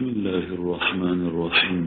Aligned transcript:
بسم 0.00 0.08
الله 0.08 0.46
الرحمن 0.58 1.20
الرحيم 1.30 1.86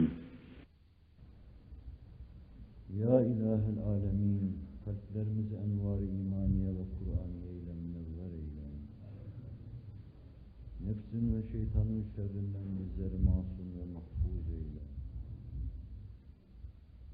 Ya 2.94 3.14
ilahel 3.20 3.78
alemin, 3.86 4.58
kalplerimizi 4.84 5.54
envar-ı 5.54 6.04
imaniye 6.04 6.70
ve 6.78 6.84
Kur'aniye 6.94 7.52
ile 7.58 7.72
münevver 7.82 8.32
eyle. 8.40 8.66
Nefsin 10.84 11.24
ve 11.34 11.42
şeytanın 11.52 12.04
şerrinden 12.16 12.68
bizleri 12.78 13.18
masum 13.24 13.68
ve 13.78 13.84
mahfuz 13.94 14.46
eyle. 14.58 14.84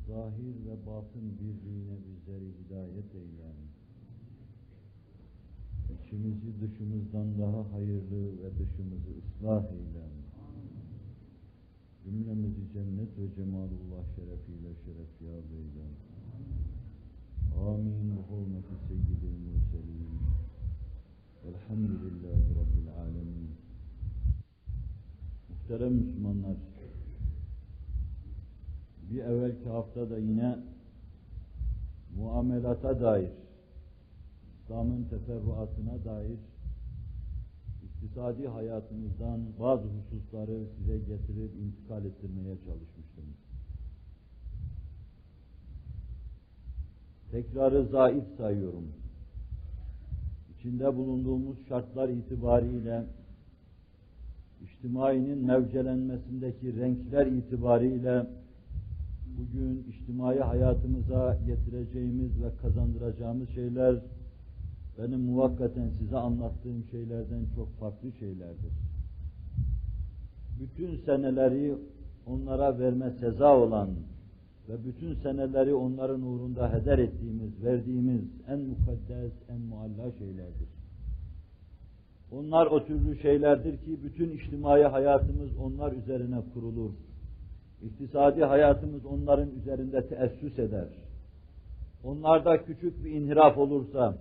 Zahir 0.08 0.54
ve 0.66 0.86
batın 0.86 1.26
birliğine 1.40 1.96
bizleri 2.06 2.48
hidayet 2.60 3.14
eyle. 3.14 3.48
İçimizi 5.94 6.60
dışımızdan 6.60 7.38
daha 7.38 7.72
hayırlı 7.72 8.22
ve 8.42 8.48
dışımızı 8.58 9.10
ıslah 9.20 9.64
eyle. 9.72 10.04
Cümlemizi 12.04 12.72
cennet 12.72 13.18
ve 13.18 13.34
cemalullah 13.34 14.04
şerefiyle 14.16 14.74
şerefyab 14.84 15.52
eyle. 15.52 15.86
Amin. 17.58 18.16
Bi 18.16 18.20
hurmeti 18.22 18.74
seyyidil 18.88 19.38
murselin. 19.46 20.08
Velhamdülillahi 21.44 22.50
Rabbil 22.50 22.88
alemin. 23.00 23.50
Muhterem 25.48 25.92
Müslümanlar, 25.92 26.56
bir 29.10 29.18
evvelki 29.18 29.68
haftada 29.68 30.18
yine 30.18 30.58
muamelata 32.16 33.00
dair, 33.00 33.30
İslam'ın 34.54 35.04
teferruatına 35.04 36.04
dair 36.04 36.38
iktisadi 38.02 38.48
hayatımızdan 38.48 39.40
bazı 39.60 39.82
hususları 39.88 40.58
size 40.78 40.98
getirip 40.98 41.50
intikal 41.56 42.04
ettirmeye 42.04 42.56
çalışmıştım. 42.56 43.24
Tekrarı 47.30 47.84
zayıf 47.84 48.24
sayıyorum. 48.36 48.84
İçinde 50.58 50.96
bulunduğumuz 50.96 51.56
şartlar 51.68 52.08
itibariyle 52.08 53.04
içtimainin 54.62 55.46
mevcelenmesindeki 55.46 56.80
renkler 56.80 57.26
itibariyle 57.26 58.26
bugün 59.38 59.84
içtimai 59.90 60.38
hayatımıza 60.38 61.38
getireceğimiz 61.46 62.42
ve 62.42 62.56
kazandıracağımız 62.62 63.48
şeyler 63.48 63.94
benim 65.02 65.20
muvakkaten 65.20 65.88
size 65.88 66.16
anlattığım 66.16 66.84
şeylerden 66.90 67.46
çok 67.56 67.78
farklı 67.80 68.12
şeylerdir. 68.12 68.72
Bütün 70.60 70.96
seneleri 70.96 71.74
onlara 72.26 72.78
verme 72.78 73.10
seza 73.10 73.56
olan 73.56 73.88
ve 74.68 74.84
bütün 74.84 75.14
seneleri 75.14 75.74
onların 75.74 76.22
uğrunda 76.22 76.72
heder 76.72 76.98
ettiğimiz, 76.98 77.64
verdiğimiz 77.64 78.22
en 78.48 78.58
mukaddes, 78.60 79.32
en 79.48 79.60
mualla 79.60 80.12
şeylerdir. 80.18 80.68
Onlar 82.32 82.66
o 82.66 82.86
türlü 82.86 83.18
şeylerdir 83.22 83.76
ki 83.76 83.98
bütün 84.04 84.30
içtimai 84.30 84.82
hayatımız 84.82 85.50
onlar 85.56 85.92
üzerine 85.92 86.40
kurulur. 86.54 86.90
İktisadi 87.82 88.44
hayatımız 88.44 89.06
onların 89.06 89.50
üzerinde 89.50 90.08
teessüs 90.08 90.58
eder. 90.58 90.88
Onlarda 92.04 92.64
küçük 92.64 93.04
bir 93.04 93.10
inhiraf 93.10 93.58
olursa, 93.58 94.18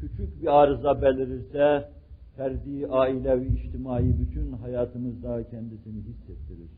küçük 0.00 0.42
bir 0.42 0.60
arıza 0.60 1.02
belirirse, 1.02 1.88
ferdi, 2.36 2.86
ailevi, 2.86 3.46
içtimai 3.46 4.18
bütün 4.18 4.52
hayatımızda 4.52 5.50
kendisini 5.50 6.02
hissettirir. 6.02 6.70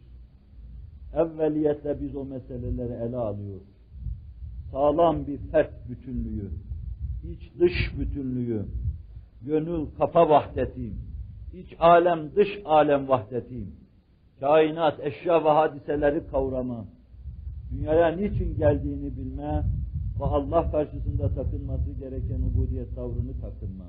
Evveliyetle 1.15 2.01
biz 2.01 2.17
o 2.17 2.25
meseleleri 2.25 2.93
ele 2.93 3.17
alıyoruz. 3.17 3.73
Sağlam 4.71 5.27
bir 5.27 5.39
fert 5.39 5.89
bütünlüğü, 5.89 6.51
iç 7.25 7.53
dış 7.61 7.99
bütünlüğü, 7.99 8.67
gönül 9.43 9.87
kafa 9.99 10.29
vahdeti, 10.29 10.93
iç 11.55 11.77
alem 11.79 12.37
dış 12.37 12.49
alem 12.65 13.09
vahdeti, 13.09 13.65
kainat, 14.41 15.01
eşya 15.01 15.45
ve 15.45 15.49
hadiseleri 15.49 16.27
kavrama, 16.27 16.85
dünyaya 17.73 18.09
niçin 18.09 18.57
geldiğini 18.57 19.17
bilme, 19.17 19.65
ve 20.23 20.27
Allah 20.27 20.71
karşısında 20.71 21.29
takınması 21.29 21.91
gereken 22.01 22.43
ubudiyet 22.43 22.95
tavrını 22.95 23.33
takınma. 23.41 23.85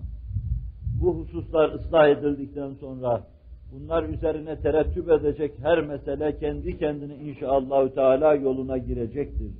Bu 1.01 1.15
hususlar 1.15 1.69
ıslah 1.69 2.07
edildikten 2.07 2.73
sonra 2.73 3.23
bunlar 3.71 4.03
üzerine 4.03 4.59
terettüp 4.59 5.09
edecek 5.09 5.51
her 5.61 5.81
mesele 5.81 6.39
kendi 6.39 6.77
kendine 6.77 7.15
inşallahü 7.15 7.93
teala 7.93 8.33
yoluna 8.33 8.77
girecektir. 8.77 9.51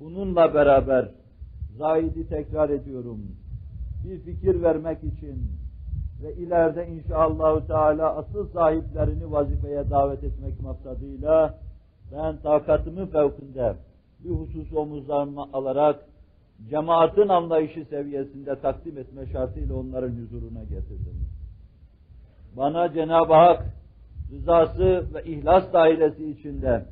Bununla 0.00 0.54
beraber 0.54 1.08
zahidi 1.78 2.28
tekrar 2.28 2.70
ediyorum. 2.70 3.20
Bir 4.04 4.18
fikir 4.18 4.62
vermek 4.62 4.98
için 5.04 5.38
ve 6.22 6.34
ileride 6.34 6.88
inşallahü 6.88 7.66
teala 7.66 8.16
asıl 8.16 8.48
sahiplerini 8.48 9.32
vazifeye 9.32 9.90
davet 9.90 10.24
etmek 10.24 10.60
maksadıyla 10.60 11.58
ben 12.12 12.36
takatımın 12.36 13.06
fevkinde 13.06 13.74
bir 14.24 14.30
husus 14.30 14.72
omuzlarıma 14.72 15.48
alarak 15.52 16.04
cemaatin 16.70 17.28
anlayışı 17.28 17.84
seviyesinde 17.84 18.60
takdim 18.60 18.98
etme 18.98 19.26
şartıyla 19.26 19.76
onların 19.76 20.10
huzuruna 20.10 20.64
getirdim. 20.64 21.28
Bana 22.56 22.92
Cenab-ı 22.92 23.34
Hak 23.34 23.64
rızası 24.32 25.14
ve 25.14 25.24
ihlas 25.24 25.72
dairesi 25.72 26.30
içinde 26.30 26.84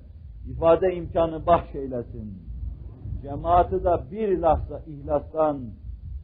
ifade 0.51 0.95
imkanı 0.95 1.47
bahşeylesin. 1.47 2.47
Cemaati 3.23 3.85
de 3.85 4.11
bir 4.11 4.39
lahza 4.39 4.83
ihlastan, 4.87 5.61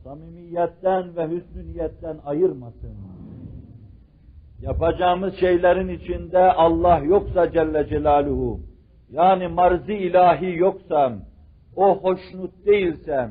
samimiyetten 0.05 1.17
ve 1.17 1.29
hüsnü 1.29 1.73
niyetten 1.73 2.19
ayırmasın. 2.25 2.95
Yapacağımız 4.62 5.35
şeylerin 5.35 5.89
içinde 5.89 6.53
Allah 6.53 6.99
yoksa 6.99 7.53
Celle 7.53 7.89
Celaluhu, 7.89 8.61
yani 9.12 9.49
marzi 9.49 9.95
ilahi 9.95 10.56
yoksa, 10.56 11.12
o 11.77 11.99
hoşnut 12.03 12.67
değilse, 12.67 13.31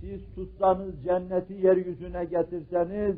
siz 0.00 0.34
tutsanız 0.34 1.02
cenneti 1.04 1.54
yeryüzüne 1.54 2.24
getirseniz, 2.24 3.16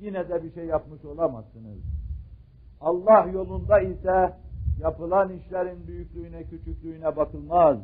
yine 0.00 0.28
de 0.28 0.44
bir 0.44 0.52
şey 0.52 0.64
yapmış 0.64 1.04
olamazsınız. 1.04 1.78
Allah 2.80 3.26
yolunda 3.32 3.80
ise 3.80 4.32
yapılan 4.80 5.32
işlerin 5.32 5.86
büyüklüğüne, 5.86 6.44
küçüklüğüne 6.44 7.16
bakılmaz. 7.16 7.78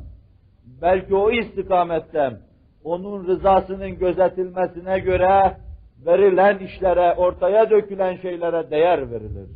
Belki 0.81 1.15
o 1.15 1.31
istikamette 1.31 2.37
onun 2.83 3.27
rızasının 3.27 3.99
gözetilmesine 3.99 4.99
göre 4.99 5.57
verilen 6.05 6.57
işlere, 6.59 7.13
ortaya 7.13 7.69
dökülen 7.69 8.15
şeylere 8.15 8.71
değer 8.71 9.11
verilir. 9.11 9.49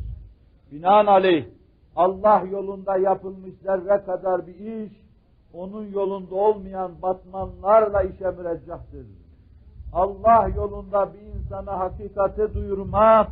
Binaenaleyh 0.72 1.44
Allah 1.96 2.44
yolunda 2.52 2.96
yapılmış 2.96 3.54
zerre 3.62 4.04
kadar 4.04 4.46
bir 4.46 4.54
iş, 4.54 4.92
onun 5.52 5.92
yolunda 5.92 6.34
olmayan 6.34 7.02
batmanlarla 7.02 8.02
işe 8.02 8.30
müreccahtır. 8.30 9.06
Allah 9.92 10.48
yolunda 10.56 11.14
bir 11.14 11.20
insana 11.20 11.78
hakikati 11.78 12.54
duyurma, 12.54 13.28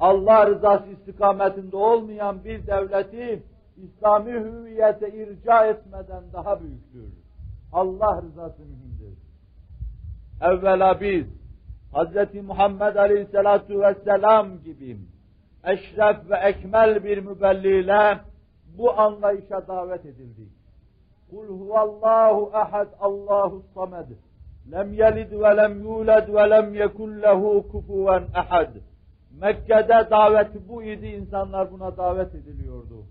Allah 0.00 0.46
rızası 0.46 0.88
istikametinde 0.88 1.76
olmayan 1.76 2.44
bir 2.44 2.66
devleti 2.66 3.42
İslami 3.76 4.32
hüviyete 4.32 5.08
irca 5.12 5.66
etmeden 5.66 6.22
daha 6.32 6.60
büyüktür. 6.60 7.12
Allah 7.72 8.22
rızası 8.22 8.62
mühimdir. 8.62 9.18
Evvela 10.40 11.00
biz 11.00 11.26
Hz. 11.94 12.44
Muhammed 12.46 12.96
Aleyhisselatu 12.96 13.80
Vesselam 13.80 14.62
gibi 14.64 14.98
eşref 15.64 16.30
ve 16.30 16.36
ekmel 16.36 17.04
bir 17.04 17.18
mübelliyle 17.18 18.18
bu 18.78 19.00
anlayışa 19.00 19.68
davet 19.68 20.06
edildik. 20.06 20.52
Kul 21.30 21.48
huvallahu 21.48 22.50
ahad 22.52 22.88
Allahu 23.00 23.62
samed. 23.74 24.06
Lem 24.72 24.92
yelid 24.92 25.32
ve 25.32 25.56
lem 25.56 25.80
yulad 25.80 26.34
ve 26.34 26.50
lem 26.50 26.74
yekun 26.74 27.22
lehu 27.22 27.68
kufuven 27.72 28.22
ahad. 28.34 28.70
Mekke'de 29.40 30.10
daveti 30.10 30.68
bu 30.68 30.82
idi, 30.82 31.06
insanlar 31.06 31.72
buna 31.72 31.96
davet 31.96 32.34
ediliyordu. 32.34 33.04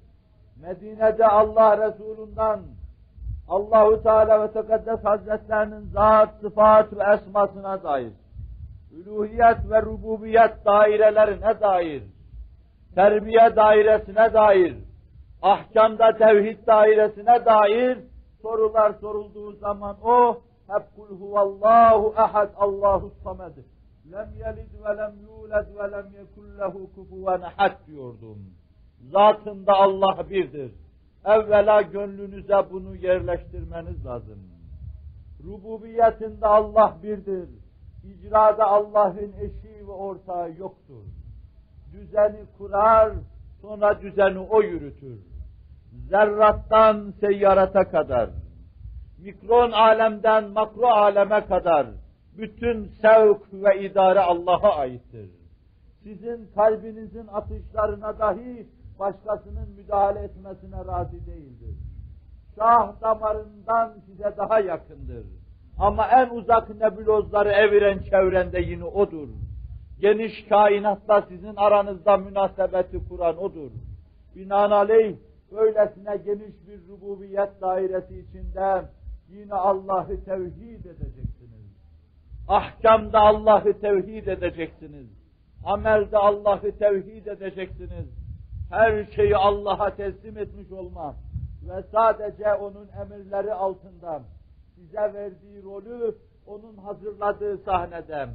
Medine'de 0.62 1.28
Allah 1.28 1.88
Resulü'nden 1.88 2.60
Allahu 3.48 4.04
Teala 4.04 4.44
ve 4.44 4.52
Tekaddes 4.52 5.04
Hazretlerinin 5.04 5.86
zat, 5.94 6.30
sıfat 6.42 6.94
ve 6.94 7.04
esmasına 7.14 7.84
dair, 7.84 8.12
üluhiyet 8.92 9.70
ve 9.70 9.82
rububiyet 9.82 10.66
dairelerine 10.66 11.62
dair, 11.62 12.04
terbiye 12.96 13.56
dairesine 13.56 14.34
dair, 14.34 14.76
ahkamda 15.42 16.18
tevhid 16.18 16.68
dairesine 16.68 17.46
dair 17.46 17.98
sorular 18.42 18.94
sorulduğu 18.94 19.54
zaman 19.54 19.98
o 20.04 20.42
hep 20.68 20.96
kul 20.96 21.20
huvallahu 21.20 22.14
ahad 22.18 22.50
Allahu 22.58 23.14
samed. 23.24 23.58
Lem 24.12 24.30
yelid 24.40 24.74
ve 24.86 24.98
lem 24.98 25.14
yulad 25.22 25.68
ve 25.76 25.92
lem 25.92 26.12
yekun 26.20 26.60
lehu 26.60 26.94
kufuven 26.96 27.42
ahad 27.42 27.88
diyordum. 27.88 28.38
Zatında 29.12 29.74
Allah 29.74 30.30
birdir. 30.30 30.72
Evvela 31.26 31.82
gönlünüze 31.82 32.66
bunu 32.72 32.96
yerleştirmeniz 32.96 34.06
lazım. 34.06 34.40
Rububiyetinde 35.44 36.48
Allah 36.48 36.98
birdir. 37.04 37.50
İcrada 38.04 38.68
Allah'ın 38.68 39.34
eşi 39.40 39.88
ve 39.88 39.92
ortağı 39.92 40.52
yoktur. 40.52 41.04
Düzeni 41.94 42.46
kurar, 42.58 43.14
sonra 43.62 44.02
düzeni 44.02 44.40
o 44.40 44.62
yürütür. 44.62 45.20
Zerrattan 46.10 47.14
seyyarata 47.20 47.92
kadar, 47.92 48.30
mikron 49.20 49.72
alemden 49.72 50.50
makro 50.50 50.88
aleme 50.88 51.46
kadar, 51.46 51.88
bütün 52.38 52.92
sevk 53.02 53.54
ve 53.54 53.82
idare 53.82 54.20
Allah'a 54.20 54.76
aittir. 54.76 55.30
Sizin 56.04 56.50
kalbinizin 56.56 57.28
atışlarına 57.28 58.20
dahi 58.20 58.68
başkasının 59.00 59.70
müdahale 59.78 60.20
etmesine 60.20 60.78
razı 60.88 61.26
değildir. 61.26 61.76
Şah 62.56 63.02
damarından 63.02 63.94
size 64.06 64.34
daha 64.38 64.60
yakındır. 64.60 65.26
Ama 65.80 66.08
en 66.08 66.30
uzak 66.30 66.70
nebulozları 66.70 67.50
eviren 67.50 68.00
çevrende 68.00 68.60
yine 68.62 68.84
odur. 68.84 69.28
Geniş 70.02 70.46
kainatla 70.50 71.22
sizin 71.22 71.56
aranızda 71.56 72.18
münasebeti 72.18 73.08
kuran 73.10 73.38
odur. 73.38 73.72
Binaenaleyh 74.36 75.16
böylesine 75.52 76.18
geniş 76.18 76.56
bir 76.68 76.88
rububiyet 76.88 77.62
dairesi 77.62 78.20
içinde 78.20 78.86
yine 79.30 79.54
Allah'ı 79.54 80.24
tevhid 80.24 80.86
edeceksiniz. 80.86 81.72
Ahkamda 82.48 83.20
Allah'ı 83.20 83.80
tevhid 83.82 84.28
edeceksiniz. 84.28 85.08
Amelde 85.66 86.18
Allah'ı 86.18 86.78
tevhid 86.78 87.26
edeceksiniz. 87.26 88.08
Her 88.70 89.06
şeyi 89.06 89.38
Allah'a 89.38 89.96
teslim 89.96 90.38
etmiş 90.38 90.72
olmak 90.72 91.16
ve 91.70 91.84
sadece 91.92 92.54
onun 92.54 92.88
emirleri 93.02 93.54
altında 93.54 94.22
size 94.76 95.14
verdiği 95.14 95.64
rolü 95.64 96.16
onun 96.46 96.78
hazırladığı 96.78 97.58
sahnede, 97.58 98.28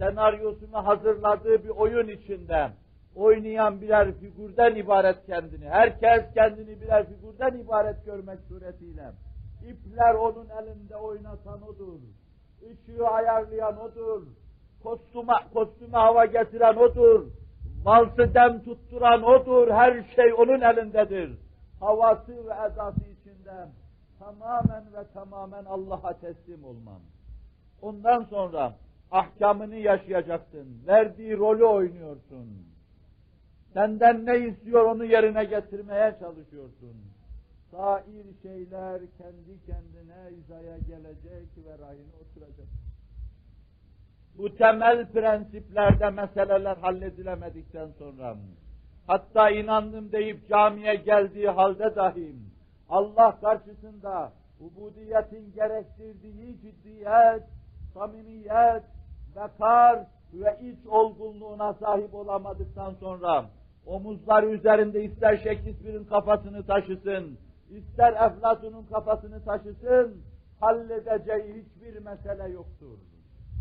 senaryosunu 0.00 0.86
hazırladığı 0.86 1.64
bir 1.64 1.68
oyun 1.68 2.08
içinde 2.08 2.70
oynayan 3.14 3.80
birer 3.80 4.12
figürden 4.12 4.74
ibaret 4.74 5.26
kendini. 5.26 5.68
Herkes 5.68 6.34
kendini 6.34 6.80
birer 6.80 7.06
figürden 7.06 7.58
ibaret 7.58 8.04
görmek 8.04 8.38
suretiyle. 8.48 9.12
İpler 9.68 10.14
onun 10.14 10.48
elinde 10.48 10.96
oynatan 10.96 11.62
odur. 11.62 12.00
Işığı 12.62 13.06
ayarlayan 13.06 13.80
odur. 13.80 14.22
Kostüme, 14.82 15.32
kostüme 15.54 15.98
hava 15.98 16.24
getiren 16.24 16.76
odur. 16.76 17.26
Valsı 17.84 18.34
dem 18.34 18.62
tutturan 18.62 19.22
odur. 19.22 19.70
Her 19.70 20.04
şey 20.16 20.32
onun 20.32 20.60
elindedir. 20.60 21.38
Havası 21.80 22.46
ve 22.46 22.52
edası 22.66 23.00
içinden 23.00 23.68
tamamen 24.18 24.84
ve 24.92 25.04
tamamen 25.14 25.64
Allah'a 25.64 26.12
teslim 26.12 26.64
olman. 26.64 27.00
Ondan 27.82 28.22
sonra 28.22 28.74
ahkamını 29.10 29.76
yaşayacaksın. 29.76 30.82
Verdiği 30.86 31.36
rolü 31.36 31.64
oynuyorsun. 31.64 32.70
Senden 33.72 34.26
ne 34.26 34.38
istiyor 34.38 34.84
onu 34.84 35.04
yerine 35.04 35.44
getirmeye 35.44 36.16
çalışıyorsun. 36.20 36.96
Sair 37.70 38.26
şeyler 38.42 39.00
kendi 39.18 39.66
kendine 39.66 40.38
izaya 40.38 40.78
gelecek 40.78 41.48
ve 41.66 41.70
rayına 41.70 42.14
oturacak. 42.22 42.68
Bu 44.38 44.56
temel 44.56 45.06
prensiplerde 45.12 46.10
meseleler 46.10 46.76
halledilemedikten 46.76 47.88
sonra 47.98 48.36
hatta 49.06 49.50
inandım 49.50 50.12
deyip 50.12 50.48
camiye 50.48 50.94
geldiği 50.94 51.48
halde 51.48 51.96
dahi 51.96 52.34
Allah 52.88 53.40
karşısında 53.40 54.32
ubudiyetin 54.60 55.52
gerektirdiği 55.52 56.60
ciddiyet, 56.60 57.42
samimiyet, 57.94 58.82
bekar 59.36 60.06
ve 60.34 60.58
iç 60.62 60.86
olgunluğuna 60.86 61.74
sahip 61.74 62.14
olamadıktan 62.14 62.94
sonra 62.94 63.44
omuzları 63.86 64.46
üzerinde 64.50 65.04
ister 65.04 65.36
Shakespeare'in 65.36 66.04
kafasını 66.04 66.66
taşısın, 66.66 67.38
ister 67.70 68.12
Eflatun'un 68.12 68.86
kafasını 68.92 69.44
taşısın, 69.44 70.22
halledeceği 70.60 71.64
hiçbir 71.64 72.04
mesele 72.04 72.48
yoktur. 72.52 72.98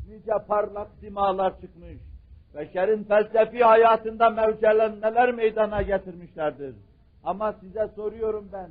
Nice 0.10 0.34
parlak 0.48 0.88
simalar 1.00 1.62
çıkmış, 1.62 1.98
beşerin 2.56 3.04
felsefi 3.04 3.64
hayatında 3.64 4.30
mevcelenmeler 4.30 5.32
meydana 5.32 5.82
getirmişlerdir. 5.82 6.76
Ama 7.24 7.54
size 7.54 7.88
soruyorum 7.96 8.50
ben, 8.54 8.70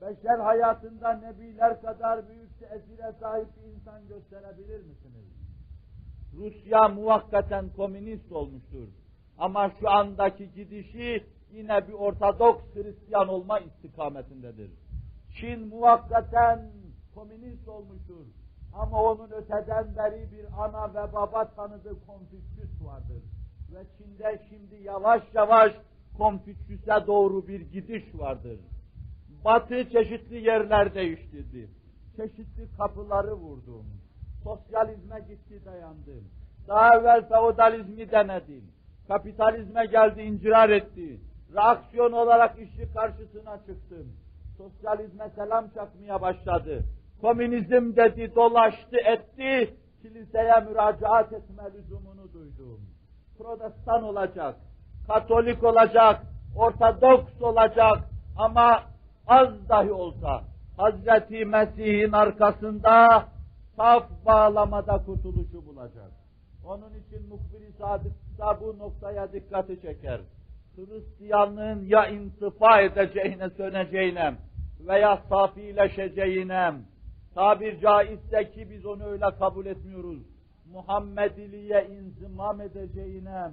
beşer 0.00 0.38
hayatında 0.38 1.12
nebiler 1.12 1.82
kadar 1.82 2.28
büyük 2.28 2.58
tesire 2.58 3.12
sahip 3.20 3.48
bir 3.56 3.72
insan 3.74 4.08
gösterebilir 4.08 4.80
misiniz? 4.80 5.11
Rusya 6.36 6.88
muvakkaten 6.88 7.68
komünist 7.76 8.32
olmuştur. 8.32 8.88
Ama 9.38 9.70
şu 9.80 9.90
andaki 9.90 10.52
gidişi 10.52 11.24
yine 11.52 11.88
bir 11.88 11.92
Ortodoks 11.92 12.64
Hristiyan 12.74 13.28
olma 13.28 13.58
istikametindedir. 13.58 14.70
Çin 15.40 15.68
muvakkaten 15.68 16.70
komünist 17.14 17.68
olmuştur. 17.68 18.26
Ama 18.74 19.02
onun 19.02 19.30
öteden 19.30 19.96
beri 19.96 20.32
bir 20.32 20.64
ana 20.64 20.88
ve 20.94 21.12
baba 21.12 21.50
tanıdığı 21.50 22.06
Konfüçyüs 22.06 22.82
vardır. 22.84 23.22
Ve 23.74 23.84
Çin'de 23.98 24.42
şimdi 24.48 24.82
yavaş 24.82 25.22
yavaş 25.34 25.72
Konfüçyüs'e 26.18 27.06
doğru 27.06 27.48
bir 27.48 27.60
gidiş 27.60 28.04
vardır. 28.14 28.60
Batı 29.44 29.90
çeşitli 29.90 30.36
yerler 30.36 30.94
değiştirdi. 30.94 31.70
Çeşitli 32.16 32.68
kapıları 32.76 33.34
vurdum. 33.34 33.86
Sosyalizme 34.44 35.20
gitti 35.28 35.64
dayandım. 35.64 36.24
Daha 36.68 36.96
evvel 36.96 37.28
feodalizmi 37.28 38.10
denedim. 38.10 38.64
Kapitalizme 39.08 39.86
geldi 39.86 40.22
incirar 40.22 40.70
etti. 40.70 41.20
Reaksiyon 41.54 42.12
olarak 42.12 42.58
işi 42.58 42.92
karşısına 42.94 43.56
çıktım. 43.56 44.12
Sosyalizme 44.58 45.30
selam 45.36 45.68
çakmaya 45.74 46.20
başladı. 46.20 46.84
Komünizm 47.20 47.96
dedi, 47.96 48.34
dolaştı, 48.34 48.96
etti. 48.96 49.74
Kiliseye 50.02 50.60
müracaat 50.68 51.32
etme 51.32 51.62
lüzumunu 51.74 52.32
duydum. 52.32 52.80
Protestan 53.38 54.02
olacak, 54.02 54.56
Katolik 55.06 55.64
olacak, 55.64 56.22
Ortodoks 56.56 57.42
olacak 57.42 57.98
ama 58.38 58.82
az 59.26 59.68
dahi 59.68 59.92
olsa 59.92 60.42
Hazreti 60.76 61.44
Mesih'in 61.44 62.12
arkasında 62.12 63.24
saf 63.76 64.04
bağlamada 64.26 65.04
kurtuluşu 65.06 65.66
bulacak. 65.66 66.10
Onun 66.64 66.94
için 66.94 67.28
muhbir-i 67.28 67.72
sadık 67.72 68.12
da 68.38 68.60
bu 68.60 68.78
noktaya 68.78 69.32
dikkati 69.32 69.80
çeker. 69.80 70.20
Hristiyanlığın 70.76 71.84
ya 71.84 72.06
intifa 72.06 72.80
edeceğine, 72.80 73.50
söneceğine 73.50 74.34
veya 74.88 75.22
safileşeceğine, 75.28 76.72
tabir 77.34 77.80
caizse 77.80 78.50
ki 78.52 78.70
biz 78.70 78.86
onu 78.86 79.04
öyle 79.04 79.30
kabul 79.38 79.66
etmiyoruz, 79.66 80.22
Muhammediliğe 80.72 81.88
inzimam 81.90 82.60
edeceğine 82.60 83.50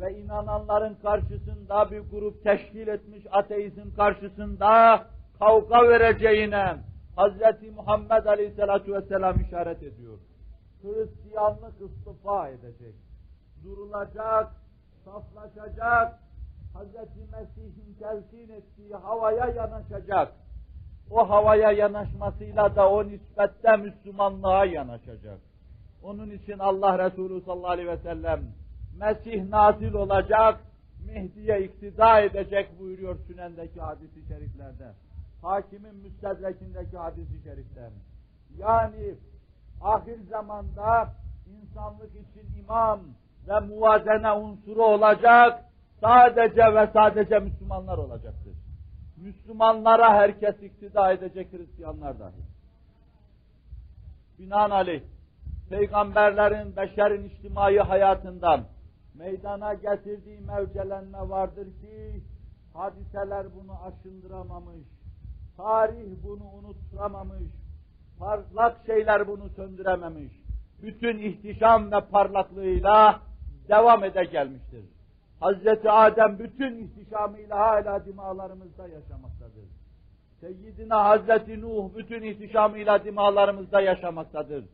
ve 0.00 0.18
inananların 0.18 0.94
karşısında 0.94 1.90
bir 1.90 2.00
grup 2.00 2.44
teşkil 2.44 2.88
etmiş 2.88 3.26
ateizm 3.30 3.94
karşısında 3.96 5.04
kavga 5.38 5.88
vereceğine 5.88 6.76
Hz. 7.16 7.74
Muhammed 7.76 8.24
Aleyhisselatü 8.26 8.94
Vesselam 8.94 9.40
işaret 9.40 9.82
ediyor. 9.82 10.18
Hristiyanlık 10.82 11.74
istifa 11.80 12.48
edecek, 12.48 12.94
durulacak, 13.64 14.52
saflaşacak, 15.04 16.18
Hz. 16.74 16.94
Mesih'in 17.32 17.94
telkin 17.98 18.52
ettiği 18.52 18.94
havaya 18.94 19.46
yanaşacak. 19.46 20.32
O 21.10 21.30
havaya 21.30 21.72
yanaşmasıyla 21.72 22.76
da 22.76 22.90
o 22.90 23.08
nispette 23.08 23.76
Müslümanlığa 23.76 24.64
yanaşacak. 24.64 25.38
Onun 26.02 26.30
için 26.30 26.58
Allah 26.58 27.10
Resulü 27.10 27.40
sallallahu 27.40 27.70
aleyhi 27.70 27.88
ve 27.88 27.96
sellem 27.96 28.40
Mesih 29.00 29.48
nazil 29.48 29.92
olacak, 29.92 30.60
Mehdi'ye 31.06 31.64
iktida 31.64 32.20
edecek 32.20 32.78
buyuruyor 32.78 33.18
Sünen'deki 33.26 33.80
hadisi 33.80 34.26
şeriflerde. 34.28 34.92
Hakimin 35.42 35.94
müstedrekindeki 35.94 36.96
hadisi 36.96 37.42
şerifte. 37.44 37.90
Yani 38.58 39.14
ahir 39.80 40.20
zamanda 40.30 41.14
insanlık 41.46 42.10
için 42.10 42.58
imam 42.58 43.00
ve 43.48 43.60
muvazene 43.60 44.32
unsuru 44.32 44.84
olacak, 44.84 45.64
sadece 46.00 46.74
ve 46.74 46.90
sadece 46.92 47.38
Müslümanlar 47.38 47.98
olacaktır. 47.98 48.54
Müslümanlara 49.16 50.14
herkes 50.14 50.62
iktida 50.62 51.12
edecek 51.12 51.52
Hristiyanlar 51.52 52.18
dahi. 52.18 52.42
Binaenaleyh, 54.38 55.02
peygamberlerin, 55.70 56.76
beşerin 56.76 57.28
içtimai 57.28 57.78
hayatından 57.78 58.64
meydana 59.14 59.74
getirdiği 59.74 60.40
mevcelenme 60.40 61.28
vardır 61.28 61.64
ki, 61.64 62.22
hadiseler 62.74 63.46
bunu 63.54 63.72
aşındıramamış, 63.82 64.86
tarih 65.62 66.08
bunu 66.22 66.44
unutturamamış, 66.44 67.42
parlak 68.18 68.76
şeyler 68.86 69.28
bunu 69.28 69.48
söndürememiş. 69.48 70.32
Bütün 70.82 71.18
ihtişam 71.18 71.92
ve 71.92 72.00
parlaklığıyla 72.00 73.20
devam 73.68 74.04
ede 74.04 74.24
gelmiştir. 74.24 74.84
Hazreti 75.40 75.90
Adem 75.90 76.38
bütün 76.38 76.78
ihtişamıyla 76.78 77.58
hala 77.58 78.04
dimalarımızda 78.04 78.88
yaşamaktadır. 78.88 79.64
Seyyidina 80.40 81.04
Hazreti 81.04 81.60
Nuh 81.60 81.94
bütün 81.96 82.22
ihtişamıyla 82.22 83.04
dimalarımızda 83.04 83.80
yaşamaktadır. 83.80 84.64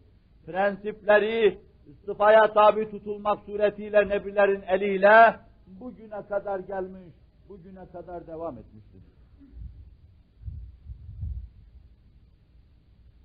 Prensipleri 0.47 1.59
istifaya 1.87 2.53
tabi 2.53 2.91
tutulmak 2.91 3.39
suretiyle 3.47 4.09
nebilerin 4.09 4.63
eliyle 4.63 5.37
bugüne 5.67 6.27
kadar 6.29 6.59
gelmiş, 6.59 7.15
bugüne 7.49 7.87
kadar 7.93 8.27
devam 8.27 8.59
etmiştir. 8.59 9.16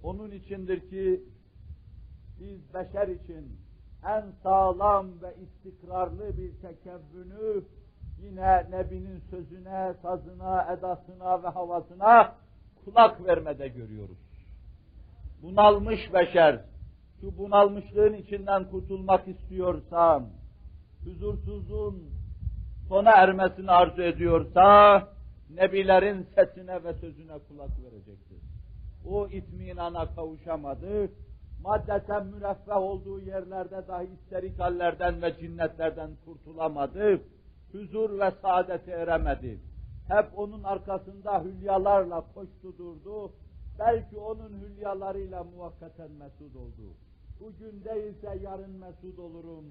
Onun 0.04 0.32
içindir 0.32 0.90
ki 0.90 1.24
biz 2.40 2.74
beşer 2.74 3.08
için 3.08 3.58
en 4.08 4.24
sağlam 4.44 5.08
ve 5.22 5.36
istikrarlı 5.44 6.38
bir 6.38 6.52
tekevvünü 6.54 7.64
yine 8.22 8.72
Nebi'nin 8.72 9.20
sözüne, 9.30 9.94
sazına, 10.02 10.74
edasına 10.74 11.44
ve 11.44 11.48
havasına 11.48 12.36
kulak 12.86 13.26
vermede 13.26 13.68
görüyoruz. 13.68 14.18
Bunalmış 15.44 16.14
beşer, 16.14 16.62
şu 17.22 17.38
bunalmışlığın 17.38 18.14
içinden 18.14 18.70
kurtulmak 18.70 19.28
istiyorsa, 19.28 20.24
huzursuzluğun 21.04 22.04
sona 22.88 23.12
ermesini 23.12 23.72
arzu 23.72 24.02
ediyorsa, 24.02 25.08
Nebilerin 25.56 26.28
sesine 26.36 26.84
ve 26.84 26.94
sözüne 26.94 27.40
kulak 27.48 27.70
verecektir. 27.84 28.51
O 29.06 29.28
itminana 29.28 30.16
kavuşamadı, 30.16 31.12
maddeten 31.64 32.26
müreffeh 32.26 32.78
olduğu 32.78 33.20
yerlerde 33.20 33.88
dahi 33.88 34.08
isterik 34.14 34.60
hallerden 34.60 35.22
ve 35.22 35.38
cinnetlerden 35.40 36.10
kurtulamadı, 36.26 37.22
huzur 37.72 38.20
ve 38.20 38.32
saadete 38.42 38.92
eremedi. 38.92 39.60
Hep 40.08 40.26
onun 40.36 40.64
arkasında 40.64 41.44
hülyalarla 41.44 42.26
koştu 42.34 42.78
durdu, 42.78 43.32
belki 43.80 44.18
onun 44.18 44.62
hülyalarıyla 44.62 45.44
muvakkaten 45.44 46.12
mesud 46.12 46.56
oldu. 46.56 46.94
Bugün 47.40 47.84
değilse 47.84 48.40
yarın 48.44 48.72
mesud 48.72 49.18
olurum. 49.18 49.66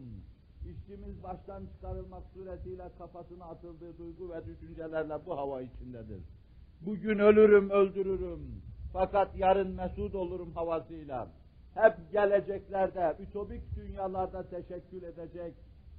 İşimiz 0.60 1.22
baştan 1.22 1.66
çıkarılmak 1.66 2.22
suretiyle 2.34 2.88
kafasına 2.98 3.44
atıldığı 3.44 3.98
duygu 3.98 4.30
ve 4.30 4.46
düşüncelerle 4.46 5.26
bu 5.26 5.36
hava 5.36 5.62
içindedir. 5.62 6.22
Bugün 6.80 7.18
ölürüm, 7.18 7.70
öldürürüm. 7.70 8.62
Fakat 8.92 9.36
yarın 9.36 9.70
mesud 9.74 10.14
olurum 10.14 10.52
havasıyla. 10.54 11.28
Hep 11.74 12.12
geleceklerde, 12.12 13.16
ütopik 13.20 13.76
dünyalarda 13.76 14.42
teşekkül 14.42 15.02
edecek, 15.02 15.54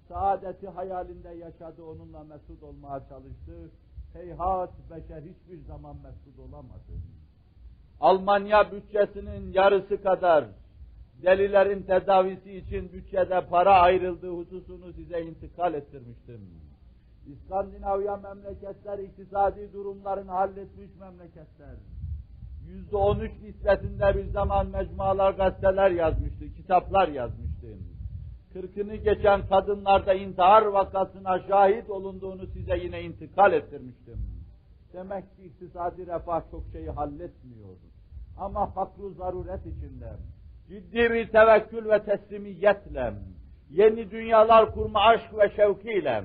saadeti 0.08 0.68
hayalinde 0.70 1.30
yaşadı, 1.30 1.84
onunla 1.84 2.24
mesut 2.24 2.64
olmaya 2.64 3.00
çalıştı. 3.10 3.72
Heyhat 4.14 4.70
beşer 4.90 5.22
hiçbir 5.22 5.68
zaman 5.68 5.96
mesut 5.96 6.40
olamadı. 6.40 6.92
Almanya 8.00 8.72
bütçesinin 8.72 9.54
yarısı 9.54 10.04
kadar 10.04 10.46
delilerin 11.24 11.84
tedavisi 11.84 12.58
için 12.58 12.94
bütçede 12.94 13.46
para 13.50 13.80
ayrıldığı 13.82 14.32
hususunu 14.32 14.94
size 14.94 15.22
intikal 15.22 15.74
ettirmiştim. 15.74 16.42
İskandinavya 17.28 18.18
memleketler 18.18 19.00
iktisadi 19.00 19.74
durumlarını 19.74 20.32
halletmiş 20.32 20.90
memleketler. 21.00 21.76
Yüzde 22.68 22.98
on 22.98 23.20
üç 23.20 23.32
nispetinde 23.44 24.18
bir 24.18 24.26
zaman 24.26 24.68
mecmualar, 24.68 25.32
gazeteler 25.32 25.92
yazmıştı, 25.92 26.54
kitaplar 26.58 27.08
yazmıştı. 27.08 27.68
Kırkını 28.54 28.96
geçen 28.96 29.48
kadınlarda 29.48 30.14
intihar 30.14 30.66
vakasına 30.66 31.40
şahit 31.40 31.90
olunduğunu 31.90 32.48
size 32.48 32.78
yine 32.78 33.02
intikal 33.02 33.54
ettirmiştim. 33.54 34.18
Demek 34.94 35.36
ki 35.36 35.44
iktisadi 35.44 36.08
refah 36.08 36.42
çok 36.52 36.64
şeyi 36.72 36.90
halletmiyor. 36.90 37.76
Ama 38.38 38.66
fakru 38.66 39.14
zaruret 39.14 39.66
içinde, 39.66 40.14
ciddi 40.68 41.14
bir 41.14 41.28
tevekkül 41.28 41.90
ve 41.90 42.04
teslimiyetle, 42.04 43.14
yeni 43.70 44.12
dünyalar 44.12 44.74
kurma 44.74 45.00
aşk 45.00 45.38
ve 45.38 45.50
şevkiyle, 45.56 46.24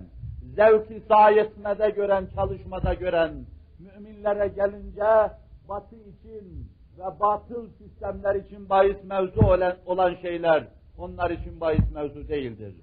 zevki 0.54 1.02
sayesmede 1.08 1.90
gören, 1.90 2.26
çalışmada 2.34 2.94
gören 2.94 3.32
müminlere 3.78 4.48
gelince 4.48 5.30
batı 5.68 5.96
için 5.96 6.70
ve 6.98 7.20
batıl 7.20 7.68
sistemler 7.70 8.34
için 8.34 8.68
bahis 8.68 9.04
mevzu 9.04 9.40
olan, 9.86 10.14
şeyler 10.14 10.68
onlar 10.98 11.30
için 11.30 11.60
bahis 11.60 11.90
mevzu 11.94 12.28
değildir. 12.28 12.74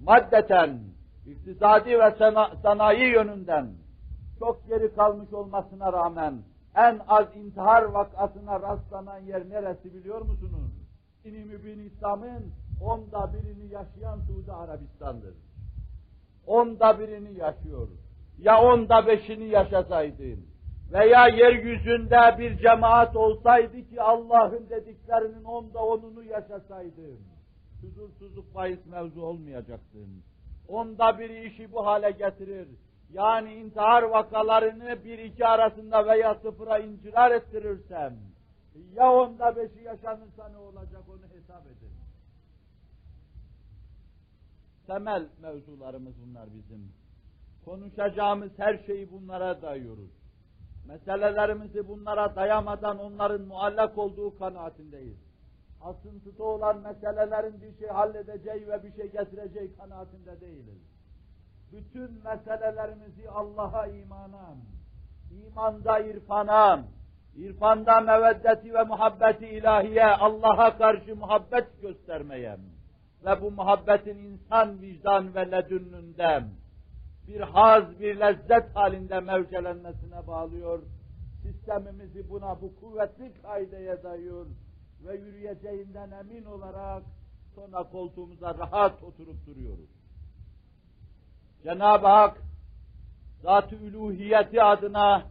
Maddeten, 0.00 0.80
iktisadi 1.26 1.98
ve 1.98 2.14
sanayi 2.62 3.12
yönünden 3.12 3.68
çok 4.38 4.68
geri 4.68 4.94
kalmış 4.94 5.32
olmasına 5.32 5.92
rağmen 5.92 6.34
en 6.74 7.00
az 7.08 7.36
intihar 7.36 7.82
vakasına 7.82 8.60
rastlanan 8.60 9.18
yer 9.18 9.50
neresi 9.50 9.94
biliyor 9.94 10.20
musunuz? 10.20 10.72
İni 11.24 11.44
mübin 11.44 11.78
İslam'ın 11.78 12.52
onda 12.82 13.32
birini 13.32 13.72
yaşayan 13.72 14.20
Suudi 14.20 14.52
Arabistan'dır. 14.52 15.34
Onda 16.46 16.98
birini 16.98 17.38
yaşıyor. 17.38 17.88
Ya 18.38 18.62
onda 18.62 19.06
beşini 19.06 19.44
yaşasaydı 19.44 20.22
veya 20.92 21.28
yeryüzünde 21.28 22.38
bir 22.38 22.58
cemaat 22.58 23.16
olsaydı 23.16 23.88
ki 23.88 24.02
Allah'ın 24.02 24.68
dediklerinin 24.70 25.44
onda 25.44 25.84
onunu 25.84 26.22
yaşasaydı, 26.22 27.16
huzursuzluk 27.80 28.54
bahis 28.54 28.86
mevzu 28.86 29.22
olmayacaktı. 29.22 29.98
Onda 30.68 31.18
bir 31.18 31.30
işi 31.30 31.72
bu 31.72 31.86
hale 31.86 32.10
getirir. 32.10 32.68
Yani 33.12 33.54
intihar 33.54 34.02
vakalarını 34.02 35.04
bir 35.04 35.18
iki 35.18 35.46
arasında 35.46 36.06
veya 36.06 36.34
sıfıra 36.34 36.78
incirar 36.78 37.30
ettirirsem, 37.30 38.16
ya 38.94 39.12
onda 39.12 39.56
beşi 39.56 39.80
yaşanırsa 39.82 40.48
ne 40.48 40.56
olacak 40.56 41.02
onu 41.08 41.38
hesap 41.38 41.66
edin. 41.66 41.92
Temel 44.86 45.26
mevzularımız 45.42 46.14
bunlar 46.26 46.48
bizim. 46.54 46.92
Konuşacağımız 47.64 48.50
her 48.56 48.78
şeyi 48.86 49.12
bunlara 49.12 49.62
dayıyoruz. 49.62 50.17
Meselelerimizi 50.88 51.88
bunlara 51.88 52.36
dayamadan 52.36 52.98
onların 52.98 53.40
muallak 53.40 53.98
olduğu 53.98 54.38
kanaatindeyiz. 54.38 55.18
Asıntıda 55.80 56.44
olan 56.44 56.80
meselelerin 56.80 57.60
bir 57.62 57.78
şey 57.78 57.88
halledeceği 57.88 58.68
ve 58.68 58.82
bir 58.82 58.92
şey 58.92 59.10
getireceği 59.10 59.76
kanaatinde 59.76 60.40
değiliz. 60.40 60.82
Bütün 61.72 62.10
meselelerimizi 62.24 63.30
Allah'a 63.30 63.86
imana, 63.86 64.54
imanda 65.46 65.98
irfana, 65.98 66.84
irfanda 67.36 68.00
meveddeti 68.00 68.74
ve 68.74 68.84
muhabbeti 68.84 69.46
ilahiye, 69.46 70.06
Allah'a 70.06 70.78
karşı 70.78 71.16
muhabbet 71.16 71.82
göstermeye 71.82 72.56
ve 73.24 73.42
bu 73.42 73.50
muhabbetin 73.50 74.18
insan 74.18 74.80
vicdan 74.80 75.34
ve 75.34 75.50
ledünnünde 75.50 76.42
bir 77.28 77.40
haz, 77.40 78.00
bir 78.00 78.20
lezzet 78.20 78.76
halinde 78.76 79.20
mevcelenmesine 79.20 80.26
bağlıyor. 80.26 80.82
Sistemimizi 81.42 82.30
buna 82.30 82.60
bu 82.60 82.80
kuvvetli 82.80 83.32
kaideye 83.42 84.02
dayıyor 84.02 84.46
ve 85.06 85.16
yürüyeceğinden 85.16 86.10
emin 86.10 86.44
olarak 86.44 87.02
sonra 87.54 87.82
koltuğumuza 87.82 88.58
rahat 88.58 89.02
oturup 89.02 89.46
duruyoruz. 89.46 89.90
Cenab-ı 91.62 92.06
Hak 92.06 92.42
zat-ı 93.42 93.76
üluhiyeti 93.76 94.62
adına 94.62 95.22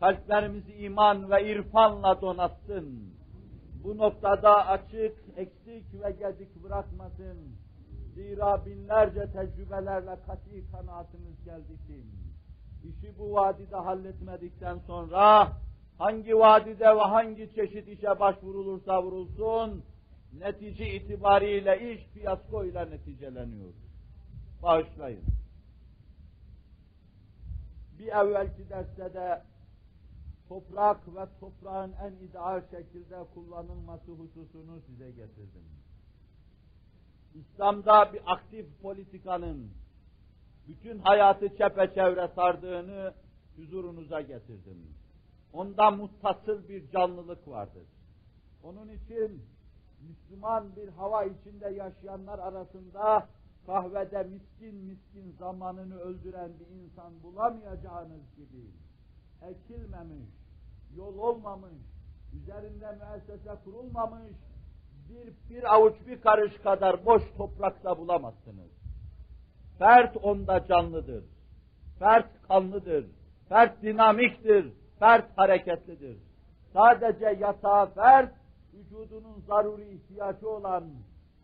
kalplerimizi 0.00 0.72
iman 0.72 1.30
ve 1.30 1.52
irfanla 1.52 2.20
donatsın. 2.20 3.14
Bu 3.84 3.98
noktada 3.98 4.68
açık, 4.68 5.16
eksik 5.36 6.02
ve 6.02 6.10
gedik 6.10 6.64
bırakmasın 6.64 7.56
Zira 8.14 8.66
binlerce 8.66 9.32
tecrübelerle 9.32 10.16
kat'i 10.26 10.70
kanaatimiz 10.72 11.44
geldi 11.44 11.76
ki, 11.86 12.02
işi 12.84 13.18
bu 13.18 13.32
vadide 13.32 13.76
halletmedikten 13.76 14.78
sonra, 14.78 15.52
hangi 15.98 16.38
vadide 16.38 16.96
ve 16.96 17.00
hangi 17.00 17.54
çeşit 17.54 17.88
işe 17.88 18.20
başvurulursa 18.20 19.02
vurulsun, 19.02 19.84
netice 20.38 20.94
itibariyle 20.94 21.92
iş 21.92 22.04
fiyaskoyla 22.04 22.84
neticeleniyor. 22.84 23.72
Bağışlayın. 24.62 25.24
Bir 27.98 28.08
evvelki 28.08 28.68
derste 28.70 29.14
de 29.14 29.42
toprak 30.48 31.08
ve 31.16 31.26
toprağın 31.40 31.92
en 31.92 32.26
ideal 32.26 32.62
şekilde 32.70 33.24
kullanılması 33.34 34.10
hususunu 34.10 34.80
size 34.86 35.10
getirdim. 35.10 35.79
İslam'da 37.34 38.12
bir 38.12 38.32
aktif 38.32 38.82
politikanın, 38.82 39.70
bütün 40.68 40.98
hayatı 40.98 41.56
çepeçevre 41.56 42.28
sardığını 42.34 43.14
huzurunuza 43.56 44.20
getirdim. 44.20 44.94
Onda 45.52 45.90
muttasıl 45.90 46.68
bir 46.68 46.90
canlılık 46.90 47.48
vardır. 47.48 47.86
Onun 48.62 48.88
için 48.88 49.42
Müslüman 50.08 50.76
bir 50.76 50.88
hava 50.88 51.24
içinde 51.24 51.68
yaşayanlar 51.68 52.38
arasında 52.38 53.28
kahvede 53.66 54.22
miskin 54.22 54.74
miskin 54.74 55.36
zamanını 55.38 55.98
öldüren 55.98 56.50
bir 56.60 56.66
insan 56.66 57.22
bulamayacağınız 57.22 58.22
gibi 58.36 58.70
ekilmemiş, 59.42 60.28
yol 60.96 61.18
olmamış, 61.18 61.82
üzerinde 62.32 62.92
müessese 62.92 63.54
kurulmamış 63.64 64.36
bir, 65.10 65.54
bir 65.54 65.74
avuç 65.74 65.94
bir 66.06 66.20
karış 66.20 66.58
kadar 66.58 67.06
boş 67.06 67.22
toprakta 67.36 67.98
bulamazsınız. 67.98 68.70
Fert 69.78 70.16
onda 70.22 70.66
canlıdır. 70.66 71.24
Fert 71.98 72.42
kanlıdır. 72.48 73.06
Fert 73.48 73.82
dinamiktir. 73.82 74.72
Fert 74.98 75.38
hareketlidir. 75.38 76.16
Sadece 76.72 77.36
yatağa 77.40 77.86
fert, 77.86 78.34
vücudunun 78.74 79.40
zaruri 79.48 79.88
ihtiyacı 79.88 80.48
olan 80.48 80.84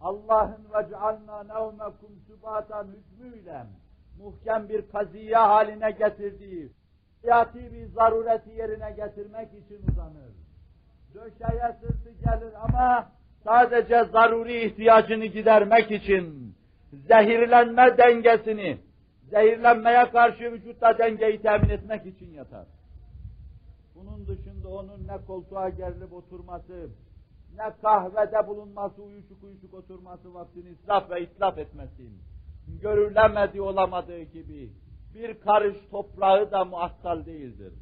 Allah'ın 0.01 0.65
ve 0.75 0.89
cealna 0.89 1.43
nevmekum 1.43 2.11
sübatan 2.27 2.87
hükmüyle 2.87 3.67
muhkem 4.19 4.69
bir 4.69 4.91
kaziye 4.91 5.37
haline 5.37 5.91
getirdiği 5.91 6.73
hayati 7.23 7.73
bir 7.73 7.87
zarureti 7.87 8.51
yerine 8.51 8.91
getirmek 8.91 9.49
için 9.49 9.87
uzanır. 9.91 10.33
Döşeye 11.15 11.77
sırtı 11.81 12.11
gelir 12.11 12.55
ama 12.63 13.13
sadece 13.47 14.05
zaruri 14.05 14.65
ihtiyacını 14.65 15.27
gidermek 15.27 15.91
için 15.91 16.55
zehirlenme 16.93 17.99
dengesini, 17.99 18.79
zehirlenmeye 19.31 20.11
karşı 20.11 20.53
vücutta 20.53 20.99
dengeyi 20.99 21.43
temin 21.43 21.69
etmek 21.69 22.07
için 22.07 22.35
yatar. 22.35 22.67
Bunun 23.95 24.27
dışında 24.27 24.69
onun 24.69 25.09
ne 25.09 25.25
koltuğa 25.27 25.69
gerilip 25.69 26.13
oturması, 26.13 26.91
ne 27.57 27.73
kahvede 27.83 28.49
bulunması, 28.49 29.03
uyuşuk 29.03 29.43
uyuşuk 29.43 29.75
oturması, 29.75 30.35
vaktini 30.35 30.69
israf 30.69 31.11
ve 31.11 31.23
itlaf 31.23 31.59
etmesi, 31.59 32.03
görülemediği 32.83 33.63
olamadığı 33.63 34.23
gibi 34.23 34.71
bir 35.15 35.41
karış 35.41 35.77
toprağı 35.91 36.53
da 36.53 36.65
muattal 36.65 37.27
değildir. 37.27 37.73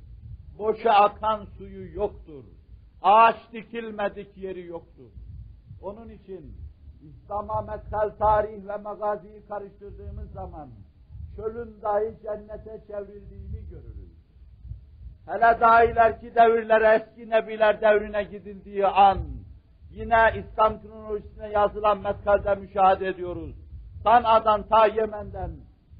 Boşa 0.58 0.90
akan 0.90 1.44
suyu 1.44 1.94
yoktur. 1.94 2.44
Ağaç 3.02 3.36
dikilmedik 3.52 4.36
yeri 4.36 4.66
yoktur. 4.66 5.23
Onun 5.84 6.08
için 6.08 6.54
İslam'a 7.02 7.62
metkal 7.62 8.10
tarih 8.10 8.68
ve 8.68 8.76
magaziyi 8.76 9.46
karıştırdığımız 9.48 10.32
zaman 10.32 10.68
çölün 11.36 11.82
dahi 11.82 12.14
cennete 12.22 12.82
çevrildiğini 12.86 13.68
görürüz. 13.70 14.14
Hele 15.26 15.60
daha 15.60 15.84
ileriki 15.84 16.34
devirlere, 16.34 17.02
eski 17.02 17.30
nebiler 17.30 17.80
devrine 17.80 18.24
gidildiği 18.24 18.86
an, 18.86 19.18
yine 19.90 20.34
İslam 20.38 20.82
kronolojisine 20.82 21.48
yazılan 21.48 21.98
metkalde 21.98 22.54
müşahede 22.54 23.08
ediyoruz. 23.08 23.56
Sana'dan 24.02 24.62
ta 24.68 24.86
Yemen'den 24.86 25.50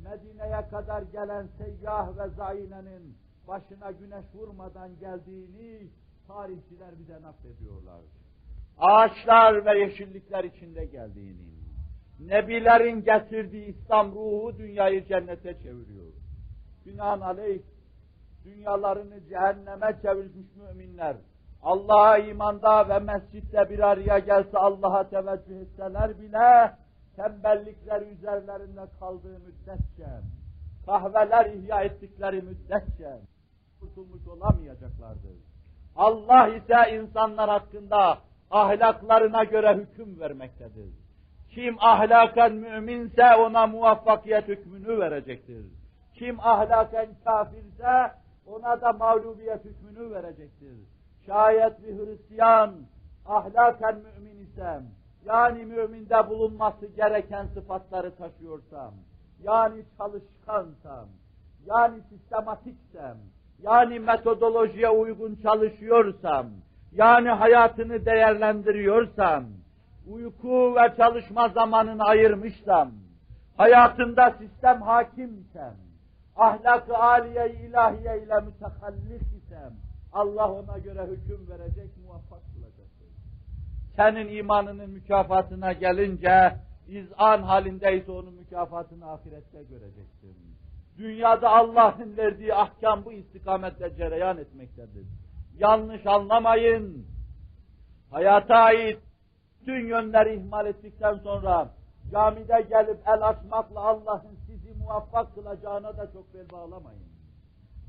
Medine'ye 0.05 0.69
kadar 0.71 1.03
gelen 1.03 1.49
seyyah 1.59 2.19
ve 2.19 2.29
zainenin 2.29 3.17
başına 3.49 3.91
güneş 3.91 4.25
vurmadan 4.35 4.99
geldiğini 5.00 5.88
tarihçiler 6.26 6.99
bize 6.99 7.23
naklediyorlar. 7.23 8.00
Ağaçlar 8.78 9.66
ve 9.66 9.78
yeşillikler 9.78 10.45
içinde 10.45 10.85
geldiğini, 10.85 11.54
nebilerin 12.21 13.04
getirdiği 13.04 13.66
İslam 13.66 14.12
ruhu 14.12 14.59
dünyayı 14.59 15.07
cennete 15.07 15.54
çeviriyor. 15.54 16.12
Binaenaleyh 16.87 17.62
dünyalarını 18.45 19.25
cehenneme 19.28 19.99
çevirmiş 20.02 20.47
müminler, 20.57 21.16
Allah'a 21.62 22.18
imanda 22.18 22.88
ve 22.88 22.98
mescitte 22.98 23.70
bir 23.70 23.79
araya 23.79 24.18
gelse 24.18 24.59
Allah'a 24.59 25.09
teveccüh 25.09 25.61
etseler 25.61 26.20
bile 26.20 26.75
tembellikler 27.16 28.03
üzerlerinde 28.03 28.81
kaldığı 29.01 29.38
müddetçe, 29.38 30.09
kahveler 30.87 31.46
ihya 31.46 31.83
ettikleri 31.83 32.42
müddetçe 32.42 33.18
kurtulmuş 33.81 34.27
olamayacaklardır. 34.27 35.37
Allah 35.96 36.48
ise 36.48 36.96
insanlar 36.96 37.51
hakkında 37.51 38.18
ahlaklarına 38.55 39.45
göre 39.45 39.75
hüküm 39.75 40.21
vermektedir. 40.21 40.88
Kim 41.51 41.77
ahlaken 41.79 42.53
müminse 42.53 43.37
ona 43.37 43.67
muvaffakiyet 43.67 44.49
hükmünü 44.49 44.99
verecektir. 44.99 45.67
Kim 46.14 46.40
ahlaken 46.40 47.09
kafirse 47.25 48.12
ona 48.47 48.81
da 48.81 48.93
mağlubiyet 48.93 49.64
hükmünü 49.64 50.11
verecektir. 50.11 50.77
Şayet 51.27 51.83
bir 51.83 51.99
Hristiyan 51.99 52.75
ahlaken 53.27 53.97
mümin 53.97 54.45
ise, 54.45 54.81
yani 55.25 55.64
müminde 55.64 56.29
bulunması 56.29 56.87
gereken 56.87 57.47
sıfatları 57.47 58.17
taşıyorsam, 58.17 58.95
yani 59.43 59.85
çalışkansam, 59.99 61.09
yani 61.67 62.01
sistematiksem, 62.09 63.17
yani 63.62 63.99
metodolojiye 63.99 64.90
uygun 64.90 65.38
çalışıyorsam, 65.43 66.47
yani 66.94 67.28
hayatını 67.28 68.07
değerlendiriyorsam, 68.07 69.44
uyku 70.07 70.74
ve 70.76 70.96
çalışma 70.96 71.48
zamanını 71.48 72.04
ayırmışsam, 72.04 72.90
hayatında 73.57 74.30
sistem 74.30 74.83
hakimsem, 74.83 75.74
ahlak-ı 76.37 76.96
aliye 76.96 77.52
ilahiye 77.52 78.22
ile 78.22 78.40
mütehallik 78.40 79.22
isem, 79.22 79.72
Allah 80.12 80.52
ona 80.52 80.78
göre 80.78 81.02
hüküm 81.02 81.48
verecek, 81.48 81.90
muvaffak 82.07 82.42
kılacaktır. 82.54 83.09
Senin 83.96 84.37
imanının 84.37 84.90
mükafatına 84.90 85.72
gelince, 85.72 86.57
izan 86.88 87.42
halindeyse 87.42 88.12
onun 88.12 88.35
mükafatını 88.35 89.11
ahirette 89.11 89.62
göreceksin. 89.62 90.37
Dünyada 90.98 91.50
Allah'ın 91.50 92.16
verdiği 92.16 92.54
ahkam 92.54 93.04
bu 93.04 93.12
istikamette 93.12 93.96
cereyan 93.96 94.38
etmektedir. 94.38 95.07
Yanlış 95.59 96.07
anlamayın. 96.07 97.07
Hayata 98.11 98.55
ait 98.55 98.99
bütün 99.61 99.87
yönleri 99.87 100.37
ihmal 100.37 100.67
ettikten 100.67 101.14
sonra 101.14 101.71
camide 102.12 102.67
gelip 102.71 103.09
el 103.09 103.29
açmakla 103.29 103.81
Allah'ın 103.81 104.37
sizi 104.47 104.75
muvaffak 104.75 105.35
kılacağına 105.35 105.97
da 105.97 106.12
çok 106.12 106.35
bel 106.35 106.51
bağlamayın. 106.53 107.09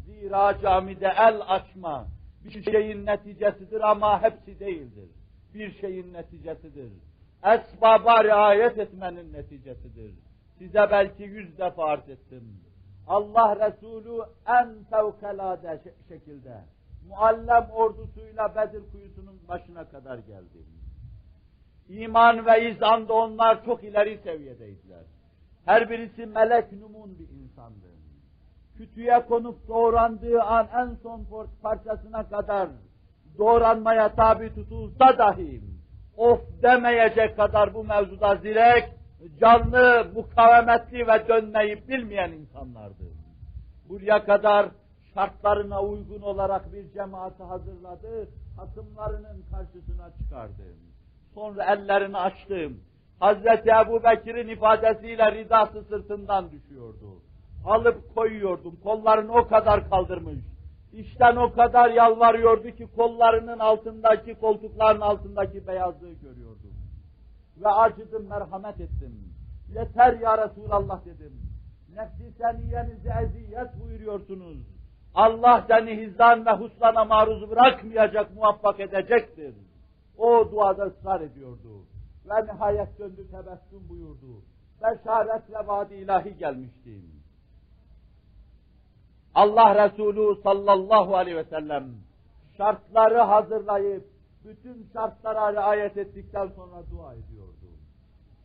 Zira 0.06 0.62
camide 0.62 1.14
el 1.18 1.42
açma 1.48 2.08
bir 2.46 2.64
şeyin 2.64 3.06
neticesidir 3.06 3.90
ama 3.92 4.22
hepsi 4.22 4.60
değildir. 4.60 5.10
Bir 5.54 5.82
şeyin 5.82 6.14
neticesidir. 6.14 6.92
Esbaba 7.44 8.24
riayet 8.24 8.78
etmenin 8.78 9.34
neticesidir. 9.34 10.14
Size 10.58 10.88
belki 10.92 11.24
yüz 11.24 11.58
defa 11.58 11.86
arz 11.86 12.10
ettim. 12.10 12.62
Allah 13.08 13.68
Resulü 13.68 14.22
en 14.48 14.84
fevkalade 14.84 15.82
şekilde 16.08 16.64
muallem 17.08 17.70
ordusuyla 17.72 18.56
Bedir 18.56 18.84
kuyusunun 18.92 19.40
başına 19.48 19.86
kadar 19.90 20.18
geldi. 20.18 20.66
İman 21.90 22.46
ve 22.46 22.72
izanda 22.72 23.14
onlar 23.14 23.66
çok 23.66 23.84
ileri 23.84 24.20
seviyedeydiler. 24.24 25.04
Her 25.66 25.90
birisi 25.90 26.26
melek 26.26 26.72
numun 26.72 27.20
bir 27.20 27.30
insandı. 27.30 27.86
Kütüye 28.78 29.26
konup 29.26 29.68
doğrandığı 29.68 30.42
an 30.42 30.68
en 30.76 30.96
son 31.04 31.26
parçasına 31.62 32.30
kadar 32.30 32.70
doğranmaya 33.38 34.16
tabi 34.16 34.56
tutulsa 34.56 35.18
dahi 35.18 35.62
of 36.18 36.42
demeyecek 36.64 37.38
kadar 37.38 37.74
bu 37.74 37.84
mevzuda 37.84 38.36
zirek, 38.36 38.90
canlı, 39.40 40.08
mukavemetli 40.16 41.08
ve 41.08 41.28
dönmeyi 41.28 41.88
bilmeyen 41.88 42.32
insanlardı. 42.32 43.04
Buraya 43.90 44.26
kadar 44.26 44.70
şartlarına 45.16 45.82
uygun 45.82 46.22
olarak 46.22 46.74
bir 46.74 46.94
cemaati 46.94 47.44
hazırladı, 47.44 48.30
hasımlarının 48.58 49.44
karşısına 49.52 50.10
çıkardı. 50.20 50.64
Sonra 51.34 51.74
ellerini 51.74 52.18
açtım. 52.18 52.80
Hazreti 53.20 53.70
Ebu 53.70 54.04
Bekir'in 54.04 54.48
ifadesiyle 54.48 55.32
ridası 55.32 55.84
sırtından 55.84 56.52
düşüyordu. 56.52 57.22
Alıp 57.66 58.16
koyuyordum, 58.16 58.76
kollarını 58.84 59.34
o 59.34 59.48
kadar 59.48 59.90
kaldırmış. 59.90 60.40
İşten 60.94 61.36
o 61.36 61.54
kadar 61.54 61.90
yalvarıyordu 61.90 62.72
ki 62.72 62.88
kollarının 62.96 63.60
altındaki, 63.60 64.36
koltukların 64.36 65.02
altındaki 65.02 65.68
beyazlığı 65.68 66.14
görüyordum. 66.14 66.74
Ve 67.58 67.68
acıdım, 67.68 68.28
merhamet 68.30 68.80
ettim. 68.80 69.34
Yeter 69.76 70.20
ya 70.20 70.50
Resulallah 70.50 71.06
dedim. 71.06 71.34
Nefsi 71.96 72.32
seniyenizi 72.38 73.10
eziyet 73.24 73.80
buyuruyorsunuz. 73.82 74.75
Allah 75.16 75.66
seni 75.68 75.98
hizdan 76.02 76.46
ve 76.46 76.52
huslana 76.52 77.06
maruz 77.06 77.50
bırakmayacak, 77.50 78.36
muvaffak 78.36 78.80
edecektir. 78.80 79.56
O 80.18 80.52
duada 80.52 80.84
ısrar 80.84 81.22
ediyordu. 81.22 81.86
Ve 82.30 82.46
nihayet 82.46 83.00
döndü 83.00 83.28
tebessüm 83.32 83.90
buyurdu. 83.90 84.42
Beşaret 84.82 85.50
ve 85.50 85.68
vaadi 85.68 85.94
ilahi 85.94 86.38
gelmişti. 86.38 87.02
Allah 89.36 89.86
Resulü 89.86 90.42
sallallahu 90.42 91.16
aleyhi 91.16 91.38
ve 91.38 91.44
sellem 91.44 91.86
şartları 92.58 93.22
hazırlayıp 93.22 94.04
bütün 94.46 94.90
şartlara 94.94 95.54
riayet 95.54 95.98
ettikten 95.98 96.48
sonra 96.48 96.90
dua 96.92 97.14
ediyordu. 97.14 97.68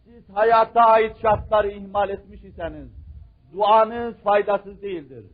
Siz 0.04 0.36
hayata 0.36 0.80
ait 0.80 1.16
şartları 1.22 1.70
ihmal 1.70 2.10
etmiş 2.10 2.44
iseniz 2.44 2.88
duanız 3.52 4.14
faydasız 4.14 4.82
değildir. 4.82 5.24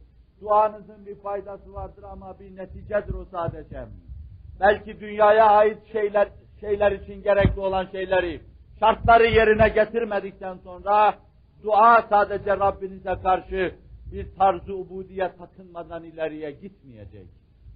Duanızın 0.40 1.06
bir 1.06 1.14
faydası 1.14 1.74
vardır 1.74 2.02
ama 2.02 2.38
bir 2.40 2.56
neticedir 2.56 3.14
o 3.14 3.24
sadece. 3.24 3.84
Belki 4.60 5.00
dünyaya 5.00 5.46
ait 5.46 5.78
şeyler 5.92 6.28
şeyler 6.60 6.92
için 6.92 7.22
gerekli 7.22 7.60
olan 7.60 7.86
şeyleri, 7.86 8.40
şartları 8.80 9.26
yerine 9.26 9.68
getirmedikten 9.68 10.56
sonra 10.56 11.14
dua 11.62 12.02
sadece 12.10 12.50
Rabbinize 12.50 13.14
karşı 13.22 13.74
bir 14.12 14.34
tarzı 14.34 14.74
ubudiyet 14.74 15.38
takınmadan 15.38 16.04
ileriye 16.04 16.50
gitmeyecek. 16.50 17.26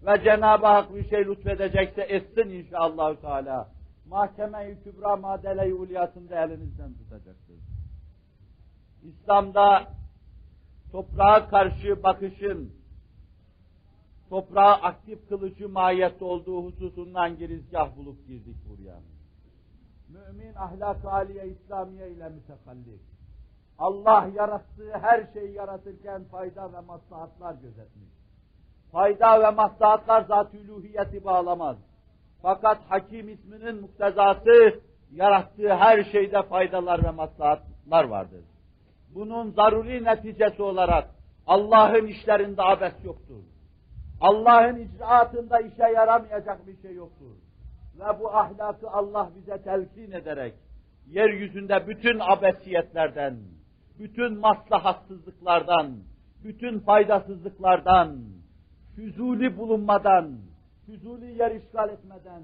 Ve 0.06 0.24
Cenab-ı 0.24 0.66
Hak 0.66 0.94
bir 0.94 1.08
şey 1.08 1.26
lütfedecekse 1.26 2.02
etsin 2.02 2.50
inşallah 2.50 3.16
Teala. 3.16 3.68
Mahkeme-i 4.06 4.82
Kübra 4.82 5.16
madele-i 5.16 5.74
ulyasında 5.74 6.44
elinizden 6.44 6.92
tutacaktır. 6.92 7.56
İslam'da 9.02 9.86
toprağa 10.92 11.48
karşı 11.48 12.02
bakışın, 12.02 12.72
toprağı 14.28 14.74
aktif 14.74 15.28
kılıcı 15.28 15.68
mahiyette 15.68 16.24
olduğu 16.24 16.64
hususundan 16.64 17.36
girizgah 17.36 17.96
bulup 17.96 18.26
girdik 18.26 18.56
buraya. 18.68 19.00
Mümin 20.08 20.54
ahlak-ı 20.54 21.10
aliye 21.10 21.46
İslamiye 21.48 22.10
ile 22.10 22.28
mütekallik. 22.28 23.00
Allah 23.78 24.30
yarattığı 24.34 24.92
her 24.92 25.26
şeyi 25.32 25.52
yaratırken 25.52 26.24
fayda 26.24 26.72
ve 26.72 26.80
maslahatlar 26.80 27.54
gözetmiş. 27.54 28.10
Fayda 28.92 29.42
ve 29.42 29.50
maslahatlar 29.50 30.22
zat-ı 30.22 31.24
bağlamaz. 31.24 31.76
Fakat 32.42 32.78
hakim 32.88 33.28
isminin 33.28 33.80
muktezası 33.80 34.80
yarattığı 35.12 35.74
her 35.74 36.04
şeyde 36.04 36.42
faydalar 36.42 37.04
ve 37.04 37.10
maslahatlar 37.10 38.04
vardır. 38.04 38.44
Bunun 39.14 39.50
zaruri 39.50 40.04
neticesi 40.04 40.62
olarak 40.62 41.10
Allah'ın 41.46 42.06
işlerinde 42.06 42.62
abes 42.62 43.04
yoktur. 43.04 43.42
Allah'ın 44.20 44.76
icraatında 44.76 45.60
işe 45.60 45.82
yaramayacak 45.82 46.66
bir 46.66 46.82
şey 46.82 46.94
yoktur. 46.94 47.36
Ve 47.98 48.20
bu 48.20 48.36
ahlakı 48.36 48.90
Allah 48.90 49.30
bize 49.36 49.62
telkin 49.62 50.12
ederek, 50.12 50.54
yeryüzünde 51.06 51.88
bütün 51.88 52.18
abesiyetlerden, 52.20 53.36
bütün 53.98 54.38
maslahatsızlıklardan, 54.38 55.96
bütün 56.44 56.78
faydasızlıklardan, 56.78 58.18
füzuli 58.96 59.58
bulunmadan, 59.58 60.38
füzuli 60.86 61.38
yer 61.38 61.50
işgal 61.50 61.88
etmeden, 61.88 62.42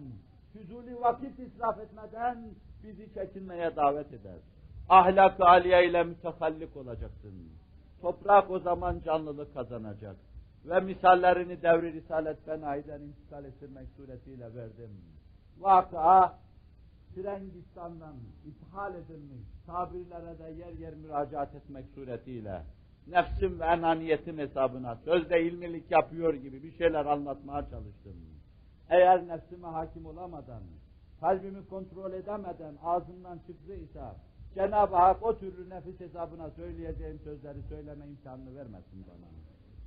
füzuli 0.52 1.00
vakit 1.00 1.38
israf 1.38 1.78
etmeden 1.78 2.38
bizi 2.82 3.14
çekinmeye 3.14 3.76
davet 3.76 4.12
eder. 4.12 4.38
Ahlak-ı 4.88 5.44
aliye 5.44 5.88
ile 5.88 6.04
mütehallik 6.04 6.76
olacaksın. 6.76 7.34
Toprak 8.00 8.50
o 8.50 8.58
zaman 8.58 9.00
canlılık 9.04 9.54
kazanacak. 9.54 10.16
Ve 10.64 10.80
misallerini 10.80 11.62
devri 11.62 11.92
Risalet 11.92 12.44
Fenai'den 12.44 13.00
intikal 13.00 13.44
ettirmek 13.44 13.88
suretiyle 13.96 14.54
verdim. 14.54 14.90
Vakıa, 15.58 16.38
Frengistan'dan 17.14 18.14
ithal 18.46 18.94
edilmiş 18.94 19.46
tabirlere 19.66 20.38
de 20.38 20.50
yer 20.58 20.72
yer 20.72 20.94
müracaat 20.94 21.54
etmek 21.54 21.84
suretiyle 21.94 22.62
nefsim 23.06 23.60
ve 23.60 23.64
enaniyetim 23.64 24.38
hesabına 24.38 24.96
sözde 24.96 25.42
ilmilik 25.42 25.90
yapıyor 25.90 26.34
gibi 26.34 26.62
bir 26.62 26.72
şeyler 26.72 27.06
anlatmaya 27.06 27.62
çalıştım. 27.62 28.16
Eğer 28.90 29.28
nefsime 29.28 29.68
hakim 29.68 30.06
olamadan, 30.06 30.62
kalbimi 31.20 31.68
kontrol 31.68 32.12
edemeden 32.12 32.74
ağzımdan 32.84 33.38
çıktıysa 33.46 34.16
Cenab-ı 34.56 34.96
Hak 34.96 35.22
o 35.22 35.38
türlü 35.38 35.70
nefis 35.70 36.00
hesabına 36.00 36.50
söyleyeceğim 36.50 37.20
sözleri 37.24 37.62
söyleme 37.68 38.06
imkanını 38.06 38.56
vermesin 38.56 39.06
bana. 39.06 39.26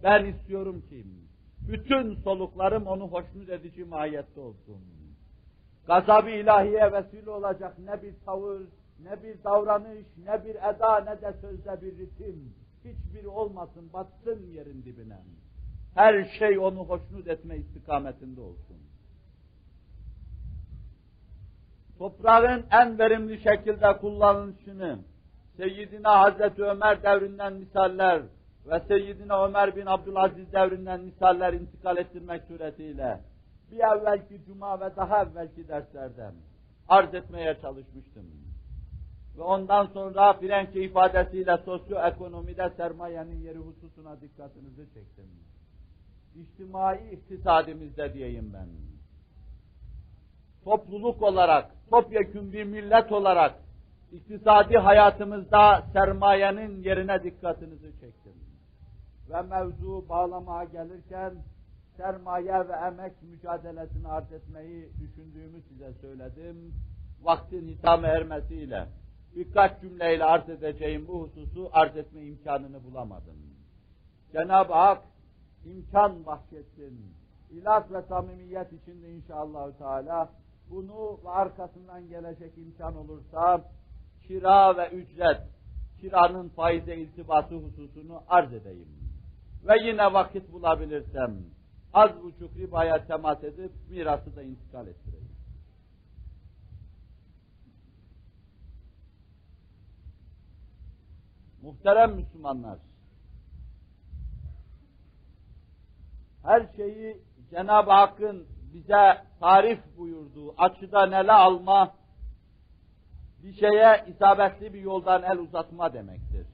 Ben 0.04 0.26
istiyorum 0.26 0.82
ki 0.90 1.06
bütün 1.68 2.16
soluklarım 2.16 2.88
onu 2.88 3.08
hoşnut 3.08 3.50
edici 3.50 3.86
mahiyette 3.86 4.40
olsun. 4.40 4.82
Gazab-ı 5.88 6.30
ilahiye 6.30 6.92
vesile 6.94 7.30
olacak 7.30 7.80
ne 7.80 8.02
bir 8.02 8.14
tavır, 8.26 8.62
ne 9.04 9.24
bir 9.24 9.44
davranış, 9.44 10.06
ne 10.26 10.46
bir 10.46 10.56
eda, 10.56 11.00
ne 11.00 11.22
de 11.22 11.34
sözde 11.42 11.82
bir 11.82 11.98
ritim. 11.98 12.54
Hiçbiri 12.86 13.28
olmasın, 13.28 13.90
batsın 13.94 14.48
yerin 14.54 14.84
dibine. 14.86 15.18
Her 15.96 16.24
şey 16.40 16.60
onu 16.60 16.80
hoşnut 16.80 17.28
etme 17.28 17.58
istikametinde 17.58 18.42
olsun. 18.42 18.78
Toprağın 22.00 22.66
en 22.72 23.00
verimli 23.00 23.42
şekilde 23.42 23.98
kullanılışını, 23.98 25.00
Seyyidina 25.58 26.20
Hazreti 26.20 26.64
Ömer 26.64 27.04
devrinden 27.04 27.54
misaller 27.54 28.22
ve 28.66 28.80
Seyyidina 28.88 29.46
Ömer 29.46 29.76
bin 29.76 29.86
Abdülaziz 29.86 30.54
devrinden 30.54 31.00
misaller 31.02 31.54
intikal 31.54 31.98
ettirmek 31.98 32.44
suretiyle 32.44 33.20
bir 33.72 33.78
evvelki 33.78 34.42
cuma 34.46 34.80
ve 34.80 34.96
daha 34.96 35.24
evvelki 35.24 35.68
derslerden 35.68 36.34
arz 36.88 37.14
etmeye 37.14 37.58
çalışmıştım. 37.62 38.26
Ve 39.38 39.42
ondan 39.42 39.86
sonra 39.86 40.34
Frenkçe 40.34 40.84
ifadesiyle 40.84 41.58
sosyoekonomide 41.58 42.70
sermayenin 42.78 43.42
yeri 43.42 43.58
hususuna 43.58 44.22
dikkatinizi 44.22 44.86
çektim. 44.94 45.30
İçtimai 46.36 47.14
iktisadimizde 47.14 48.14
diyeyim 48.14 48.52
ben. 48.54 48.99
Topluluk 50.70 51.22
olarak, 51.22 51.72
topyekun 51.90 52.54
bir 52.54 52.64
millet 52.64 53.12
olarak 53.12 53.56
iktisadi 54.12 54.78
hayatımızda 54.78 55.84
sermayenin 55.94 56.84
yerine 56.84 57.24
dikkatinizi 57.24 57.92
çektim. 57.92 58.34
Ve 59.30 59.42
mevzu 59.42 60.10
bağlamaya 60.10 60.64
gelirken 60.64 61.34
sermaye 61.98 62.68
ve 62.68 62.74
emek 62.88 63.14
mücadelesini 63.22 64.08
arz 64.08 64.32
etmeyi 64.32 64.90
düşündüğümü 65.00 65.62
size 65.62 65.94
söyledim. 65.94 66.74
Vaktin 67.22 67.68
hitame 67.68 68.08
ermesiyle 68.08 68.88
birkaç 69.36 69.82
cümleyle 69.82 70.24
arz 70.24 70.50
edeceğim 70.50 71.06
bu 71.08 71.22
hususu 71.22 71.70
arz 71.74 71.98
etme 71.98 72.22
imkanını 72.22 72.84
bulamadım. 72.84 73.38
Cenab-ı 74.32 74.74
Hak 74.74 75.02
imkan 75.66 76.26
bahşetsin. 76.26 77.14
İlat 77.52 77.92
ve 77.92 78.02
samimiyet 78.02 78.74
içinde 78.74 79.12
inşallah 79.12 79.72
Teala 79.72 80.30
bunu 80.70 81.20
ve 81.24 81.30
arkasından 81.30 82.10
gelecek 82.10 82.58
imkan 82.58 82.96
olursa 82.96 83.72
kira 84.28 84.78
ve 84.78 84.90
ücret, 84.90 85.42
kiranın 86.02 86.50
faize 86.50 86.96
iltibatı 86.96 87.56
hususunu 87.56 88.24
arz 88.28 88.54
edeyim. 88.54 88.88
Ve 89.68 89.80
yine 89.84 90.14
vakit 90.14 90.52
bulabilirsem 90.52 91.36
az 91.94 92.24
buçuk 92.24 92.56
ribaya 92.56 93.06
temas 93.06 93.44
edip 93.44 93.72
mirası 93.90 94.36
da 94.36 94.44
intikal 94.44 94.88
ettireyim. 94.88 95.30
Muhterem 101.62 102.16
Müslümanlar, 102.16 102.80
her 106.44 106.70
şeyi 106.76 107.22
Cenab-ı 107.50 107.92
Hakk'ın 107.92 108.48
bize 108.74 109.18
tarif 109.40 109.80
buyurduğu 109.98 110.56
açıda 110.58 111.06
ele 111.06 111.32
alma, 111.32 111.94
bir 113.44 113.54
şeye 113.54 114.06
isabetli 114.08 114.74
bir 114.74 114.82
yoldan 114.82 115.24
el 115.24 115.38
uzatma 115.38 115.94
demektir. 115.94 116.48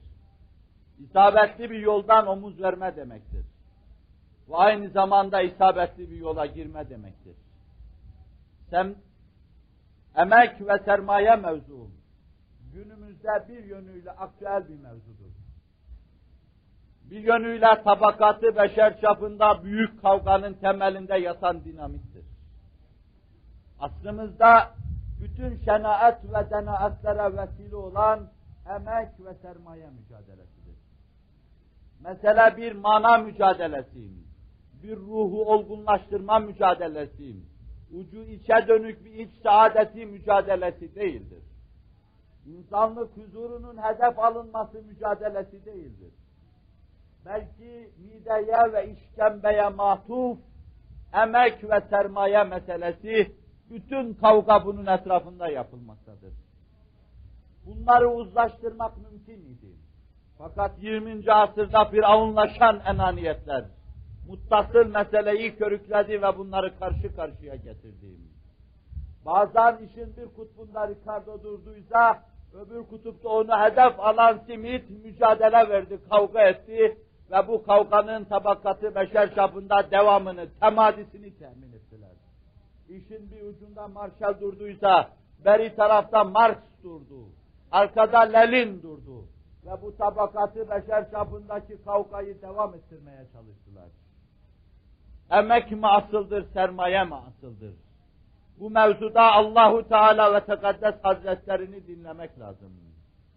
İsabetli 0.98 1.70
bir 1.70 1.78
yoldan 1.78 2.26
omuz 2.26 2.62
verme 2.62 2.96
demektir. 2.96 3.44
Ve 4.48 4.56
aynı 4.56 4.90
zamanda 4.90 5.42
isabetli 5.42 6.10
bir 6.10 6.16
yola 6.16 6.46
girme 6.46 6.90
demektir. 6.90 7.36
Sem, 8.70 8.94
emek 10.16 10.60
ve 10.60 10.78
sermaye 10.84 11.36
mevzu 11.36 11.88
günümüzde 12.72 13.48
bir 13.48 13.64
yönüyle 13.64 14.10
aktüel 14.10 14.68
bir 14.68 14.78
mevzudur. 14.78 15.25
Bir 17.10 17.20
yönüyle 17.20 17.82
tabakatı 17.84 18.56
beşer 18.56 19.00
çapında 19.00 19.64
büyük 19.64 20.02
kavganın 20.02 20.54
temelinde 20.54 21.16
yatan 21.16 21.64
dinamittir. 21.64 22.24
Aslımızda 23.80 24.74
bütün 25.20 25.58
şenaat 25.64 26.24
ve 26.24 26.50
denaatlere 26.50 27.36
vesile 27.36 27.76
olan 27.76 28.28
emek 28.70 29.08
ve 29.20 29.34
sermaye 29.34 29.90
mücadelesidir. 29.90 30.76
Mesela 32.00 32.56
bir 32.56 32.72
mana 32.72 33.18
mücadelesi, 33.18 34.10
bir 34.82 34.96
ruhu 34.96 35.44
olgunlaştırma 35.52 36.38
mücadelesi, 36.38 37.36
ucu 37.92 38.22
içe 38.22 38.68
dönük 38.68 39.04
bir 39.04 39.14
iç 39.14 39.30
saadeti 39.42 40.06
mücadelesi 40.06 40.94
değildir. 40.94 41.42
İnsanlık 42.46 43.16
huzurunun 43.16 43.76
hedef 43.82 44.18
alınması 44.18 44.82
mücadelesi 44.82 45.64
değildir. 45.66 46.12
Belki 47.26 47.90
mideye 47.98 48.72
ve 48.72 48.92
işkembeye 48.92 49.68
matuf 49.68 50.38
emek 51.22 51.70
ve 51.70 51.80
sermaye 51.90 52.44
meselesi 52.44 53.36
bütün 53.70 54.14
kavga 54.14 54.64
bunun 54.64 54.86
etrafında 54.86 55.48
yapılmaktadır. 55.48 56.32
Bunları 57.66 58.10
uzlaştırmak 58.10 58.92
mümkün 58.96 59.40
idi. 59.40 59.76
Fakat 60.38 60.82
20. 60.82 61.32
asırda 61.32 61.84
firavunlaşan 61.84 62.80
enaniyetler 62.86 63.64
muttasıl 64.28 64.86
meseleyi 64.86 65.56
körükledi 65.56 66.22
ve 66.22 66.38
bunları 66.38 66.78
karşı 66.78 67.16
karşıya 67.16 67.56
getirdi. 67.56 68.06
Bazen 69.26 69.78
işin 69.86 70.16
bir 70.16 70.26
kutbunda 70.36 70.88
Ricardo 70.88 71.42
durduysa 71.42 72.22
öbür 72.54 72.86
kutupta 72.86 73.28
onu 73.28 73.60
hedef 73.60 74.00
alan 74.00 74.38
simit 74.46 74.90
mücadele 75.04 75.68
verdi, 75.68 75.98
kavga 76.10 76.42
etti 76.42 76.98
ve 77.30 77.48
bu 77.48 77.62
kavganın 77.62 78.24
tabakatı 78.24 78.94
beşer 78.94 79.34
çapında 79.34 79.90
devamını, 79.90 80.46
temadisini 80.60 81.38
temin 81.38 81.72
ettiler. 81.72 82.12
İşin 82.88 83.30
bir 83.30 83.42
ucunda 83.42 83.88
Marshall 83.88 84.40
durduysa, 84.40 85.10
beri 85.44 85.76
tarafta 85.76 86.24
Marx 86.24 86.58
durdu, 86.82 87.28
arkada 87.72 88.18
Lenin 88.20 88.82
durdu 88.82 89.24
ve 89.66 89.82
bu 89.82 89.96
tabakatı 89.96 90.70
beşer 90.70 91.10
çapındaki 91.10 91.84
kavgayı 91.84 92.42
devam 92.42 92.74
ettirmeye 92.74 93.26
çalıştılar. 93.32 93.88
Emek 95.30 95.70
mi 95.70 95.86
asıldır, 95.86 96.46
sermaye 96.52 97.04
mi 97.04 97.14
asıldır? 97.14 97.74
Bu 98.60 98.70
mevzuda 98.70 99.32
Allahu 99.32 99.88
Teala 99.88 100.34
ve 100.34 100.44
Tekaddes 100.44 100.94
Hazretlerini 101.02 101.86
dinlemek 101.86 102.38
lazım. 102.38 102.72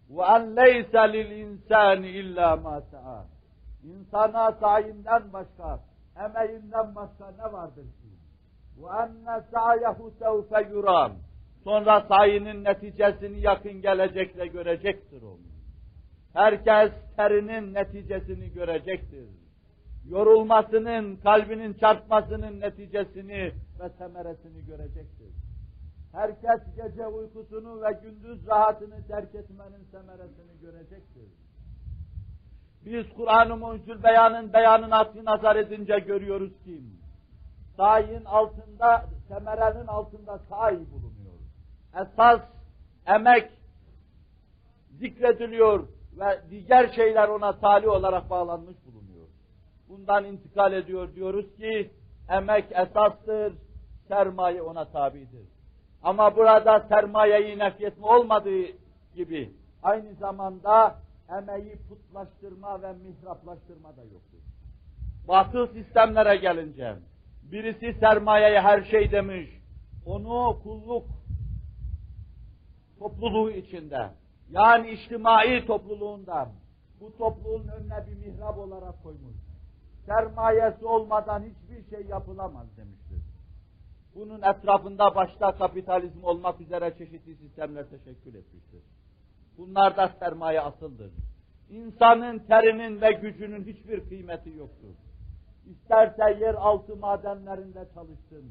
Ve 0.09 0.21
en 0.21 0.55
leyse 0.55 1.13
lil 1.13 1.31
insani 1.31 2.07
illa 2.07 2.55
ma 2.55 2.81
sa'a. 2.81 3.38
İnsana 3.83 4.51
sayinden 4.51 5.33
başka, 5.33 5.79
emeğinden 6.15 6.95
başka 6.95 7.31
ne 7.31 7.53
vardır 7.53 7.83
ki? 7.83 8.09
Ve 8.77 8.87
enne 8.87 9.43
sa'yehu 9.53 10.11
sevfe 10.19 10.69
yuram. 10.69 11.11
Sonra 11.63 12.05
sayının 12.07 12.63
neticesini 12.63 13.39
yakın 13.39 13.81
gelecekle 13.81 14.47
görecektir 14.47 15.21
o. 15.21 15.37
Herkes 16.33 16.91
terinin 17.17 17.73
neticesini 17.73 18.53
görecektir. 18.53 19.27
Yorulmasının, 20.09 21.15
kalbinin 21.15 21.73
çarpmasının 21.73 22.59
neticesini 22.59 23.51
ve 23.79 23.89
semeresini 23.97 24.65
görecektir. 24.65 25.29
Herkes 26.11 26.59
gece 26.75 27.07
uykusunu 27.07 27.81
ve 27.81 27.99
gündüz 28.03 28.47
rahatını 28.47 29.07
terk 29.07 29.35
etmenin 29.35 29.83
semeresini 29.91 30.59
görecektir. 30.61 31.29
Biz 32.85 33.05
Kur'an-ı 33.17 33.57
Mucizül 33.57 34.03
Beyan'ın 34.03 34.53
beyanını 34.53 35.25
nazar 35.25 35.55
edince 35.55 35.99
görüyoruz 35.99 36.51
ki 36.63 36.81
sayin 37.77 38.25
altında, 38.25 39.05
semerenin 39.27 39.87
altında 39.87 40.39
sahi 40.49 40.79
bulunuyor. 40.91 41.39
Esas 42.01 42.41
emek 43.07 43.51
zikrediliyor 44.99 45.87
ve 46.19 46.39
diğer 46.49 46.93
şeyler 46.93 47.27
ona 47.27 47.59
tali 47.59 47.89
olarak 47.89 48.29
bağlanmış 48.29 48.75
bulunuyor. 48.85 49.27
Bundan 49.89 50.25
intikal 50.25 50.73
ediyor 50.73 51.15
diyoruz 51.15 51.55
ki 51.57 51.91
emek 52.29 52.65
esastır, 52.71 53.53
sermaye 54.07 54.61
ona 54.61 54.85
tabidir. 54.85 55.47
Ama 56.03 56.35
burada 56.35 56.79
sermayeyi 56.89 57.59
nefyetme 57.59 58.07
olmadığı 58.07 58.65
gibi 59.15 59.53
aynı 59.83 60.13
zamanda 60.13 60.95
emeği 61.37 61.77
putlaştırma 61.89 62.81
ve 62.81 62.93
mihraplaştırma 62.93 63.97
da 63.97 64.01
yoktur. 64.01 64.39
Batıl 65.27 65.67
sistemlere 65.67 66.35
gelince 66.35 66.95
birisi 67.43 67.99
sermayeye 67.99 68.61
her 68.61 68.83
şey 68.83 69.11
demiş, 69.11 69.49
onu 70.05 70.59
kulluk 70.63 71.05
topluluğu 72.99 73.51
içinde 73.51 74.09
yani 74.51 74.91
içtimai 74.91 75.65
topluluğunda 75.65 76.51
bu 77.01 77.17
topluluğun 77.17 77.67
önüne 77.67 78.07
bir 78.07 78.27
mihrap 78.27 78.57
olarak 78.57 79.03
koymuş. 79.03 79.35
Sermayesi 80.05 80.85
olmadan 80.85 81.43
hiçbir 81.43 81.95
şey 81.95 82.05
yapılamaz 82.05 82.67
demiştir. 82.77 83.21
Bunun 84.15 84.41
etrafında 84.41 85.15
başta 85.15 85.51
kapitalizm 85.51 86.23
olmak 86.23 86.61
üzere 86.61 86.93
çeşitli 86.97 87.35
sistemler 87.35 87.85
teşekkül 87.89 88.35
etmiştir. 88.35 88.81
Bunlar 89.59 89.97
da 89.97 90.07
sermaye 90.19 90.61
asıldır. 90.61 91.11
İnsanın 91.69 92.39
terinin 92.39 93.01
ve 93.01 93.11
gücünün 93.11 93.63
hiçbir 93.63 94.09
kıymeti 94.09 94.49
yoktur. 94.49 94.95
İsterse 95.65 96.37
yer 96.39 96.53
altı 96.53 96.95
madenlerinde 96.95 97.87
çalışsın, 97.93 98.45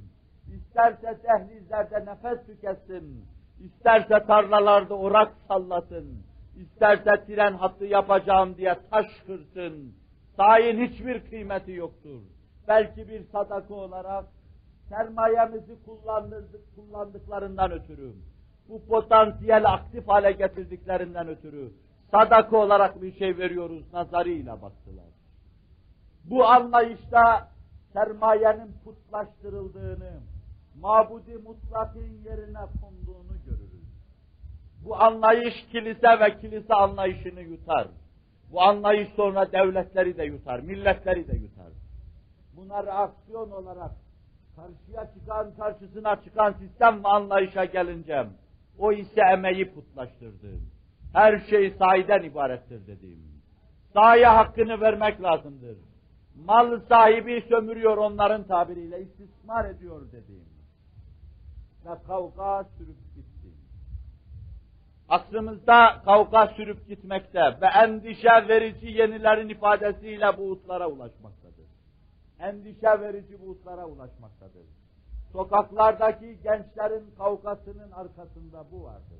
isterse 0.56 1.18
dehlizlerde 1.24 2.06
nefes 2.06 2.46
tüketsin, 2.46 3.24
isterse 3.60 4.26
tarlalarda 4.26 4.94
orak 4.94 5.34
sallasın, 5.48 6.22
isterse 6.56 7.24
tren 7.26 7.52
hattı 7.52 7.84
yapacağım 7.84 8.56
diye 8.56 8.76
taş 8.90 9.06
kırsın, 9.26 9.94
sayin 10.36 10.86
hiçbir 10.86 11.30
kıymeti 11.30 11.72
yoktur. 11.72 12.20
Belki 12.68 13.08
bir 13.08 13.24
sadaka 13.32 13.74
olarak 13.74 14.24
sermayemizi 14.88 15.84
kullandık, 15.84 16.76
kullandıklarından 16.76 17.72
ötürü, 17.72 18.12
bu 18.68 18.86
potansiyel 18.86 19.72
aktif 19.72 20.08
hale 20.08 20.32
getirdiklerinden 20.32 21.28
ötürü 21.28 21.72
sadaka 22.10 22.56
olarak 22.56 23.02
bir 23.02 23.18
şey 23.18 23.38
veriyoruz 23.38 23.92
nazarıyla 23.92 24.62
baktılar. 24.62 25.06
Bu 26.24 26.46
anlayışta 26.46 27.48
sermayenin 27.92 28.74
putlaştırıldığını, 28.84 30.20
mabudi 30.80 31.38
mutlakın 31.38 32.08
yerine 32.24 32.60
konduğunu 32.80 33.44
görürüz. 33.46 33.88
Bu 34.84 34.96
anlayış 34.96 35.66
kilise 35.72 36.20
ve 36.20 36.40
kilise 36.40 36.74
anlayışını 36.74 37.40
yutar. 37.40 37.88
Bu 38.52 38.62
anlayış 38.62 39.08
sonra 39.16 39.52
devletleri 39.52 40.16
de 40.16 40.24
yutar, 40.24 40.60
milletleri 40.60 41.28
de 41.28 41.36
yutar. 41.36 41.72
Buna 42.56 42.86
reaksiyon 42.86 43.50
olarak 43.50 43.90
karşıya 44.56 45.14
çıkan, 45.14 45.54
karşısına 45.56 46.22
çıkan 46.24 46.52
sistem 46.52 47.04
ve 47.04 47.08
anlayışa 47.08 47.64
gelince 47.64 48.26
o 48.78 48.92
ise 48.92 49.20
emeği 49.32 49.74
putlaştırdı. 49.74 50.50
Her 51.12 51.38
şey 51.38 51.70
sahiden 51.70 52.22
ibarettir 52.22 52.86
dediğim. 52.86 53.38
Sahaya 53.92 54.36
hakkını 54.36 54.80
vermek 54.80 55.22
lazımdır. 55.22 55.78
Mal 56.44 56.80
sahibi 56.88 57.44
sömürüyor 57.48 57.96
onların 57.96 58.46
tabiriyle, 58.46 59.02
istismar 59.02 59.64
ediyor 59.70 60.12
dediğim. 60.12 60.48
Ve 61.84 61.90
kavga 62.06 62.64
sürüp 62.64 63.14
gitti. 63.14 63.48
Asrımızda 65.08 66.02
kavga 66.04 66.46
sürüp 66.46 66.88
gitmekte 66.88 67.40
ve 67.40 67.66
endişe 67.66 68.48
verici 68.48 68.86
yenilerin 68.86 69.48
ifadesiyle 69.48 70.38
bu 70.38 70.42
uçlara 70.42 70.86
ulaşmaktadır. 70.88 71.66
Endişe 72.40 73.00
verici 73.00 73.40
bu 73.40 73.50
uçlara 73.50 73.86
ulaşmaktadır. 73.86 74.66
Sokaklardaki 75.32 76.38
gençlerin 76.42 77.10
kavgasının 77.18 77.90
arkasında 77.90 78.64
bu 78.72 78.84
vardır. 78.84 79.18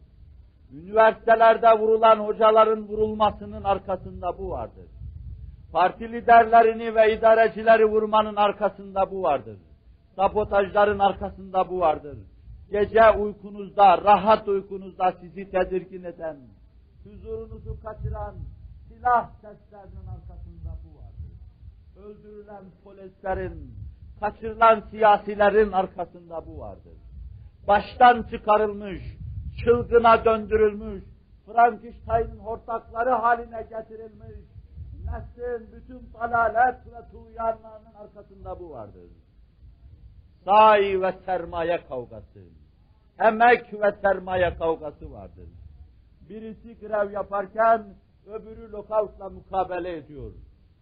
Üniversitelerde 0.73 1.79
vurulan 1.79 2.17
hocaların 2.17 2.89
vurulmasının 2.89 3.65
arkasında 3.65 4.39
bu 4.39 4.51
vardır. 4.51 4.87
Parti 5.73 6.13
liderlerini 6.13 6.95
ve 6.95 7.15
idarecileri 7.15 7.85
vurmanın 7.85 8.37
arkasında 8.37 9.11
bu 9.11 9.23
vardır. 9.23 9.59
Sabotajların 10.17 10.99
arkasında 10.99 11.71
bu 11.71 11.81
vardır. 11.81 12.19
Gece 12.71 13.11
uykunuzda, 13.11 13.99
rahat 14.05 14.49
uykunuzda 14.49 15.13
sizi 15.21 15.51
tedirgin 15.51 16.05
eden, 16.05 16.37
huzurunuzu 17.05 17.81
kaçıran 17.81 18.35
silah 18.89 19.31
seslerinin 19.35 20.07
arkasında 20.07 20.79
bu 20.85 20.99
vardır. 20.99 21.33
Öldürülen 22.05 22.65
polislerin, 22.85 23.75
kaçırılan 24.21 24.81
siyasilerin 24.91 25.73
arkasında 25.73 26.47
bu 26.47 26.59
vardır. 26.59 26.93
Baştan 27.69 28.23
çıkarılmış, 28.23 29.03
çılgına 29.65 30.25
döndürülmüş, 30.25 31.05
Frankenstein'in 31.47 32.39
hortakları 32.39 33.11
haline 33.11 33.63
getirilmiş, 33.63 34.39
neslin 35.05 35.73
bütün 35.73 36.13
dalalet 36.15 36.87
ve 36.87 37.11
tuğyanlarının 37.11 37.95
arkasında 37.99 38.61
bu 38.61 38.71
vardır. 38.71 39.11
Sahi 40.45 41.03
ve 41.03 41.15
sermaye 41.27 41.85
kavgası, 41.89 42.41
emek 43.21 43.75
ve 43.75 43.95
sermaye 44.03 44.55
kavgası 44.55 45.13
vardır. 45.13 45.49
Birisi 46.29 46.79
grev 46.81 47.13
yaparken 47.13 47.85
öbürü 48.27 48.73
lokautla 48.73 49.29
mukabele 49.29 49.97
ediyor. 49.97 50.33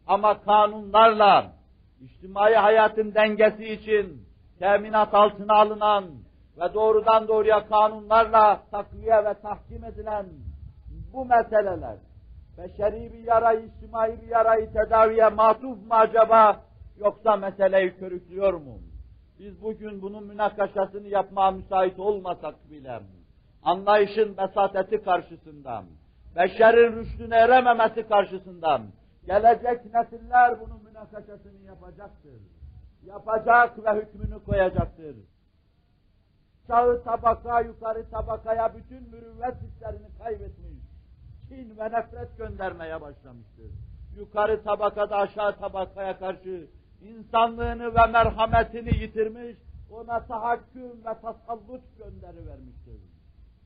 Ama 0.06 0.42
kanunlarla, 0.42 1.52
içtimai 2.00 2.54
hayatın 2.54 3.14
dengesi 3.14 3.64
için 3.64 4.26
teminat 4.58 5.14
altına 5.14 5.54
alınan 5.54 6.04
ve 6.60 6.74
doğrudan 6.74 7.28
doğruya 7.28 7.68
kanunlarla 7.68 8.62
takviye 8.70 9.24
ve 9.24 9.34
tahkim 9.42 9.84
edilen 9.84 10.26
bu 11.12 11.24
meseleler 11.24 11.96
beşeri 12.58 13.12
bir 13.12 13.18
yarayı, 13.18 13.66
içtimai 13.66 14.22
bir 14.22 14.28
yarayı 14.28 14.72
tedaviye 14.72 15.28
matuf 15.28 15.78
mu 15.78 15.86
acaba, 15.90 16.60
yoksa 16.98 17.36
meseleyi 17.36 17.96
körüklüyor 17.96 18.54
mu? 18.54 18.78
Biz 19.38 19.62
bugün 19.62 20.02
bunun 20.02 20.26
münakaşasını 20.26 21.08
yapmaya 21.08 21.50
müsait 21.50 21.98
olmasak 21.98 22.70
bile, 22.70 23.00
anlayışın 23.62 24.36
besateti 24.36 25.02
karşısında, 25.02 25.84
beşerin 26.36 26.96
rüştüne 26.96 27.36
erememesi 27.36 28.08
karşısında, 28.08 28.80
gelecek 29.26 29.94
nesiller 29.94 30.60
bunun 30.60 30.85
münakaşasını 30.96 31.62
yapacaktır. 31.66 32.40
Yapacak 33.06 33.84
ve 33.84 33.94
hükmünü 33.94 34.44
koyacaktır. 34.44 35.16
Aşağı 36.68 37.02
tabaka, 37.04 37.60
yukarı 37.60 38.10
tabakaya 38.10 38.74
bütün 38.74 39.02
mürüvvet 39.02 39.54
hislerini 39.62 40.06
kaybetmiş, 40.18 40.78
kin 41.48 41.78
ve 41.78 41.84
nefret 41.84 42.38
göndermeye 42.38 43.00
başlamıştır. 43.00 43.70
Yukarı 44.16 44.62
tabakada 44.62 45.16
aşağı 45.16 45.58
tabakaya 45.58 46.18
karşı 46.18 46.66
insanlığını 47.02 47.94
ve 47.94 48.06
merhametini 48.06 49.02
yitirmiş, 49.02 49.56
ona 49.90 50.26
tahakküm 50.26 51.04
ve 51.04 51.20
tasallut 51.22 51.98
gönderi 51.98 52.46
vermiştir. 52.46 53.00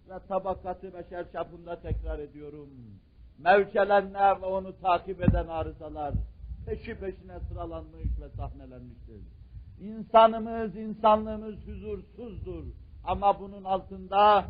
Ve 0.09 0.19
tabakatı 0.29 0.95
beşer 0.95 1.33
çapında 1.33 1.81
tekrar 1.81 2.19
ediyorum. 2.19 2.69
Mevcelenler 3.39 4.43
ve 4.43 4.47
onu 4.47 4.81
takip 4.81 5.23
eden 5.23 5.47
arızalar 5.47 6.15
peşi 6.67 6.95
peşine 6.95 7.41
sıralanmış 7.49 8.21
ve 8.21 8.29
sahnelenmiştir. 8.37 9.21
İnsanımız, 9.81 10.77
insanlığımız 10.77 11.55
huzursuzdur. 11.67 12.65
Ama 13.05 13.41
bunun 13.41 13.65
altında 13.65 14.45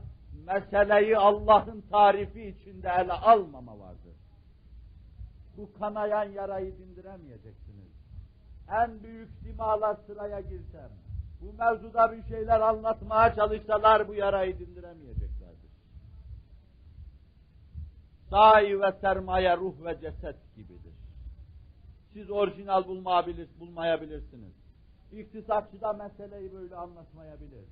meseleyi 0.47 1.19
Allah'ın 1.19 1.85
tarifi 1.91 2.43
içinde 2.43 2.89
ele 2.89 3.13
almama 3.13 3.79
vardır. 3.79 4.15
Bu 5.57 5.73
kanayan 5.79 6.25
yarayı 6.25 6.79
dindiremeyeceksiniz. 6.79 7.91
En 8.71 9.03
büyük 9.03 9.45
dimalar 9.45 9.97
sıraya 10.07 10.41
girsem, 10.41 10.91
bu 11.41 11.53
mevzuda 11.53 12.13
bir 12.13 12.23
şeyler 12.23 12.61
anlatmaya 12.61 13.35
çalışsalar 13.35 14.09
bu 14.09 14.15
yarayı 14.15 14.59
dindiremeyeceklerdir. 14.59 15.71
Sahi 18.31 18.81
ve 18.81 18.93
sermaye 19.01 19.57
ruh 19.57 19.85
ve 19.85 20.01
ceset 20.01 20.37
gibidir. 20.57 20.90
Siz 22.13 22.31
orijinal 22.31 22.89
bulmayabilir, 22.89 23.49
bulmayabilirsiniz. 23.61 24.53
İktisatçı 25.13 25.81
da 25.81 25.93
meseleyi 25.93 26.53
böyle 26.53 26.75
anlatmayabilir. 26.77 27.65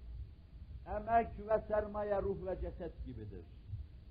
Emek 0.96 1.28
ve 1.38 1.60
sermaye 1.68 2.22
ruh 2.22 2.46
ve 2.46 2.60
ceset 2.60 3.06
gibidir. 3.06 3.44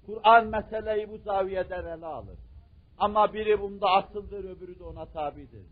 Kur'an 0.06 0.48
meseleyi 0.48 1.10
bu 1.10 1.18
zaviyeden 1.18 1.86
ele 1.86 2.06
alır. 2.06 2.38
Ama 2.98 3.34
biri 3.34 3.62
bunda 3.62 3.90
asıldır, 3.90 4.44
öbürü 4.44 4.80
de 4.80 4.84
ona 4.84 5.06
tabidir. 5.06 5.66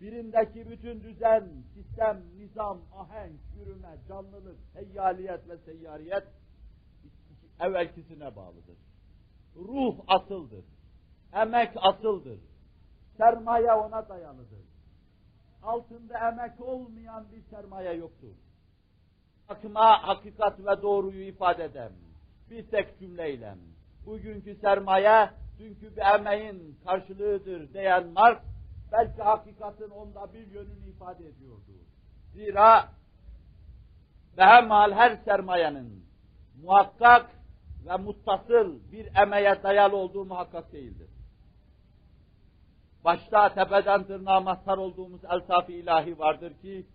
Birindeki 0.00 0.70
bütün 0.70 1.00
düzen, 1.00 1.48
sistem, 1.74 2.22
nizam, 2.38 2.80
ahenk, 2.96 3.40
yürüme, 3.58 3.96
canlılık, 4.08 4.58
seyyaliyet 4.74 5.48
ve 5.48 5.58
seyyariyet 5.58 6.24
evvelkisine 7.60 8.36
bağlıdır. 8.36 8.76
Ruh 9.56 9.94
asıldır. 10.06 10.64
Emek 11.32 11.70
asıldır. 11.76 12.38
Sermaye 13.16 13.72
ona 13.72 14.08
dayalıdır. 14.08 14.62
Altında 15.62 16.28
emek 16.28 16.60
olmayan 16.60 17.24
bir 17.32 17.42
sermaye 17.42 17.92
yoktur. 17.92 18.34
Akıma 19.48 20.08
hakikat 20.08 20.58
ve 20.58 20.82
doğruyu 20.82 21.24
ifade 21.24 21.64
eden 21.64 21.92
bir 22.50 22.66
tek 22.66 22.98
cümleyle 22.98 23.54
bugünkü 24.06 24.54
sermaye 24.54 25.30
dünkü 25.58 25.96
bir 25.96 26.02
emeğin 26.14 26.78
karşılığıdır 26.84 27.74
diyen 27.74 28.06
Marx 28.06 28.38
belki 28.92 29.22
hakikatin 29.22 29.90
onda 29.90 30.32
bir 30.32 30.46
yönünü 30.46 30.88
ifade 30.88 31.28
ediyordu. 31.28 31.72
Zira 32.32 32.88
behemal 34.36 34.92
her 34.92 35.16
sermayenin 35.16 36.06
muhakkak 36.62 37.30
ve 37.86 37.96
muttasıl 37.96 38.92
bir 38.92 39.16
emeğe 39.22 39.62
dayalı 39.62 39.96
olduğu 39.96 40.24
muhakkak 40.24 40.72
değildir. 40.72 41.08
Başta 43.04 43.54
tepeden 43.54 44.04
tırnağa 44.04 44.40
mazhar 44.40 44.78
olduğumuz 44.78 45.24
eltaf-ı 45.24 45.72
ilahi 45.72 46.18
vardır 46.18 46.52
ki, 46.62 46.86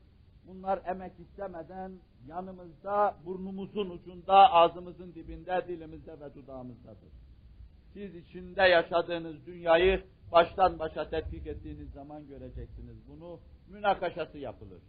bunlar 0.48 0.80
emek 0.86 1.12
istemeden 1.20 1.92
yanımızda, 2.28 3.16
burnumuzun 3.26 3.90
ucunda, 3.90 4.52
ağzımızın 4.52 5.14
dibinde, 5.14 5.66
dilimizde 5.68 6.20
ve 6.20 6.36
dudağımızdadır. 6.36 7.10
Siz 7.94 8.16
içinde 8.16 8.62
yaşadığınız 8.62 9.46
dünyayı 9.46 10.04
baştan 10.32 10.80
başa 10.80 11.10
tetkik 11.10 11.48
ettiğiniz 11.48 11.92
zaman 11.92 12.28
göreceksiniz. 12.28 12.98
Bunu 13.08 13.40
münakaşası 13.68 14.38
yapılır. 14.38 14.82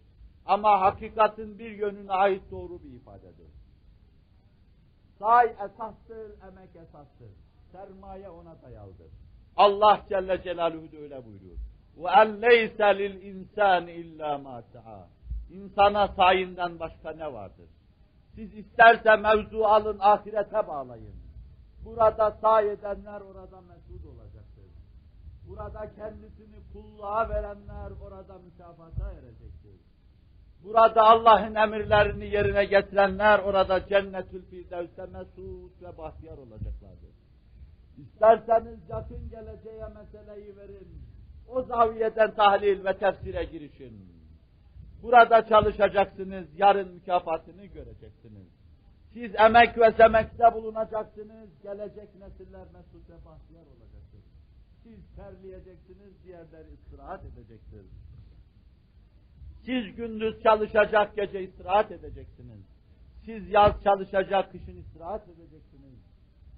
Ama 0.47 0.81
hakikatin 0.81 1.59
bir 1.59 1.71
yönüne 1.71 2.13
ait 2.13 2.43
doğru 2.51 2.83
bir 2.83 2.93
ifadedir. 2.93 3.49
Say 5.19 5.47
esastır, 5.47 6.31
emek 6.49 6.77
esastır. 6.77 7.31
Sermaye 7.73 8.29
ona 8.29 8.63
dayalıdır. 8.63 9.11
Allah 9.58 10.02
Celle 10.10 10.44
Celaluhu 10.44 10.92
da 10.92 10.98
öyle 10.98 11.26
buyuruyor. 11.26 11.58
وَاَنْ 11.98 12.40
لَيْسَ 12.46 12.78
لِلْاِنْسَانِ 12.80 13.86
اِلَّا 14.02 14.44
مَا 14.44 14.62
سَعَى 14.74 15.04
İnsana 15.50 16.08
sayinden 16.08 16.80
başka 16.80 17.12
ne 17.12 17.34
vardır? 17.34 17.70
Siz 18.36 18.54
isterse 18.54 19.16
mevzu 19.16 19.64
alın, 19.64 19.98
ahirete 20.00 20.68
bağlayın. 20.68 21.16
Burada 21.86 22.32
say 22.42 22.72
edenler 22.72 23.22
orada 23.22 23.62
mesut 23.62 24.06
olacaktır. 24.06 24.66
Burada 25.48 25.92
kendisini 25.96 26.60
kulluğa 26.74 27.30
verenler 27.30 27.92
orada 28.02 28.40
mükafata 28.40 29.12
erecektir. 29.12 29.80
Burada 30.64 31.04
Allah'ın 31.04 31.56
emirlerini 31.56 32.26
yerine 32.26 32.66
getirenler 32.66 33.40
orada 33.40 33.88
cennetül 33.88 34.46
firdevse 34.46 35.06
mesut 35.06 35.82
ve 35.82 35.98
bahtiyar 35.98 36.38
olacaklardır. 36.38 37.17
İsterseniz 37.99 38.79
yakın 38.89 39.31
geleceğe 39.31 39.87
meseleyi 39.89 40.57
verin. 40.57 40.89
O 41.49 41.63
zaviyeden 41.63 42.35
tahlil 42.35 42.85
ve 42.85 42.99
tefsire 42.99 43.45
girişin. 43.45 44.19
Burada 45.03 45.47
çalışacaksınız, 45.47 46.47
yarın 46.57 46.95
mükafatını 46.95 47.65
göreceksiniz. 47.65 48.47
Siz 49.13 49.35
emek 49.35 49.79
ve 49.79 49.91
zemekte 49.91 50.55
bulunacaksınız, 50.55 51.49
gelecek 51.63 52.15
nesiller 52.15 52.67
mesut 52.73 53.11
ve 53.11 53.25
bahtiyar 53.25 53.63
olacaktır. 53.63 54.23
Siz 54.83 55.17
terleyeceksiniz, 55.17 56.25
diğerleri 56.25 56.73
istirahat 56.73 57.25
edecektir. 57.25 57.87
Siz 59.65 59.97
gündüz 59.97 60.43
çalışacak, 60.43 61.17
gece 61.17 61.43
istirahat 61.43 61.91
edeceksiniz. 61.93 62.61
Siz 63.25 63.51
yaz 63.51 63.83
çalışacak, 63.85 64.53
kışın 64.53 64.77
istirahat 64.77 65.29
edeceksiniz. 65.29 65.78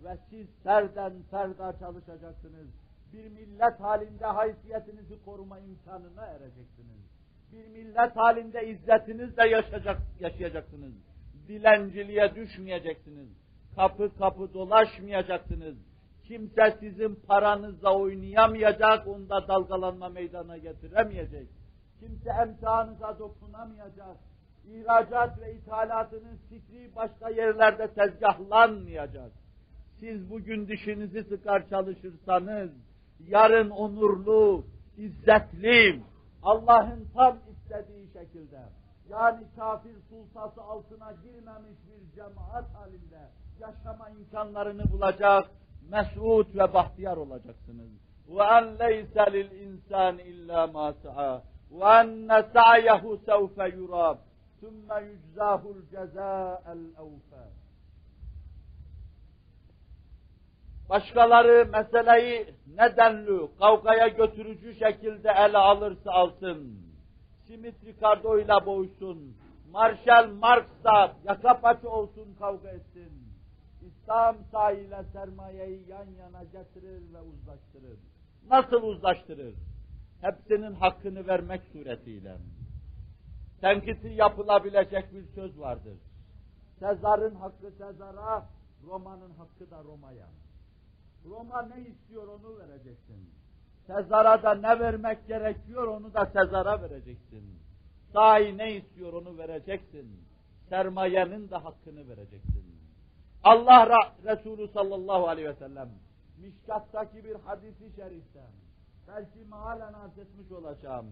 Ve 0.05 0.19
siz 0.31 0.47
serden 0.63 1.13
serda 1.31 1.79
çalışacaksınız. 1.79 2.69
Bir 3.13 3.29
millet 3.29 3.81
halinde 3.81 4.27
haysiyetinizi 4.27 5.25
koruma 5.25 5.59
imkanına 5.59 6.27
ereceksiniz. 6.27 7.01
Bir 7.53 7.67
millet 7.67 8.17
halinde 8.17 8.67
izzetinizle 8.67 9.49
yaşayacak, 9.49 9.99
yaşayacaksınız. 10.21 10.93
Dilenciliğe 11.49 12.35
düşmeyeceksiniz. 12.35 13.29
Kapı 13.77 14.19
kapı 14.19 14.55
dolaşmayacaksınız. 14.55 15.77
Kimse 16.25 16.77
sizin 16.81 17.15
paranızla 17.15 17.97
oynayamayacak, 17.97 19.09
onda 19.09 19.49
dalgalanma 19.49 20.09
meydana 20.09 20.59
getiremeyecek. 20.59 21.49
Kimse 22.01 22.31
emtihanıza 22.31 23.19
dokunamayacak. 23.19 24.17
İhracat 24.65 25.41
ve 25.41 25.55
ithalatınız 25.55 26.39
fikri 26.49 26.97
başka 26.97 27.31
yerlerde 27.31 27.95
tezgahlanmayacak 27.95 29.33
Siz 30.00 30.30
bugün 30.30 30.68
dişinizi 30.68 31.24
sıkar 31.24 31.70
çalışırsanız, 31.70 32.72
yarın 33.28 33.70
onurlu, 33.70 34.66
izzetli, 34.98 36.02
Allah'ın 36.44 37.08
tam 37.14 37.38
istediği 37.52 38.08
şekilde, 38.14 38.60
yani 39.10 39.44
kafir 39.56 39.96
sultası 40.10 40.62
altına 40.62 41.12
girmemiş 41.12 41.78
bir 41.88 42.16
cemaat 42.16 42.66
halinde 42.76 43.30
yaşama 43.60 44.10
imkanlarını 44.10 44.92
bulacak, 44.92 45.50
mesut 45.90 46.56
ve 46.56 46.74
bahtiyar 46.74 47.18
olacaksınız. 47.18 47.92
وَاَنْ 48.30 48.78
لَيْسَ 48.78 49.16
لِلْاِنْسَانِ 49.36 50.16
اِلَّا 50.32 50.60
مَا 50.76 50.88
سَعَى 51.04 51.42
وَاَنَّ 51.80 52.30
سَعْيَهُ 52.56 53.04
سَوْفَ 53.30 53.58
يُرَابْ 53.78 54.18
ثُمَّ 54.62 54.90
يُجْزَاهُ 55.10 55.62
الْجَزَاءَ 55.76 56.64
الْاَوْفَى 56.78 57.46
Başkaları 60.91 61.69
meseleyi 61.73 62.55
nedenli, 62.77 63.49
kavgaya 63.59 64.09
götürücü 64.09 64.75
şekilde 64.75 65.29
ele 65.31 65.59
alırsa 65.59 66.11
alsın. 66.13 66.79
Simit 67.47 67.85
Ricardo 67.85 68.39
ile 68.39 68.67
boğuşsun. 68.67 69.37
Marshall 69.73 70.31
Marx 70.31 70.65
da 70.85 71.13
yaka 71.25 71.61
paça 71.61 71.89
olsun 71.89 72.35
kavga 72.39 72.69
etsin. 72.69 73.13
İslam 73.83 74.37
sahiyle 74.53 75.05
sermayeyi 75.13 75.89
yan 75.89 76.07
yana 76.21 76.45
getirir 76.45 77.03
ve 77.15 77.21
uzlaştırır. 77.21 77.99
Nasıl 78.51 78.83
uzlaştırır? 78.83 79.55
Hepsinin 80.21 80.75
hakkını 80.75 81.27
vermek 81.27 81.63
suretiyle. 81.73 82.37
Tenkiti 83.61 84.09
yapılabilecek 84.09 85.13
bir 85.15 85.25
söz 85.35 85.61
vardır. 85.61 85.99
Sezar'ın 86.79 87.35
hakkı 87.35 87.71
Sezar'a, 87.71 88.47
Roma'nın 88.87 89.31
hakkı 89.31 89.71
da 89.71 89.85
Roma'ya. 89.85 90.27
Roma 91.25 91.63
ne 91.63 91.81
istiyor 91.81 92.29
onu 92.29 92.59
vereceksin. 92.59 93.31
Sezar'a 93.87 94.43
da 94.43 94.55
ne 94.55 94.81
vermek 94.81 95.29
gerekiyor 95.29 95.89
onu 95.89 96.15
da 96.15 96.27
Sezar'a 96.27 96.83
vereceksin. 96.83 97.61
Sahi 98.13 98.59
ne 98.59 98.77
istiyor 98.77 99.13
onu 99.13 99.39
vereceksin. 99.39 100.21
Sermayenin 100.69 101.51
de 101.51 101.57
hakkını 101.57 102.09
vereceksin. 102.09 102.65
Allah 103.45 104.13
Resulü 104.25 104.69
sallallahu 104.69 105.29
aleyhi 105.29 105.49
ve 105.49 105.55
sellem 105.55 105.89
Mişkat'taki 106.39 107.25
bir 107.25 107.35
hadisi 107.35 107.97
şeriften 107.97 108.51
belki 109.09 109.39
mealen 109.51 109.93
arz 109.93 110.19
etmiş 110.19 110.53
olacağım. 110.53 111.07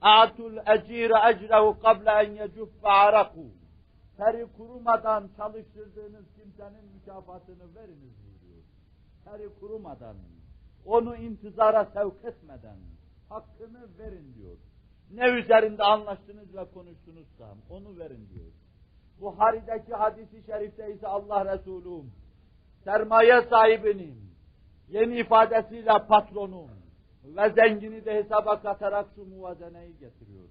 A'tul 0.00 0.56
ecire 0.56 1.30
ecrehu 1.30 1.78
kable 1.82 2.10
en 2.10 2.30
yecuffe 2.32 2.88
araku. 2.88 3.44
Teri 4.16 4.46
kurumadan 4.56 5.30
çalıştırdığınız 5.36 6.24
kimsenin 6.36 6.84
mükafatını 6.94 7.74
veriniz 7.74 8.12
buyuruyor. 8.22 8.31
Teri 9.24 9.48
kurumadan, 9.60 10.16
onu 10.84 11.16
intizara 11.16 11.84
sevk 11.84 12.24
etmeden 12.24 12.76
hakkını 13.28 13.98
verin 13.98 14.34
diyor. 14.34 14.56
Ne 15.10 15.40
üzerinde 15.40 15.82
anlaştınız 15.82 16.54
ve 16.56 16.64
konuştunuzsa 16.74 17.54
onu 17.70 17.98
verin 17.98 18.28
diyor. 18.34 18.52
Buhari'deki 19.20 19.94
hadisi 19.94 20.42
şerifte 20.46 20.94
ise 20.94 21.06
Allah 21.06 21.54
Resulü 21.54 22.04
sermaye 22.84 23.42
sahibinin 23.50 24.32
yeni 24.88 25.18
ifadesiyle 25.18 26.06
patronum 26.08 26.70
ve 27.24 27.50
zengini 27.50 28.04
de 28.04 28.14
hesaba 28.14 28.62
katarak 28.62 29.06
şu 29.14 29.24
muvazeneyi 29.24 29.98
getiriyor. 29.98 30.48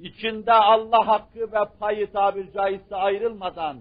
İçinde 0.00 0.52
Allah 0.52 1.06
hakkı 1.06 1.52
ve 1.52 1.64
payı 1.80 2.12
tabir 2.12 2.52
caizse 2.52 2.96
ayrılmadan 2.96 3.80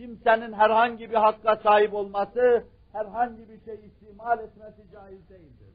kimsenin 0.00 0.52
herhangi 0.52 1.10
bir 1.10 1.14
hakka 1.14 1.56
sahip 1.56 1.94
olması, 1.94 2.64
herhangi 2.92 3.48
bir 3.48 3.64
şey 3.64 3.74
istimal 3.74 4.38
etmesi 4.38 4.90
caiz 4.92 5.28
değildir. 5.28 5.74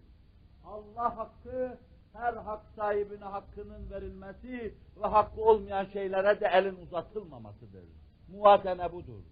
Allah 0.66 1.18
hakkı 1.18 1.78
her 2.14 2.34
hak 2.34 2.62
sahibine 2.76 3.26
hakkının 3.26 3.90
verilmesi 3.92 4.74
ve 5.02 5.08
hakkı 5.08 5.42
olmayan 5.42 5.86
şeylere 5.86 6.40
de 6.40 6.48
elin 6.48 6.76
uzatılmamasıdır. 6.76 7.86
Muvazene 8.28 8.92
budur. 8.92 9.24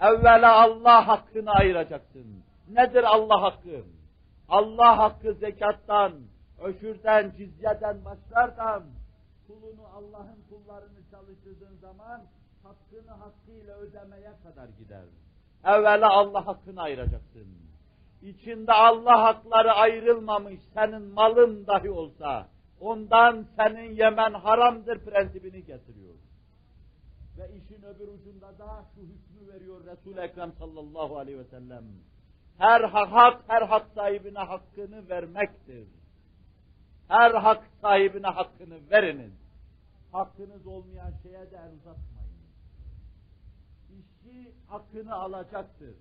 Evvela 0.00 0.62
Allah 0.62 1.08
hakkını 1.08 1.50
ayıracaksın. 1.50 2.44
Nedir 2.68 3.04
Allah 3.04 3.42
hakkı? 3.42 3.84
Allah 4.48 4.98
hakkı 4.98 5.34
zekattan, 5.34 6.12
öşürden, 6.62 7.32
cizyeden 7.36 8.04
başlardan, 8.04 8.82
kulunu 9.46 9.86
Allah'ın 9.96 10.38
kullarını 10.50 11.00
çalıştırdığın 11.10 11.76
zaman 11.76 12.22
hakkını 12.62 13.10
hakkıyla 13.10 13.78
ödemeye 13.78 14.32
kadar 14.42 14.68
gider. 14.68 15.04
Evvela 15.64 16.10
Allah 16.10 16.46
hakkını 16.46 16.82
ayıracaksın. 16.82 17.46
İçinde 18.22 18.72
Allah 18.72 19.22
hakları 19.22 19.72
ayrılmamış 19.72 20.60
senin 20.74 21.02
malın 21.02 21.66
dahi 21.66 21.90
olsa, 21.90 22.48
ondan 22.80 23.46
senin 23.56 23.90
yemen 23.94 24.32
haramdır 24.32 24.98
prensibini 24.98 25.64
getiriyor. 25.64 26.14
Ve 27.38 27.50
işin 27.56 27.82
öbür 27.82 28.08
ucunda 28.08 28.58
da 28.58 28.84
şu 28.94 29.00
hükmü 29.00 29.52
veriyor 29.52 29.84
Resul-i 29.86 30.20
Ekrem 30.20 30.52
sallallahu 30.52 31.18
aleyhi 31.18 31.38
ve 31.38 31.44
sellem. 31.44 31.84
Her 32.58 32.80
hak, 32.80 33.42
her 33.46 33.62
hak 33.62 33.86
sahibine 33.94 34.38
hakkını 34.38 35.08
vermektir. 35.08 35.88
Her 37.08 37.30
hak 37.30 37.64
sahibine 37.80 38.26
hakkını 38.26 38.90
veriniz. 38.90 39.32
Hakkınız 40.12 40.66
olmayan 40.66 41.12
şeye 41.22 41.50
de 41.50 41.56
el 41.56 41.72
uzatmayın. 41.72 42.21
Hakkını 44.66 45.14
alacaktır. 45.14 45.94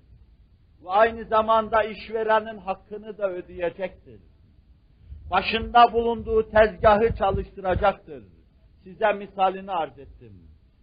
Ve 0.83 0.89
aynı 0.89 1.25
zamanda 1.25 1.83
işverenin 1.83 2.57
hakkını 2.57 3.17
da 3.17 3.31
ödeyecektir. 3.31 4.21
Başında 5.31 5.93
bulunduğu 5.93 6.49
tezgahı 6.49 7.15
çalıştıracaktır. 7.15 8.23
Size 8.83 9.13
misalini 9.13 9.71
arz 9.71 9.99
ettim. 9.99 10.33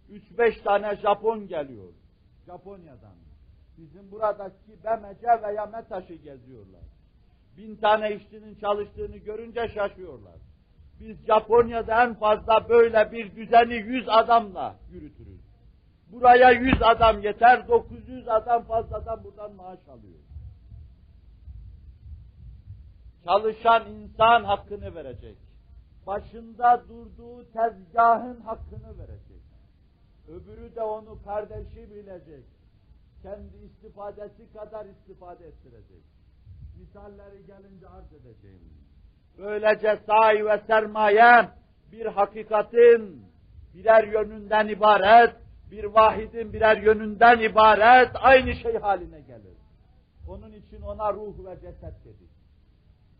Üç 0.09 0.37
beş 0.37 0.61
tane 0.61 0.95
Japon 0.95 1.47
geliyor. 1.47 1.93
Japonya'dan. 2.45 3.15
Bizim 3.77 4.11
buradaki 4.11 4.83
BMC 4.83 5.41
veya 5.43 5.65
METAŞ'ı 5.65 6.13
geziyorlar. 6.13 6.81
Bin 7.57 7.75
tane 7.75 8.15
işçinin 8.15 8.55
çalıştığını 8.55 9.17
görünce 9.17 9.67
şaşıyorlar. 9.67 10.35
Biz 10.99 11.25
Japonya'da 11.25 12.03
en 12.03 12.13
fazla 12.13 12.69
böyle 12.69 13.11
bir 13.11 13.35
düzeni 13.35 13.75
yüz 13.75 14.05
adamla 14.09 14.75
yürütürüz. 14.91 15.48
Buraya 16.11 16.51
yüz 16.51 16.81
adam 16.81 17.21
yeter, 17.21 17.67
dokuz 17.67 18.09
yüz 18.09 18.27
adam 18.27 18.63
fazladan 18.63 19.23
buradan 19.23 19.55
maaş 19.55 19.79
alıyor. 19.87 20.19
Çalışan 23.23 23.91
insan 23.91 24.43
hakkını 24.43 24.95
verecek. 24.95 25.37
Başında 26.07 26.83
durduğu 26.89 27.51
tezgahın 27.51 28.41
hakkını 28.41 28.97
verecek. 28.97 29.41
Öbürü 30.27 30.75
de 30.75 30.81
onu 30.81 31.23
kardeşi 31.23 31.91
bilecek. 31.91 32.45
Kendi 33.21 33.57
istifadesi 33.57 34.53
kadar 34.53 34.85
istifade 34.85 35.47
ettirecek. 35.47 36.03
Misalleri 36.79 37.45
gelince 37.45 37.87
arz 37.87 38.13
edeceğim. 38.13 38.59
Böylece 39.37 39.99
sahi 40.07 40.45
ve 40.45 40.61
sermaye 40.67 41.49
bir 41.91 42.05
hakikatin 42.05 43.25
birer 43.73 44.03
yönünden 44.03 44.67
ibaret, 44.67 45.35
bir 45.71 45.83
vahidin 45.83 46.53
birer 46.53 46.77
yönünden 46.77 47.39
ibaret 47.39 48.11
aynı 48.13 48.53
şey 48.55 48.77
haline 48.77 49.21
gelir. 49.21 49.57
Onun 50.27 50.53
için 50.53 50.81
ona 50.81 51.13
ruh 51.13 51.45
ve 51.45 51.55
ceset 51.55 52.05
dedik. 52.05 52.29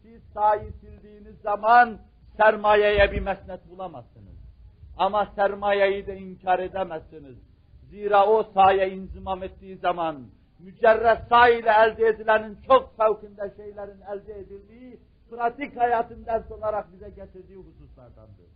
Siz 0.02 0.22
sahi 0.34 0.72
sildiğiniz 0.72 1.42
zaman 1.42 2.00
sermayeye 2.38 3.12
bir 3.12 3.22
mesnet 3.22 3.70
bulamazsınız. 3.70 4.40
Ama 4.98 5.32
sermayeyi 5.36 6.08
de 6.08 6.18
inkar 6.18 6.60
edemezsiniz. 6.60 7.38
Zira 7.90 8.28
o 8.28 8.44
sahaya 8.44 8.88
inzimam 8.88 9.44
ettiği 9.44 9.78
zaman 9.78 10.24
mücerret 10.60 11.20
sah 11.30 11.48
ile 11.48 11.70
elde 11.70 12.08
edilenin 12.08 12.58
çok 12.68 12.98
fevkinde 12.98 13.54
şeylerin 13.58 14.02
elde 14.02 14.40
edildiği 14.40 15.00
pratik 15.30 15.78
hayatın 15.78 16.26
ders 16.26 16.52
olarak 16.52 16.94
bize 16.94 17.10
getirdiği 17.10 17.58
hususlardandır. 17.58 18.50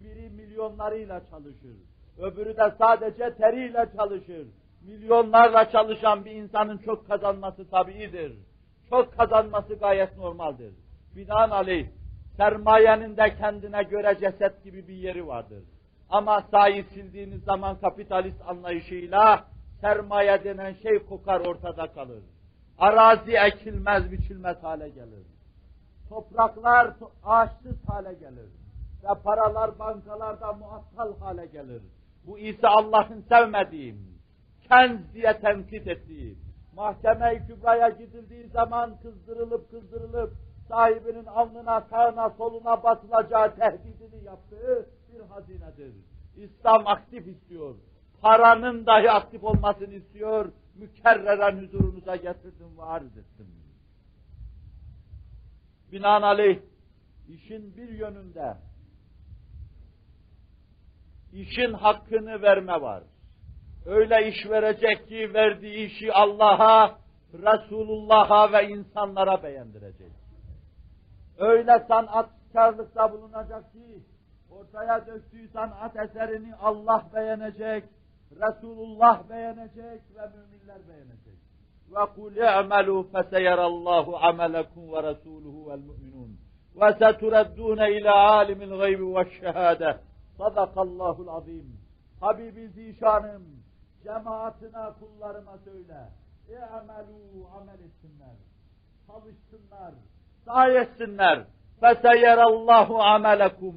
Biri 0.00 0.30
milyonlarıyla 0.30 1.22
çalışır, 1.30 1.76
öbürü 2.18 2.56
de 2.56 2.72
sadece 2.78 3.34
teriyle 3.34 3.88
çalışır. 3.96 4.46
Milyonlarla 4.82 5.70
çalışan 5.70 6.24
bir 6.24 6.30
insanın 6.30 6.78
çok 6.78 7.08
kazanması 7.08 7.70
tabiidir. 7.70 8.32
Çok 8.90 9.16
kazanması 9.18 9.74
gayet 9.74 10.16
normaldir. 10.16 10.72
Binaenaleyh 11.16 11.86
sermayenin 12.36 13.16
de 13.16 13.36
kendine 13.36 13.82
göre 13.82 14.16
ceset 14.20 14.64
gibi 14.64 14.88
bir 14.88 14.94
yeri 14.94 15.26
vardır. 15.26 15.62
Ama 16.10 16.42
sahi 16.50 16.84
sildiğiniz 16.94 17.44
zaman 17.44 17.80
kapitalist 17.80 18.42
anlayışıyla 18.46 19.44
sermaye 19.80 20.44
denen 20.44 20.72
şey 20.72 20.98
kokar 20.98 21.40
ortada 21.40 21.92
kalır. 21.92 22.22
Arazi 22.78 23.32
ekilmez, 23.32 24.12
biçilmez 24.12 24.62
hale 24.62 24.88
gelir. 24.88 25.26
Topraklar 26.08 26.94
ağaçsız 27.24 27.88
hale 27.88 28.14
gelir. 28.14 28.50
Ve 29.04 29.22
paralar 29.24 29.78
bankalarda 29.78 30.52
muattal 30.52 31.18
hale 31.18 31.46
gelir. 31.46 31.82
Bu 32.28 32.38
ise 32.38 32.68
Allah'ın 32.68 33.20
sevmediğim, 33.28 34.20
kenz 34.68 35.14
diye 35.14 35.40
tenkit 35.40 35.86
ettiği, 35.86 36.38
mahkeme-i 36.74 37.46
kübraya 37.46 37.88
gidildiği 37.88 38.48
zaman 38.48 39.00
kızdırılıp 39.02 39.70
kızdırılıp 39.70 40.32
sahibinin 40.68 41.26
alnına, 41.26 41.80
sağına, 41.80 42.30
soluna 42.30 42.82
basılacağı 42.82 43.56
tehdidini 43.56 44.24
yaptığı 44.24 44.90
bir 45.12 45.20
hazinedir. 45.20 45.94
İslam 46.36 46.86
aktif 46.86 47.28
istiyor. 47.28 47.74
Paranın 48.20 48.86
dahi 48.86 49.10
aktif 49.10 49.44
olmasını 49.44 49.94
istiyor. 49.94 50.52
Mükerreren 50.76 51.62
huzurunuza 51.62 52.16
getirdim 52.16 52.78
ve 52.78 52.82
arz 52.82 53.16
ettim. 53.16 53.46
Binaenaleyh 55.92 56.58
işin 57.28 57.76
bir 57.76 57.88
yönünde 57.88 58.56
işin 61.38 61.72
hakkını 61.72 62.42
verme 62.42 62.80
var. 62.80 63.02
Öyle 63.86 64.28
iş 64.28 64.50
verecek 64.50 65.08
ki 65.08 65.34
verdiği 65.34 65.86
işi 65.86 66.12
Allah'a, 66.12 66.98
Resulullah'a 67.34 68.52
ve 68.52 68.68
insanlara 68.68 69.42
beğendirecek. 69.42 70.12
Öyle 71.38 71.84
sanatkarlıkta 71.88 73.12
bulunacak 73.12 73.72
ki 73.72 74.02
ortaya 74.50 75.06
döktüğü 75.06 75.48
sanat 75.48 75.96
eserini 75.96 76.54
Allah 76.54 77.06
beğenecek, 77.14 77.84
Resulullah 78.30 79.28
beğenecek 79.30 80.02
ve 80.16 80.22
müminler 80.36 80.88
beğenecek. 80.88 81.38
Ve 81.90 82.14
kul 82.14 82.36
i'melû 82.36 83.12
feseyerallâhu 83.12 84.16
amelekum 84.16 84.92
ve 84.92 84.96
resûluhu 84.96 85.70
vel 85.70 85.78
mu'minûn. 85.78 86.38
Ve 86.80 86.92
setureddûne 86.92 87.92
ilâ 87.92 88.14
âlimil 88.14 88.78
gaybi 88.78 89.14
ve 89.14 89.30
şehâde. 89.40 90.07
Sadakallahul 90.38 91.28
azim. 91.28 91.78
Habibi 92.20 92.68
zişanım, 92.68 93.42
cemaatine 94.04 94.84
kullarıma 95.00 95.58
söyle. 95.64 96.08
İ'melû 96.48 97.50
amel 97.60 97.74
etsinler. 97.74 98.36
Çalışsınlar. 99.06 99.94
Sahi 100.44 100.70
etsinler. 100.70 101.44
Feseyerallahu 101.80 103.02
amelekum. 103.02 103.74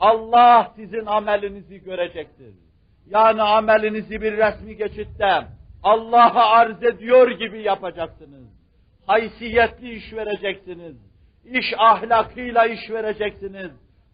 Allah 0.00 0.72
sizin 0.76 1.06
amelinizi 1.06 1.82
görecektir. 1.84 2.54
Yani 3.06 3.42
amelinizi 3.42 4.22
bir 4.22 4.36
resmi 4.36 4.76
geçitte 4.76 5.46
Allah'a 5.82 6.50
arz 6.50 6.82
ediyor 6.82 7.30
gibi 7.30 7.62
yapacaksınız. 7.62 8.48
Haysiyetli 9.06 9.94
iş 9.94 10.12
vereceksiniz. 10.12 10.96
İş 11.44 11.66
ahlakıyla 11.78 12.66
iş 12.66 12.90
vereceksiniz. 12.90 13.70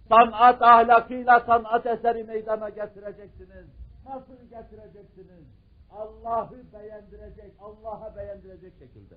Sanat 0.09 0.62
ahlakıyla 0.62 1.40
sanat 1.40 1.86
eseri 1.86 2.24
meydana 2.24 2.68
getireceksiniz. 2.68 3.66
Nasıl 4.06 4.36
getireceksiniz? 4.50 5.44
Allah'ı 5.90 6.72
beğendirecek, 6.72 7.52
Allah'a 7.61 8.16
beğendirecek 8.16 8.72
şekilde. 8.78 9.14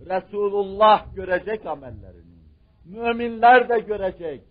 Resulullah 0.00 1.14
görecek 1.14 1.66
amellerini. 1.66 2.38
Müminler 2.84 3.68
de 3.68 3.78
görecek. 3.78 4.44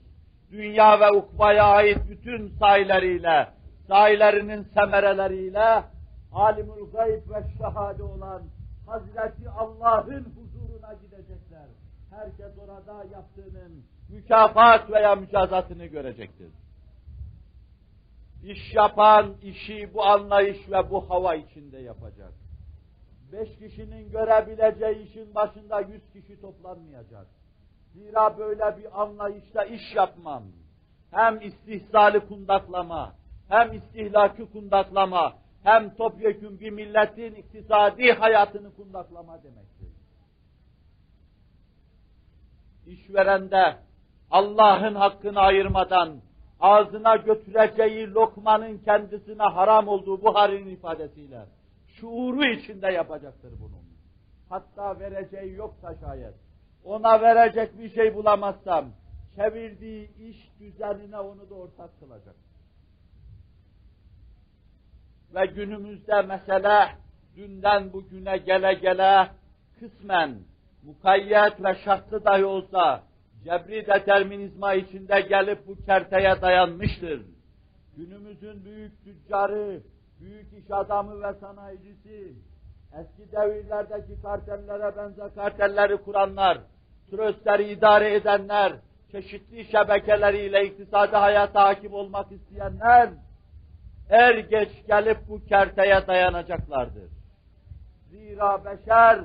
Dünya 0.51 0.99
ve 0.99 1.11
ukbaya 1.11 1.63
ait 1.63 1.97
bütün 2.09 2.49
sayleriyle, 2.59 3.47
sahilerinin 3.87 4.63
semereleriyle, 4.63 5.83
alimul 6.33 6.91
gayb 6.91 7.29
ve 7.29 7.43
şehade 7.57 8.03
olan 8.03 8.41
Hazreti 8.87 9.49
Allah'ın 9.49 10.25
huzuruna 10.35 10.93
gidecekler. 10.93 11.67
Herkes 12.09 12.51
orada 12.57 13.03
yaptığının 13.11 13.83
mükafat 14.09 14.91
veya 14.91 15.15
mücazatını 15.15 15.85
görecektir. 15.85 16.51
İş 18.43 18.73
yapan 18.73 19.35
işi 19.43 19.93
bu 19.93 20.05
anlayış 20.05 20.57
ve 20.71 20.89
bu 20.91 21.09
hava 21.09 21.35
içinde 21.35 21.77
yapacak. 21.77 22.33
Beş 23.31 23.57
kişinin 23.57 24.11
görebileceği 24.11 25.07
işin 25.07 25.35
başında 25.35 25.81
yüz 25.81 26.01
kişi 26.13 26.41
toplanmayacak. 26.41 27.27
Zira 27.93 28.37
böyle 28.37 28.77
bir 28.77 29.01
anlayışla 29.01 29.65
iş 29.65 29.95
yapmam, 29.95 30.43
hem 31.11 31.41
istihsali 31.41 32.19
kundaklama, 32.19 33.15
hem 33.49 33.73
istihlaki 33.73 34.51
kundaklama, 34.51 35.37
hem 35.63 35.95
topyekun 35.95 36.59
bir 36.59 36.69
milletin 36.69 37.35
iktisadi 37.35 38.11
hayatını 38.11 38.75
kundaklama 38.75 39.43
demektir. 39.43 39.87
İşverende 42.85 43.86
Allah'ın 44.31 44.95
hakkını 44.95 45.39
ayırmadan 45.39 46.21
ağzına 46.59 47.15
götüreceği 47.15 48.13
lokmanın 48.13 48.77
kendisine 48.77 49.43
haram 49.43 49.87
olduğu 49.87 50.21
Buhari'nin 50.23 50.69
ifadesiyle 50.69 51.45
şuuru 51.87 52.45
içinde 52.45 52.87
yapacaktır 52.87 53.53
bunu. 53.61 53.77
Hatta 54.49 54.99
vereceği 54.99 55.53
yoksa 55.53 55.95
şayet 55.95 56.33
ona 56.83 57.21
verecek 57.21 57.79
bir 57.79 57.89
şey 57.89 58.15
bulamazsam 58.15 58.85
çevirdiği 59.35 60.09
iş 60.17 60.51
düzenine 60.59 61.19
onu 61.19 61.49
da 61.49 61.55
ortak 61.55 61.99
kılacak. 61.99 62.35
Ve 65.35 65.45
günümüzde 65.45 66.21
mesele 66.21 66.87
dünden 67.35 67.93
bugüne 67.93 68.37
gele 68.37 68.73
gele 68.73 69.31
kısmen 69.79 70.39
mukayyet 70.83 71.63
ve 71.63 71.75
şartlı 71.75 72.25
dahi 72.25 72.45
olsa 72.45 73.03
cebri 73.43 73.87
determinizma 73.87 74.73
içinde 74.73 75.21
gelip 75.21 75.67
bu 75.67 75.85
kerteye 75.85 76.41
dayanmıştır. 76.41 77.21
Günümüzün 77.97 78.65
büyük 78.65 79.03
tüccarı, 79.03 79.81
büyük 80.19 80.53
iş 80.53 80.71
adamı 80.71 81.21
ve 81.21 81.33
sanayicisi, 81.33 82.33
eski 82.99 83.31
devirlerdeki 83.31 84.21
kartellere 84.21 84.97
benzer 84.97 85.35
kartelleri 85.35 85.97
kuranlar, 85.97 86.57
tröstleri 87.11 87.71
idare 87.71 88.15
edenler, 88.15 88.73
çeşitli 89.11 89.65
şebekeleriyle 89.65 90.65
iktisadi 90.65 91.15
hayata 91.15 91.63
hakim 91.63 91.93
olmak 91.93 92.31
isteyenler, 92.31 93.09
er 94.09 94.35
geç 94.37 94.69
gelip 94.87 95.17
bu 95.29 95.45
kerteye 95.45 96.07
dayanacaklardır. 96.07 97.09
Zira 98.09 98.65
beşer 98.65 99.19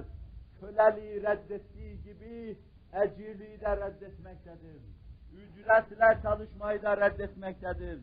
köleliği 0.61 1.23
reddettiği 1.23 2.03
gibi 2.03 2.59
ecirliği 2.93 3.61
de 3.61 3.77
reddetmektedir. 3.77 4.83
Ücretle 5.33 6.23
çalışmayı 6.23 6.83
da 6.83 6.97
reddetmektedir. 6.97 7.99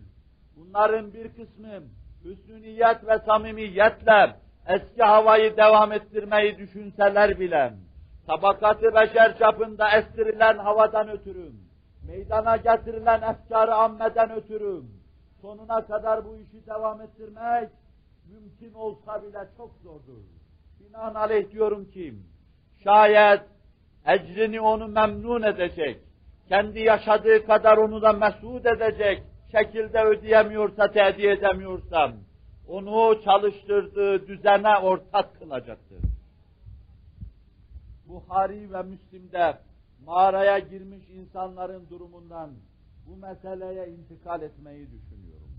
Bunların 0.56 1.14
bir 1.14 1.28
kısmı 1.30 1.84
hüsnü 2.24 2.62
niyet 2.62 3.08
ve 3.08 3.20
samimiyetle 3.26 4.36
eski 4.68 5.04
havayı 5.04 5.58
devam 5.58 5.92
ettirmeyi 5.92 6.58
düşünseler 6.58 7.40
bile, 7.40 7.74
tabakatı 8.28 8.96
beşer 8.96 9.38
çapında 9.38 9.92
estirilen 9.98 10.58
havadan 10.58 11.10
ötürü, 11.10 11.52
meydana 12.08 12.58
getirilen 12.58 13.22
efkarı 13.22 13.76
ammeden 13.76 14.32
ötürü, 14.32 14.82
sonuna 15.42 15.86
kadar 15.86 16.26
bu 16.26 16.38
işi 16.38 16.68
devam 16.68 17.02
ettirmek 17.02 17.70
mümkün 18.32 18.74
olsa 18.74 19.24
bile 19.24 19.48
çok 19.58 19.72
zordur. 19.84 20.24
Binaenaleyh 20.80 21.52
diyorum 21.52 21.92
ki, 21.92 22.14
şayet 22.84 23.42
ecrini 24.14 24.62
onu 24.62 24.88
memnun 24.88 25.44
edecek, 25.44 26.00
kendi 26.48 26.80
yaşadığı 26.80 27.46
kadar 27.46 27.78
onu 27.78 28.02
da 28.02 28.14
mesut 28.14 28.66
edecek 28.66 29.24
şekilde 29.52 30.04
ödeyemiyorsa, 30.04 30.92
tehdit 30.92 31.26
edemiyorsam, 31.26 32.12
onu 32.68 33.22
çalıştırdığı 33.24 34.28
düzene 34.28 34.78
ortak 34.78 35.40
kılacaktır. 35.40 35.98
Buhari 38.08 38.74
ve 38.74 38.84
Müslim'de 38.84 39.58
mağaraya 40.06 40.60
girmiş 40.60 41.10
insanların 41.10 41.90
durumundan 41.90 42.50
bu 43.08 43.18
meseleye 43.18 43.88
intikal 43.88 44.42
etmeyi 44.42 44.88
düşünüyorum. 44.92 45.50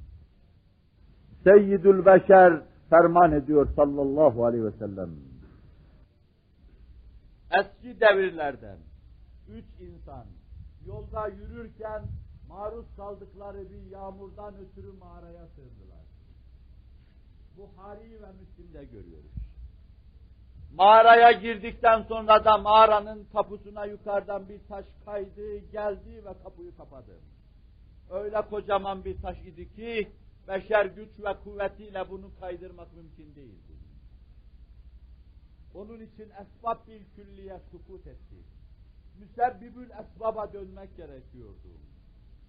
Seyyidül 1.44 2.06
Beşer 2.06 2.62
ferman 2.90 3.32
ediyor 3.32 3.68
sallallahu 3.76 4.46
aleyhi 4.46 4.64
ve 4.64 4.72
sellem. 4.72 5.29
Eski 7.50 8.00
devirlerden 8.00 8.78
üç 9.48 9.64
insan 9.80 10.26
yolda 10.86 11.28
yürürken 11.28 12.02
maruz 12.48 12.86
kaldıkları 12.96 13.70
bir 13.70 13.90
yağmurdan 13.90 14.54
ötürü 14.56 14.92
mağaraya 14.92 15.46
sığındılar. 15.46 16.06
Buhari 17.56 18.22
ve 18.22 18.32
Müslim'de 18.32 18.84
görüyoruz. 18.84 19.30
Mağaraya 20.74 21.32
girdikten 21.32 22.02
sonra 22.02 22.44
da 22.44 22.58
mağaranın 22.58 23.28
kapısına 23.32 23.84
yukarıdan 23.84 24.48
bir 24.48 24.60
taş 24.68 24.84
kaydı, 25.04 25.58
geldi 25.58 26.24
ve 26.24 26.42
kapıyı 26.44 26.76
kapadı. 26.76 27.20
Öyle 28.10 28.42
kocaman 28.42 29.04
bir 29.04 29.22
taş 29.22 29.38
idi 29.38 29.74
ki, 29.74 30.12
beşer 30.48 30.86
güç 30.86 31.10
ve 31.18 31.34
kuvvetiyle 31.44 32.10
bunu 32.10 32.30
kaydırmak 32.40 32.92
mümkün 32.92 33.34
değildi. 33.34 33.79
Onun 35.74 36.00
için 36.00 36.30
esbab 36.30 36.86
bil 36.86 37.04
külliye 37.16 37.60
sukut 37.70 38.06
etti. 38.06 38.36
Müsebbibül 39.18 39.90
esbaba 39.90 40.52
dönmek 40.52 40.96
gerekiyordu. 40.96 41.68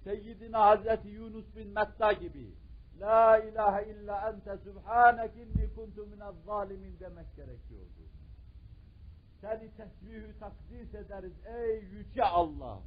Seyyidina 0.04 0.60
Hazreti 0.66 1.08
Yunus 1.08 1.56
bin 1.56 1.68
Metta 1.68 2.14
gibi 2.14 2.54
La 3.00 3.38
ilahe 3.38 3.92
illa 3.92 4.30
ente 4.30 4.58
subhanek 4.58 5.32
inni 5.36 5.74
kuntu 5.76 6.06
minez 6.06 6.36
zalimin 6.46 7.00
demek 7.00 7.36
gerekiyordu. 7.36 8.04
Seni 9.42 9.72
tesbihü 9.78 10.40
takdis 10.40 10.96
ederiz 10.96 11.34
ey 11.46 11.84
yüce 11.84 12.24
Allah. 12.24 12.80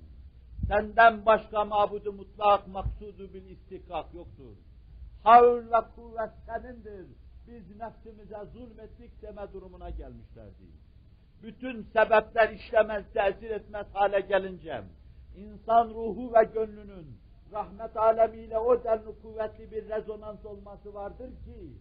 Senden 0.68 1.26
başka 1.26 1.64
mabudu 1.64 2.12
mutlak 2.12 2.68
maksudu 2.68 3.35
bil 3.35 3.51
istikak 3.51 4.14
yoktur. 4.14 4.57
Havl 5.24 5.70
ve 5.72 5.80
kuvvet 5.95 6.30
senindir. 6.47 7.07
Biz 7.47 7.76
nefsimize 7.80 8.38
zulmettik 8.53 9.22
deme 9.22 9.53
durumuna 9.53 9.90
gelmişlerdi. 9.90 10.64
Bütün 11.42 11.82
sebepler 11.82 12.51
işlemez, 12.51 13.05
tesir 13.14 13.51
etmez 13.51 13.86
hale 13.92 14.20
gelince, 14.20 14.82
insan 15.36 15.88
ruhu 15.88 16.34
ve 16.34 16.45
gönlünün 16.45 17.18
rahmet 17.53 17.97
alemiyle 17.97 18.59
o 18.59 18.84
denli 18.84 19.22
kuvvetli 19.22 19.70
bir 19.70 19.88
rezonans 19.88 20.45
olması 20.45 20.95
vardır 20.95 21.28
ki, 21.28 21.72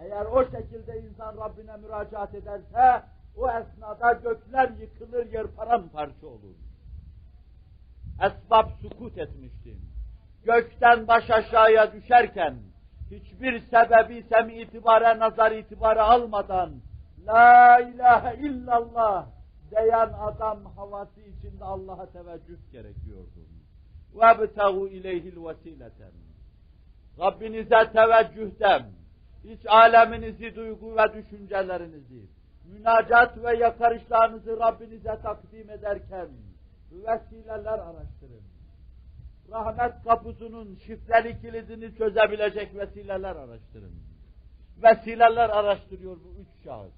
eğer 0.00 0.24
o 0.24 0.44
şekilde 0.50 1.00
insan 1.00 1.36
Rabbine 1.36 1.76
müracaat 1.76 2.34
ederse, 2.34 3.02
o 3.36 3.50
esnada 3.50 4.12
gökler 4.12 4.70
yıkılır, 4.80 5.32
yer 5.32 5.46
paramparça 5.46 6.26
olur. 6.26 6.56
Esbab 8.22 8.68
sukut 8.82 9.18
etmişti. 9.18 9.76
Gökten 10.44 11.08
baş 11.08 11.30
aşağıya 11.30 11.92
düşerken, 11.92 12.54
hiçbir 13.11 13.59
sebebi 13.59 14.23
semi 14.23 14.61
itibare, 14.61 15.19
nazar 15.19 15.51
itibare 15.51 16.01
almadan 16.01 16.71
La 17.27 17.79
ilahe 17.79 18.37
illallah 18.47 19.25
diyen 19.71 20.13
adam 20.19 20.65
havası 20.65 21.21
içinde 21.21 21.63
Allah'a 21.63 22.05
teveccüh 22.05 22.71
gerekiyordu. 22.71 23.39
وَابْتَغُوا 24.15 24.89
اِلَيْهِ 24.89 25.33
الْوَسِيلَةً 25.33 26.11
Rabbinize 27.19 27.91
teveccühten, 27.93 28.85
iç 29.43 29.65
aleminizi, 29.65 30.55
duygu 30.55 30.95
ve 30.97 31.13
düşüncelerinizi, 31.13 32.27
münacat 32.65 33.43
ve 33.43 33.57
yakarışlarınızı 33.57 34.59
Rabbinize 34.59 35.19
takdim 35.23 35.69
ederken 35.69 36.27
vesileler 36.91 37.79
araştırın. 37.79 38.43
Rahmet 39.50 40.04
kapısının 40.04 40.76
şifreli 40.76 41.40
kilidini 41.40 41.96
çözebilecek 41.96 42.74
vesileler 42.74 43.36
araştırın. 43.36 43.94
Vesileler 44.82 45.50
araştırıyor 45.50 46.16
bu 46.16 46.40
üç 46.40 46.64
şahıs. 46.64 46.92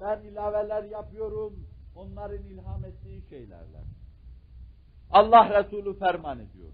Ben 0.00 0.20
ilaveler 0.20 0.84
yapıyorum, 0.84 1.66
onların 1.96 2.44
ilham 2.44 2.84
ettiği 2.84 3.22
şeylerle. 3.28 3.80
Allah 5.10 5.62
Resulü 5.62 5.98
ferman 5.98 6.38
ediyor. 6.38 6.72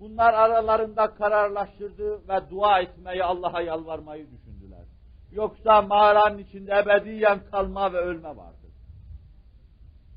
Bunlar 0.00 0.34
aralarında 0.34 1.14
kararlaştırdı 1.14 2.28
ve 2.28 2.50
dua 2.50 2.80
etmeyi, 2.80 3.24
Allah'a 3.24 3.60
yalvarmayı 3.60 4.26
düşündüler. 4.30 4.84
Yoksa 5.32 5.82
mağaranın 5.82 6.38
içinde 6.38 6.72
ebediyen 6.72 7.40
kalma 7.50 7.92
ve 7.92 7.98
ölme 7.98 8.36
vardı. 8.36 8.66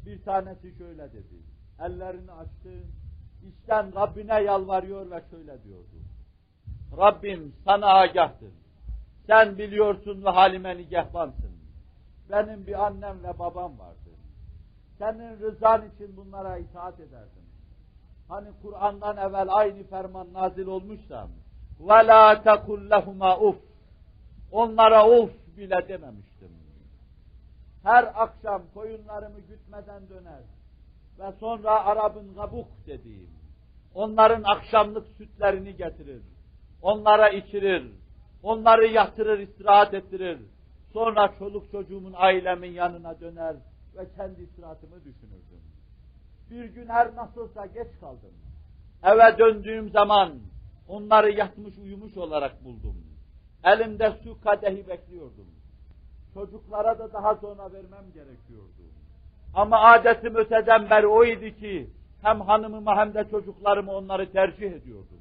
Bir 0.05 0.23
tanesi 0.23 0.77
şöyle 0.77 1.13
dedi. 1.13 1.35
Ellerini 1.79 2.31
açtı, 2.31 2.69
içten 3.44 3.94
Rabbine 3.94 4.42
yalvarıyor 4.42 5.10
ve 5.10 5.22
şöyle 5.30 5.64
diyordu. 5.64 5.96
Rabbim 6.98 7.54
sana 7.64 7.86
agahtır. 7.86 8.52
Sen 9.26 9.58
biliyorsun 9.58 10.24
ve 10.24 10.30
halime 10.30 10.76
nigehbansın. 10.76 11.50
Benim 12.30 12.66
bir 12.66 12.86
annem 12.86 13.22
ve 13.24 13.38
babam 13.38 13.78
vardı. 13.78 14.10
Senin 14.98 15.40
rızan 15.40 15.82
için 15.94 16.16
bunlara 16.16 16.58
itaat 16.58 17.00
ederdim. 17.00 17.42
Hani 18.28 18.48
Kur'an'dan 18.62 19.16
evvel 19.16 19.46
aynı 19.48 19.82
ferman 19.82 20.32
nazil 20.32 20.66
olmuşsa 20.66 21.28
وَلَا 21.80 22.42
تَقُلْ 22.44 22.88
لَهُمَا 22.88 23.38
uf 23.40 23.56
Onlara 24.52 25.08
uf 25.08 25.30
bile 25.56 25.88
dememiştim. 25.88 26.50
Her 27.82 28.22
akşam 28.22 28.62
koyunlarımı 28.74 29.40
gütmeden 29.40 30.08
döner 30.08 30.40
ve 31.19 31.31
sonra 31.39 31.85
Arap'ın 31.85 32.35
kabuk 32.35 32.67
dediğim, 32.87 33.29
onların 33.93 34.43
akşamlık 34.43 35.07
sütlerini 35.17 35.75
getirir, 35.75 36.21
onlara 36.81 37.29
içirir, 37.29 37.91
onları 38.43 38.87
yatırır, 38.87 39.39
istirahat 39.39 39.93
ettirir, 39.93 40.39
sonra 40.93 41.33
çoluk 41.39 41.71
çocuğumun 41.71 42.13
ailemin 42.15 42.71
yanına 42.71 43.19
döner 43.19 43.55
ve 43.97 44.07
kendi 44.15 44.41
istirahatımı 44.41 44.95
düşünürdüm. 44.99 45.61
Bir 46.51 46.65
gün 46.65 46.87
her 46.87 47.15
nasılsa 47.15 47.65
geç 47.65 47.99
kaldım. 47.99 48.33
Eve 49.03 49.37
döndüğüm 49.37 49.89
zaman 49.89 50.33
onları 50.87 51.31
yatmış 51.31 51.77
uyumuş 51.77 52.17
olarak 52.17 52.65
buldum. 52.65 52.95
Elimde 53.63 54.13
su 54.23 54.41
kadehi 54.41 54.87
bekliyordum. 54.87 55.47
Çocuklara 56.33 56.99
da 56.99 57.13
daha 57.13 57.35
sonra 57.35 57.73
vermem 57.73 58.05
gerekiyordu. 58.13 58.83
Ama 59.55 59.79
adetim 59.79 60.35
öteden 60.35 60.89
beri 60.89 61.07
oydu 61.07 61.49
ki 61.59 61.89
hem 62.21 62.41
hanımıma 62.41 62.97
hem 62.97 63.13
de 63.13 63.25
çocuklarımı 63.31 63.91
onları 63.91 64.31
tercih 64.31 64.71
ediyordum. 64.71 65.19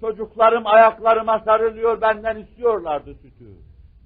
Çocuklarım 0.00 0.66
ayaklarıma 0.66 1.38
sarılıyor 1.38 2.00
benden 2.00 2.36
istiyorlardı 2.36 3.14
sütü. 3.14 3.44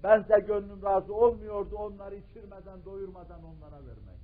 Bense 0.03 0.39
gönlüm 0.39 0.83
razı 0.85 1.15
olmuyordu 1.15 1.77
onları 1.77 2.15
içirmeden, 2.15 2.85
doyurmadan 2.85 3.41
onlara 3.45 3.81
vermek. 3.87 4.21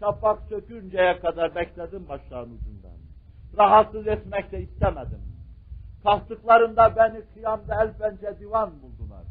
Şafak 0.00 0.42
sökünceye 0.48 1.20
kadar 1.20 1.54
bekledim 1.54 2.08
başların 2.08 2.50
ucundan. 2.50 2.98
Rahatsız 3.58 4.06
etmek 4.06 4.52
de 4.52 4.60
istemedim. 4.60 5.22
Kalktıklarında 6.02 6.96
beni 6.96 7.22
kıyamda 7.34 7.82
el 7.82 7.92
pençe 7.98 8.40
divan 8.40 8.70
buldular. 8.82 9.24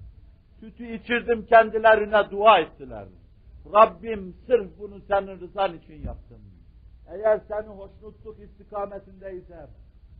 Sütü 0.60 0.94
içirdim 0.94 1.46
kendilerine 1.46 2.32
dua 2.32 2.60
ettiler. 2.60 3.06
Rabbim 3.74 4.36
sırf 4.48 4.80
bunu 4.80 5.00
senin 5.08 5.40
rızan 5.40 5.74
için 5.74 6.06
yaptım. 6.06 6.42
Eğer 7.08 7.40
seni 7.48 7.68
hoşnutluk 7.68 8.40
istikametindeyse 8.40 9.68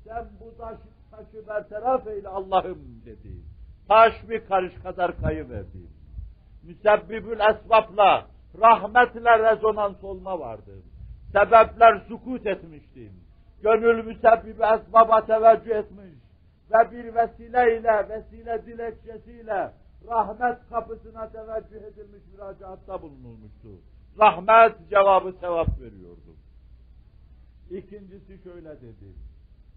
sen 0.04 0.26
bu 0.40 0.58
taş, 0.58 0.78
taşı 1.12 1.48
bertaraf 1.48 2.08
eyle 2.08 2.28
Allah'ım 2.28 3.02
dedi. 3.06 3.32
Taş 3.88 4.30
bir 4.30 4.46
karış 4.46 4.74
kadar 4.84 5.22
kayıverdi. 5.22 5.88
Müsebbibül 6.64 7.40
esbabla, 7.40 8.28
rahmetle 8.62 9.40
rezonans 9.40 10.04
olma 10.04 10.40
vardı. 10.40 10.82
Sebepler 11.32 12.02
sukut 12.08 12.48
etmişti. 12.48 13.12
Gönül 13.64 14.06
müsebbibi 14.06 14.64
esbaba 14.64 15.26
teveccüh 15.26 15.76
etmiş 15.76 16.14
ve 16.72 16.92
bir 16.92 17.16
vesileyle, 17.16 18.10
vesile 18.10 18.66
dilekçesiyle 18.66 19.72
rahmet 20.08 20.58
kapısına 20.70 21.30
teveccüh 21.30 21.82
edilmiş 21.88 22.22
müracaatta 22.34 23.02
bulunulmuştu. 23.02 23.70
Rahmet 24.20 24.90
cevabı 24.90 25.34
sevap 25.40 25.80
veriyordu. 25.80 26.36
İkincisi 27.70 28.44
şöyle 28.44 28.82
dedi. 28.82 29.14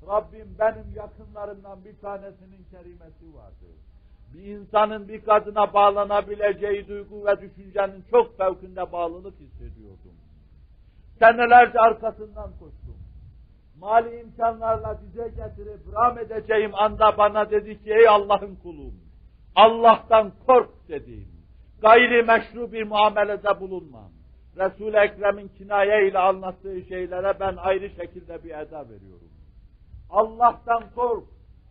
Rabbim 0.07 0.57
benim 0.59 0.95
yakınlarımdan 0.97 1.85
bir 1.85 1.99
tanesinin 1.99 2.67
kerimesi 2.71 3.35
vardı. 3.35 3.67
Bir 4.35 4.43
insanın 4.43 5.09
bir 5.09 5.25
kadına 5.25 5.75
bağlanabileceği 5.75 6.89
duygu 6.89 7.27
ve 7.27 7.41
düşüncenin 7.41 8.05
çok 8.11 8.39
fevkinde 8.39 8.93
bağlılık 8.93 9.41
hissediyordum. 9.41 10.15
Senelerce 11.19 11.79
arkasından 11.79 12.51
koştum. 12.51 12.97
Mali 13.81 14.21
imkanlarla 14.21 15.01
dize 15.01 15.29
getirip 15.29 15.81
ram 15.95 16.19
edeceğim 16.19 16.75
anda 16.75 17.19
bana 17.19 17.51
dedi 17.51 17.83
ki 17.83 17.91
ey 17.91 18.09
Allah'ın 18.09 18.57
kulum 18.63 18.95
Allah'tan 19.57 20.33
kork 20.47 20.89
dedim. 20.89 21.29
Gayri 21.83 22.23
meşru 22.23 22.73
bir 22.73 22.83
muamelede 22.83 23.61
bulunmam. 23.61 24.11
Resul-i 24.57 24.97
Ekrem'in 24.97 25.49
kinaye 25.49 26.09
ile 26.09 26.19
anlattığı 26.19 26.83
şeylere 26.83 27.41
ben 27.41 27.57
ayrı 27.57 27.91
şekilde 27.91 28.45
bir 28.45 28.51
eda 28.51 28.89
veriyorum. 28.89 29.31
Allah'tan 30.11 30.85
kork. 30.95 31.25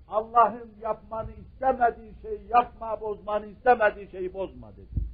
Allah'ın 0.07 0.71
yapmanı 0.81 1.31
istemediği 1.31 2.13
şeyi 2.21 2.41
yapma, 2.49 3.01
bozmanı 3.01 3.45
istemediği 3.45 4.11
şeyi 4.11 4.33
bozma 4.33 4.71
dedi. 4.71 5.05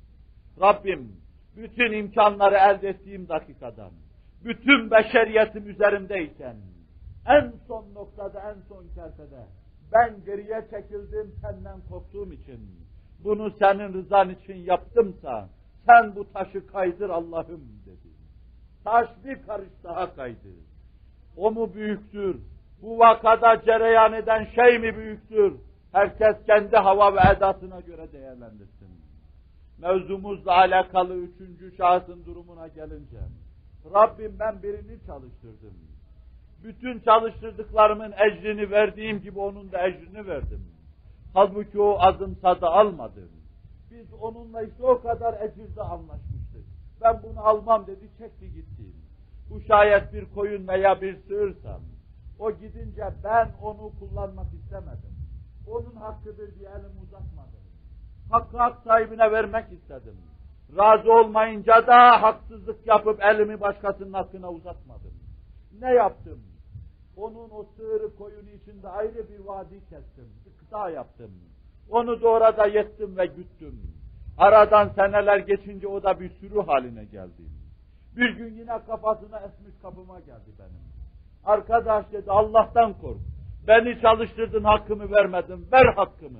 Rabbim 0.61 1.21
bütün 1.55 1.91
imkanları 1.91 2.55
elde 2.55 2.89
ettiğim 2.89 3.29
dakikadan, 3.29 3.91
bütün 4.43 4.91
beşeriyetim 4.91 5.69
üzerimdeyken, 5.69 6.55
en 7.27 7.53
son 7.67 7.93
noktada, 7.93 8.39
en 8.39 8.61
son 8.69 8.85
kertede 8.95 9.45
ben 9.93 10.15
geriye 10.25 10.67
çekildim 10.71 11.35
senden 11.41 11.79
korktuğum 11.89 12.33
için. 12.33 12.59
Bunu 13.23 13.51
senin 13.59 13.93
rızan 13.93 14.29
için 14.29 14.55
yaptımsa 14.55 15.49
sen 15.85 16.15
bu 16.15 16.33
taşı 16.33 16.67
kaydır 16.67 17.09
Allah'ım 17.09 17.63
dedi. 17.85 18.15
Taş 18.83 19.09
bir 19.25 19.43
karış 19.47 19.69
daha 19.83 20.15
kaydı. 20.15 20.49
O 21.37 21.51
mu 21.51 21.73
büyüktür? 21.73 22.37
Bu 22.81 22.99
vakada 22.99 23.61
cereyan 23.65 24.13
eden 24.13 24.47
şey 24.55 24.79
mi 24.79 24.97
büyüktür? 24.97 25.53
Herkes 25.91 26.35
kendi 26.45 26.75
hava 26.77 27.15
ve 27.15 27.19
edasına 27.37 27.79
göre 27.79 28.11
değerlendirsin. 28.11 28.89
Mevzumuzla 29.77 30.51
alakalı 30.51 31.15
üçüncü 31.15 31.77
şahsın 31.77 32.25
durumuna 32.25 32.67
gelince, 32.67 33.19
Rabbim 33.93 34.35
ben 34.39 34.63
birini 34.63 35.05
çalıştırdım 35.07 35.73
bütün 36.65 36.99
çalıştırdıklarımın 36.99 38.11
ecrini 38.11 38.71
verdiğim 38.71 39.21
gibi 39.21 39.39
onun 39.39 39.71
da 39.71 39.87
ecrini 39.87 40.27
verdim. 40.27 40.65
Halbuki 41.33 41.81
o 41.81 41.97
azımsadı 41.99 42.65
almadı. 42.65 43.29
Biz 43.91 44.13
onunla 44.13 44.61
işte 44.61 44.83
o 44.83 45.01
kadar 45.01 45.41
ecirde 45.41 45.81
anlaşmıştık. 45.81 46.65
Ben 47.01 47.23
bunu 47.23 47.47
almam 47.47 47.87
dedi, 47.87 48.09
çekti 48.17 48.53
gitti. 48.53 48.83
Bu 49.49 49.61
şayet 49.61 50.13
bir 50.13 50.25
koyun 50.25 50.67
veya 50.67 51.01
bir 51.01 51.17
sığırsam, 51.27 51.81
o 52.39 52.51
gidince 52.51 53.03
ben 53.23 53.51
onu 53.61 53.91
kullanmak 53.99 54.53
istemedim. 54.53 55.15
Onun 55.67 55.95
hakkıdır 55.95 56.55
diye 56.55 56.69
elim 56.69 57.03
uzatmadım. 57.03 57.65
Hakkı 58.31 58.57
hak 58.57 58.83
sahibine 58.83 59.31
vermek 59.31 59.71
istedim. 59.71 60.17
Razı 60.77 61.13
olmayınca 61.13 61.87
da 61.87 62.21
haksızlık 62.21 62.87
yapıp 62.87 63.23
elimi 63.23 63.61
başkasının 63.61 64.13
hakkına 64.13 64.51
uzatmadım. 64.51 65.13
Ne 65.79 65.93
yaptım? 65.93 66.54
Onun 67.17 67.49
o 67.49 67.65
sığırı 67.77 68.15
koyunu 68.15 68.49
içinde 68.49 68.89
ayrı 68.89 69.29
bir 69.29 69.39
vadi 69.39 69.79
kestim, 69.79 70.29
bir 70.45 70.57
kıta 70.57 70.89
yaptım. 70.89 71.31
Onu 71.89 72.21
da 72.21 72.27
orada 72.27 72.65
yettim 72.65 73.17
ve 73.17 73.25
güttüm. 73.25 73.81
Aradan 74.37 74.89
seneler 74.89 75.37
geçince 75.37 75.87
o 75.87 76.03
da 76.03 76.19
bir 76.19 76.29
sürü 76.29 76.61
haline 76.61 77.05
geldi. 77.05 77.43
Bir 78.15 78.29
gün 78.29 78.53
yine 78.53 78.79
kafasına 78.87 79.39
esmiş 79.39 79.81
kapıma 79.81 80.19
geldi 80.19 80.51
benim. 80.59 80.85
Arkadaş 81.45 82.11
dedi 82.11 82.31
Allah'tan 82.31 82.93
kork. 82.93 83.17
Beni 83.67 84.01
çalıştırdın 84.01 84.63
hakkımı 84.63 85.11
vermedin. 85.11 85.67
Ver 85.71 85.85
hakkımı. 85.85 86.39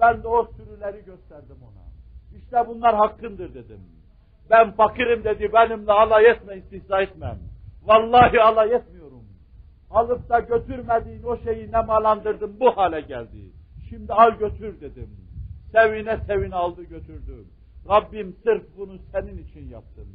Ben 0.00 0.22
de 0.22 0.28
o 0.28 0.46
sürüleri 0.46 1.04
gösterdim 1.04 1.56
ona. 1.62 1.86
İşte 2.38 2.68
bunlar 2.68 2.94
hakkındır 2.94 3.54
dedim. 3.54 3.80
Ben 4.50 4.72
fakirim 4.72 5.24
dedi 5.24 5.52
benimle 5.52 5.92
alay 5.92 6.26
etme 6.26 6.56
istihza 6.56 7.02
etmem. 7.02 7.38
Vallahi 7.84 8.42
alay 8.42 8.74
etmiyorum. 8.74 8.95
Alıp 9.96 10.28
da 10.28 10.40
götürmediğin 10.40 11.22
o 11.22 11.36
şeyi 11.36 11.72
nemalandırdım 11.72 12.60
bu 12.60 12.76
hale 12.76 13.00
geldi. 13.00 13.52
Şimdi 13.88 14.12
al 14.12 14.30
götür 14.38 14.80
dedim. 14.80 15.10
Sevine 15.72 16.18
sevine 16.26 16.54
aldı 16.54 16.82
götürdü. 16.82 17.44
Rabbim 17.88 18.36
sırf 18.44 18.62
bunu 18.76 18.98
senin 19.12 19.38
için 19.38 19.68
yaptım. 19.68 20.08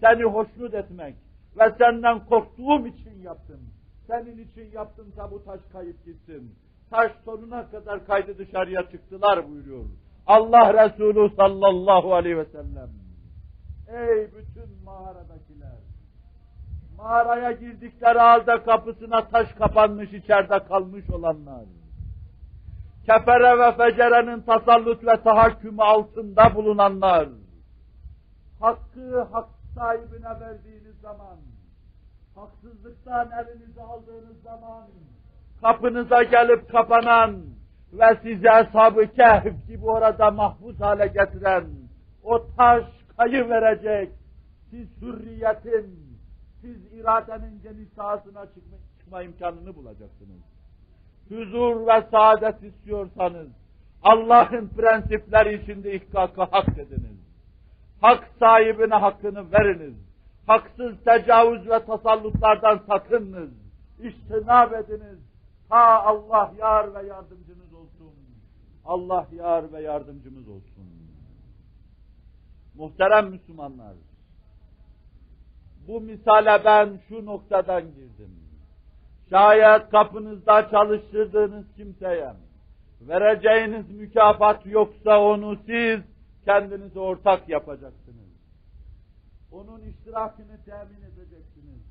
Seni 0.00 0.24
hoşnut 0.24 0.74
etmek 0.74 1.14
ve 1.58 1.74
senden 1.78 2.26
korktuğum 2.26 2.86
için 2.86 3.22
yaptım. 3.22 3.60
Senin 4.06 4.38
için 4.38 4.72
yaptımsa 4.72 5.30
bu 5.30 5.44
taş 5.44 5.60
kayıp 5.72 6.04
gitsin. 6.04 6.54
Taş 6.90 7.12
sonuna 7.24 7.70
kadar 7.70 8.06
kaydı 8.06 8.38
dışarıya 8.38 8.90
çıktılar 8.90 9.48
buyuruyor. 9.48 9.84
Allah 10.26 10.84
Resulü 10.84 11.36
sallallahu 11.36 12.14
aleyhi 12.14 12.38
ve 12.38 12.44
sellem. 12.44 12.90
Ey 13.88 14.26
bütün 14.26 14.84
mağaradakiler! 14.84 15.65
Mağaraya 16.98 17.52
girdikleri 17.52 18.18
halde 18.18 18.62
kapısına 18.62 19.28
taş 19.28 19.52
kapanmış 19.52 20.12
içeride 20.12 20.64
kalmış 20.64 21.10
olanlar. 21.10 21.64
Kefere 23.06 23.58
ve 23.58 23.76
fecerenin 23.76 24.40
tasallut 24.40 25.06
ve 25.06 25.22
tahakkümü 25.22 25.82
altında 25.82 26.54
bulunanlar. 26.54 27.28
Hakkı 28.60 29.22
hak 29.32 29.48
sahibine 29.74 30.40
verdiğiniz 30.40 31.00
zaman, 31.02 31.36
haksızlıktan 32.34 33.30
elinizi 33.30 33.82
aldığınız 33.82 34.42
zaman, 34.42 34.88
kapınıza 35.60 36.22
gelip 36.22 36.70
kapanan 36.72 37.36
ve 37.92 38.18
sizi 38.22 38.50
ashab-ı 38.50 39.06
kehf 39.06 39.66
gibi 39.68 39.86
orada 39.86 40.30
mahpus 40.30 40.80
hale 40.80 41.06
getiren 41.06 41.64
o 42.24 42.46
taş 42.56 42.84
kayı 43.16 43.48
verecek. 43.48 44.12
Siz 44.70 45.02
hürriyetin, 45.02 46.05
siz 46.66 47.00
iradenin 47.00 47.62
geniş 47.62 47.88
sahasına 47.96 48.46
çıkma, 48.46 48.76
çıkma 48.98 49.22
imkanını 49.22 49.76
bulacaksınız. 49.76 50.42
Huzur 51.28 51.86
ve 51.86 52.06
saadet 52.10 52.62
istiyorsanız 52.62 53.48
Allah'ın 54.02 54.68
prensipleri 54.68 55.62
içinde 55.62 55.94
ihkakı 55.94 56.42
hak 56.42 56.78
ediniz. 56.78 57.20
Hak 58.00 58.30
sahibine 58.38 58.94
hakkını 58.94 59.52
veriniz. 59.52 59.94
Haksız 60.46 60.94
tecavüz 61.04 61.68
ve 61.68 61.84
tasallutlardan 61.84 62.80
sakınınız. 62.86 63.50
İçtinab 63.98 64.72
ediniz. 64.72 65.18
Ha 65.68 66.02
Allah 66.02 66.52
yar 66.58 66.94
ve 66.94 67.06
yardımcınız 67.06 67.72
olsun. 67.72 68.14
Allah 68.84 69.26
yar 69.32 69.72
ve 69.72 69.82
yardımcımız 69.82 70.48
olsun. 70.48 70.84
Muhterem 72.74 73.30
Müslümanlar, 73.30 73.94
bu 75.88 76.00
misale 76.00 76.64
ben 76.64 76.98
şu 77.08 77.26
noktadan 77.26 77.82
girdim. 77.82 78.30
Şayet 79.30 79.90
kapınızda 79.90 80.70
çalıştırdığınız 80.70 81.64
kimseye 81.76 82.32
vereceğiniz 83.00 83.90
mükafat 83.90 84.66
yoksa 84.66 85.20
onu 85.20 85.56
siz 85.66 86.00
kendinize 86.44 87.00
ortak 87.00 87.48
yapacaksınız. 87.48 88.26
Onun 89.52 89.80
iştirakını 89.80 90.64
temin 90.64 91.02
edeceksiniz. 91.02 91.82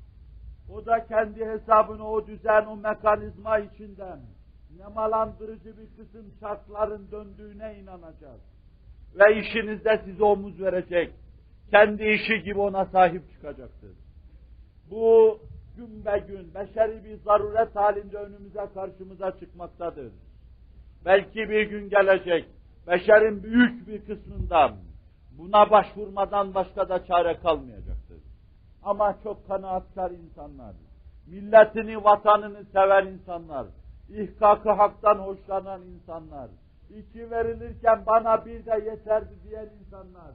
O 0.70 0.86
da 0.86 1.06
kendi 1.06 1.46
hesabını 1.46 2.08
o 2.08 2.26
düzen, 2.26 2.66
o 2.66 2.76
mekanizma 2.76 3.58
içinden 3.58 4.18
nemalandırıcı 4.78 5.74
bir 5.78 5.96
kısım 5.96 6.32
şartların 6.40 7.10
döndüğüne 7.10 7.78
inanacak. 7.78 8.40
Ve 9.14 9.40
işinizde 9.40 10.02
size 10.04 10.24
omuz 10.24 10.60
verecek. 10.60 11.12
Kendi 11.70 12.04
işi 12.04 12.42
gibi 12.42 12.58
ona 12.60 12.84
sahip 12.84 13.30
çıkacaktır. 13.32 13.90
Bu 14.90 15.38
gün 15.76 16.04
be 16.04 16.24
gün 16.28 16.54
beşeri 16.54 17.04
bir 17.04 17.16
zaruret 17.16 17.76
halinde 17.76 18.16
önümüze 18.16 18.66
karşımıza 18.74 19.38
çıkmaktadır. 19.38 20.12
Belki 21.04 21.50
bir 21.50 21.62
gün 21.70 21.90
gelecek, 21.90 22.44
beşerin 22.86 23.42
büyük 23.42 23.88
bir 23.88 24.06
kısmından 24.06 24.76
buna 25.38 25.70
başvurmadan 25.70 26.54
başka 26.54 26.88
da 26.88 27.06
çare 27.06 27.38
kalmayacaktır. 27.38 28.18
Ama 28.82 29.16
çok 29.22 29.48
kanaatkar 29.48 30.10
insanlar, 30.10 30.74
milletini, 31.26 32.04
vatanını 32.04 32.64
seven 32.64 33.06
insanlar, 33.06 33.66
ihkakı 34.08 34.70
haktan 34.70 35.18
hoşlanan 35.18 35.82
insanlar, 35.82 36.50
iki 36.90 37.30
verilirken 37.30 38.06
bana 38.06 38.46
bir 38.46 38.66
de 38.66 38.90
yeterdi 38.90 39.34
diyen 39.44 39.68
insanlar, 39.80 40.32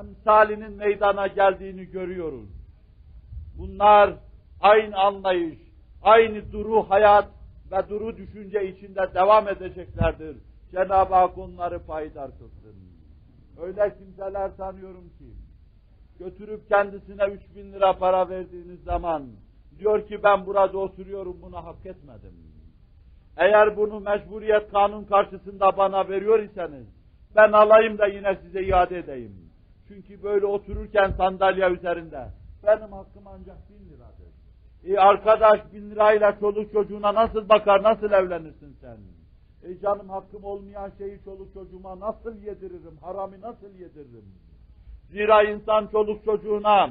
emsalinin 0.00 0.72
meydana 0.72 1.26
geldiğini 1.26 1.84
görüyoruz. 1.84 2.48
Bunlar 3.58 4.14
aynı 4.60 4.96
anlayış, 4.96 5.58
aynı 6.02 6.52
duru 6.52 6.90
hayat 6.90 7.28
ve 7.72 7.88
duru 7.88 8.16
düşünce 8.16 8.68
içinde 8.68 9.14
devam 9.14 9.48
edeceklerdir. 9.48 10.36
Cenab-ı 10.72 11.14
Hak 11.14 11.38
onları 11.38 11.86
payidar 11.86 12.30
kılsın. 12.30 12.76
Öyle 13.62 13.96
kimseler 13.98 14.56
tanıyorum 14.56 15.08
ki, 15.18 15.24
götürüp 16.18 16.68
kendisine 16.68 17.24
üç 17.24 17.56
bin 17.56 17.72
lira 17.72 17.98
para 17.98 18.28
verdiğiniz 18.28 18.82
zaman, 18.82 19.26
diyor 19.78 20.08
ki 20.08 20.22
ben 20.22 20.46
burada 20.46 20.78
oturuyorum 20.78 21.38
bunu 21.42 21.56
hak 21.56 21.86
etmedim. 21.86 22.34
Eğer 23.36 23.76
bunu 23.76 24.00
mecburiyet 24.00 24.70
kanun 24.70 25.04
karşısında 25.04 25.76
bana 25.76 26.08
veriyor 26.08 26.38
iseniz, 26.38 26.86
ben 27.36 27.52
alayım 27.52 27.98
da 27.98 28.06
yine 28.06 28.38
size 28.42 28.62
iade 28.62 28.98
edeyim. 28.98 29.43
Çünkü 29.94 30.22
böyle 30.22 30.46
otururken 30.46 31.10
sandalye 31.16 31.70
üzerinde, 31.70 32.28
benim 32.66 32.92
hakkım 32.92 33.26
ancak 33.26 33.56
bin 33.70 33.88
liradır. 33.88 34.34
E 34.84 34.98
arkadaş 34.98 35.60
bin 35.72 35.90
lirayla 35.90 36.38
çoluk 36.40 36.72
çocuğuna 36.72 37.14
nasıl 37.14 37.48
bakar, 37.48 37.82
nasıl 37.82 38.12
evlenirsin 38.12 38.76
sen? 38.80 38.96
E 39.70 39.78
canım 39.78 40.08
hakkım 40.08 40.44
olmayan 40.44 40.90
şeyi 40.98 41.24
çoluk 41.24 41.54
çocuğuma 41.54 42.00
nasıl 42.00 42.36
yediririm, 42.42 42.96
haramı 43.00 43.40
nasıl 43.40 43.74
yediririm? 43.74 44.24
Zira 45.10 45.42
insan 45.42 45.86
çoluk 45.86 46.24
çocuğuna 46.24 46.90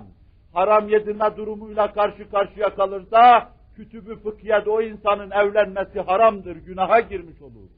haram 0.53 0.89
yedirme 0.89 1.37
durumuyla 1.37 1.93
karşı 1.93 2.31
karşıya 2.31 2.75
kalırsa, 2.75 3.49
kütübü 3.75 4.15
fıkhiyede 4.15 4.69
o 4.69 4.81
insanın 4.81 5.31
evlenmesi 5.31 6.01
haramdır, 6.01 6.55
günaha 6.55 7.09
girmiş 7.09 7.41
olur. 7.41 7.69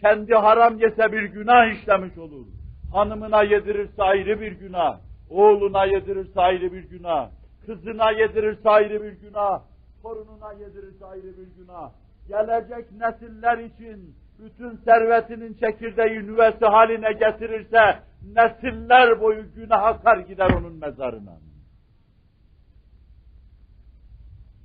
Kendi 0.00 0.34
haram 0.34 0.78
yese 0.78 1.12
bir 1.12 1.22
günah 1.22 1.74
işlemiş 1.74 2.18
olur. 2.18 2.59
Hanımına 2.92 3.42
yedirirse 3.42 4.02
ayrı 4.02 4.40
bir 4.40 4.52
günah, 4.52 5.00
oğluna 5.30 5.84
yedirirse 5.84 6.40
ayrı 6.40 6.72
bir 6.72 6.82
günah, 6.82 7.30
kızına 7.66 8.10
yedirirse 8.10 8.70
ayrı 8.70 9.02
bir 9.02 9.12
günah, 9.12 9.62
torununa 10.02 10.52
yedirirse 10.52 11.06
ayrı 11.06 11.36
bir 11.38 11.48
günah. 11.56 11.90
Gelecek 12.28 12.92
nesiller 12.92 13.58
için 13.58 14.16
bütün 14.38 14.76
servetinin 14.76 15.54
çekirdeği 15.54 16.26
nüvesi 16.26 16.64
haline 16.64 17.12
getirirse, 17.12 18.02
nesiller 18.22 19.20
boyu 19.20 19.54
günah 19.54 19.82
akar 19.82 20.18
gider 20.18 20.50
onun 20.50 20.72
mezarına. 20.72 21.38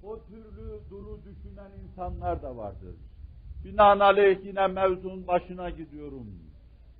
O 0.03 0.19
türlü 0.19 0.89
duru 0.89 1.19
düşünen 1.26 1.71
insanlar 1.84 2.41
da 2.41 2.57
vardır. 2.57 2.95
Binaenaleyh 3.65 4.45
yine 4.45 4.67
mevzunun 4.67 5.28
başına 5.28 5.69
gidiyorum. 5.69 6.45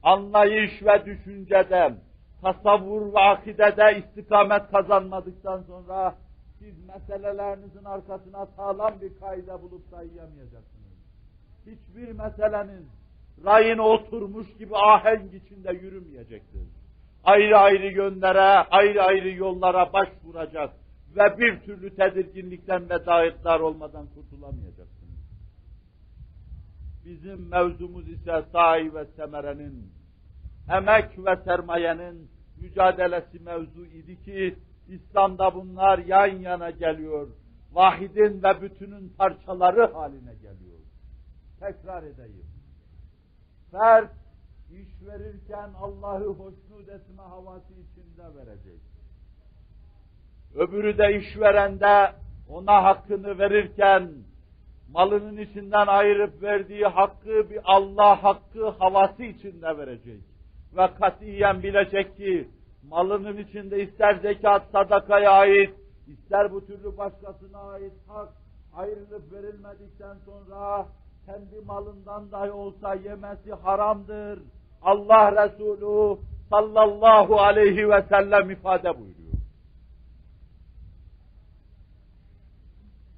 Anlayış 0.06 0.84
ve 0.84 1.06
düşüncede, 1.06 1.94
tasavvur 2.42 3.14
ve 3.14 3.20
akidede 3.20 3.98
istikamet 4.00 4.72
kazanmadıktan 4.72 5.62
sonra 5.62 6.16
siz 6.60 6.74
meselelerinizin 6.88 7.86
arkasına 7.86 8.46
sağlam 8.46 9.02
bir 9.02 9.20
kaide 9.20 9.62
bulup 9.62 9.82
sayıyamayacaksınız. 9.92 10.96
Hiçbir 11.66 12.12
meseleniz 12.12 12.86
rayına 13.46 13.84
oturmuş 13.84 14.58
gibi 14.58 14.78
ahenk 14.78 15.34
içinde 15.34 15.72
yürümeyecektir. 15.72 16.68
Ayrı 17.24 17.58
ayrı 17.58 17.94
yönlere, 17.94 18.68
ayrı 18.72 19.04
ayrı 19.04 19.30
yollara 19.30 19.94
başvuracak 19.94 20.74
ve 21.16 21.38
bir 21.38 21.60
türlü 21.60 21.96
tedirginlikten 21.96 22.90
ve 22.90 23.06
davetler 23.06 23.60
olmadan 23.60 24.08
kurtulamayacaksınız. 24.16 25.06
Bizim 27.06 27.50
mevzumuz 27.50 28.10
ise 28.10 28.46
sahi 28.52 28.94
ve 28.94 29.06
semerenin, 29.06 29.95
emek 30.70 31.26
ve 31.26 31.36
sermayenin 31.36 32.30
mücadelesi 32.62 33.40
mevzu 33.40 33.86
idi 33.86 34.24
ki, 34.24 34.56
İslam'da 34.88 35.56
bunlar 35.56 36.00
yan 36.00 36.28
yana 36.28 36.70
geliyor. 36.70 37.28
Vahidin 37.72 38.44
ve 38.44 38.62
bütünün 38.62 39.14
parçaları 39.18 39.94
haline 39.94 40.34
geliyor. 40.34 40.80
Tekrar 41.60 42.04
edeyim. 42.04 42.48
Fert, 43.72 44.12
iş 44.72 45.08
verirken 45.08 45.70
Allah'ı 45.82 46.28
hoşnut 46.28 46.90
etme 46.90 47.24
havası 47.24 47.74
içinde 47.74 48.36
verecek. 48.36 48.82
Öbürü 50.56 50.98
de 50.98 51.20
işverende 51.20 52.12
ona 52.50 52.84
hakkını 52.84 53.40
verirken 53.40 54.12
malının 54.92 55.38
içinden 55.38 55.88
ayırıp 55.88 56.42
verdiği 56.42 56.86
hakkı 56.86 57.50
bir 57.50 57.60
Allah 57.64 58.24
hakkı 58.24 58.70
havası 58.70 59.24
içinde 59.24 59.78
verecek. 59.78 60.35
Ve 60.78 60.94
katiyen 61.00 61.64
bilecek 61.64 62.18
ki 62.18 62.50
malının 62.90 63.38
içinde 63.38 63.84
ister 63.84 64.16
zekat 64.16 64.72
sadakaya 64.72 65.32
ait, 65.32 65.74
ister 66.08 66.52
bu 66.52 66.66
türlü 66.66 66.98
başkasına 66.98 67.60
ait 67.60 67.94
hak 68.08 68.30
ayrılıp 68.74 69.34
verilmedikten 69.34 70.18
sonra 70.26 70.88
kendi 71.26 71.66
malından 71.66 72.32
dahi 72.32 72.52
olsa 72.52 72.94
yemesi 72.94 73.54
haramdır. 73.54 74.40
Allah 74.82 75.46
Resulü 75.46 76.20
sallallahu 76.50 77.40
aleyhi 77.40 77.90
ve 77.90 78.06
sellem 78.10 78.50
ifade 78.50 79.00
buyuruyor. 79.00 79.16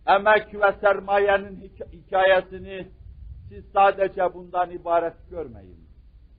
Emek 0.07 0.53
ve 0.53 0.75
sermayenin 0.81 1.71
hikayesini 1.91 2.87
siz 3.49 3.65
sadece 3.73 4.33
bundan 4.33 4.71
ibaret 4.71 5.29
görmeyin. 5.29 5.86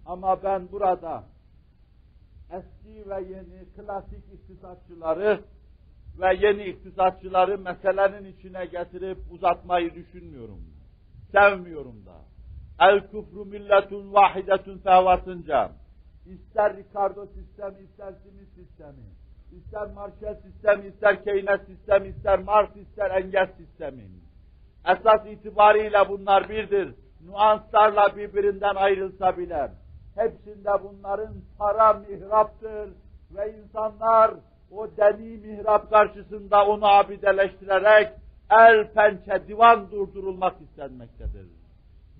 Ama 0.08 0.42
ben 0.42 0.72
burada 0.72 1.24
eski 2.50 3.10
ve 3.10 3.22
yeni 3.22 3.64
klasik 3.76 4.24
iktisatçıları 4.32 5.40
ve 6.20 6.34
yeni 6.46 6.64
iktisatçıları 6.64 7.58
meselenin 7.58 8.32
içine 8.32 8.66
getirip 8.66 9.18
uzatmayı 9.30 9.94
düşünmüyorum. 9.94 10.60
Sevmiyorum 11.32 12.06
da. 12.06 12.16
El 12.80 13.00
küfrü 13.00 13.44
milletun 13.44 14.12
vahidetun 14.12 14.78
fehvasınca 14.78 15.72
ister 16.26 16.76
Ricardo 16.76 17.26
sistemi, 17.26 17.78
ister 17.84 18.12
Smith 18.12 18.54
sistemi, 18.54 19.06
ister 19.52 19.86
Marshall 19.86 20.34
sistemi, 20.34 20.86
ister 20.86 21.24
Keynes 21.24 21.60
sistemi, 21.66 22.08
ister 22.08 22.38
Marx, 22.38 22.76
ister 22.76 23.10
Engels 23.10 23.56
sistemi. 23.56 24.04
Esas 24.84 25.26
itibariyle 25.26 26.08
bunlar 26.08 26.48
birdir. 26.48 26.94
Nuanslarla 27.26 28.16
birbirinden 28.16 28.74
ayrılsa 28.74 29.38
bile 29.38 29.70
hepsinde 30.18 30.70
bunların 30.82 31.34
para 31.58 31.92
mihraptır 31.92 32.90
ve 33.30 33.58
insanlar 33.58 34.34
o 34.70 34.88
deni 34.96 35.36
mihrap 35.36 35.90
karşısında 35.90 36.66
onu 36.66 36.86
abideleştirerek 36.86 38.12
el 38.50 38.92
pençe 38.92 39.48
divan 39.48 39.90
durdurulmak 39.90 40.60
istenmektedir. 40.60 41.46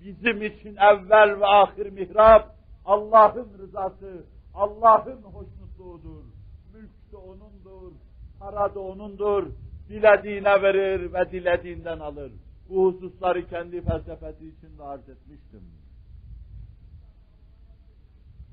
Bizim 0.01 0.41
için 0.41 0.75
evvel 0.75 1.39
ve 1.39 1.45
ahir 1.45 1.89
mihrap 1.89 2.55
Allah'ın 2.85 3.49
rızası, 3.59 4.23
Allah'ın 4.53 5.21
hoşnutluğudur. 5.21 6.23
Mülk 6.73 7.11
de 7.11 7.17
O'nundur, 7.17 7.91
para 8.39 8.75
da 8.75 8.79
O'nundur. 8.79 9.47
Dilediğine 9.89 10.61
verir 10.61 11.13
ve 11.13 11.31
dilediğinden 11.31 11.99
alır. 11.99 12.31
Bu 12.69 12.85
hususları 12.85 13.47
kendi 13.47 13.81
felsefesi 13.81 14.47
içinde 14.47 14.83
arz 14.83 15.09
etmiştim. 15.09 15.61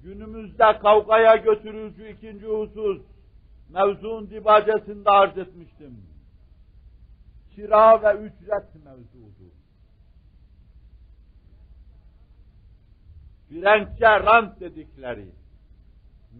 Günümüzde 0.06 0.78
kavgaya 0.78 1.36
götürücü 1.36 2.08
ikinci 2.08 2.46
husus, 2.46 3.02
mevzuun 3.68 4.30
dibacesinde 4.30 5.10
arz 5.10 5.38
etmiştim. 5.38 5.96
Kira 7.54 8.02
ve 8.02 8.18
ücret 8.18 8.74
mevzuudur. 8.84 9.52
Frenkçe 13.48 14.06
rant 14.06 14.60
dedikleri 14.60 15.26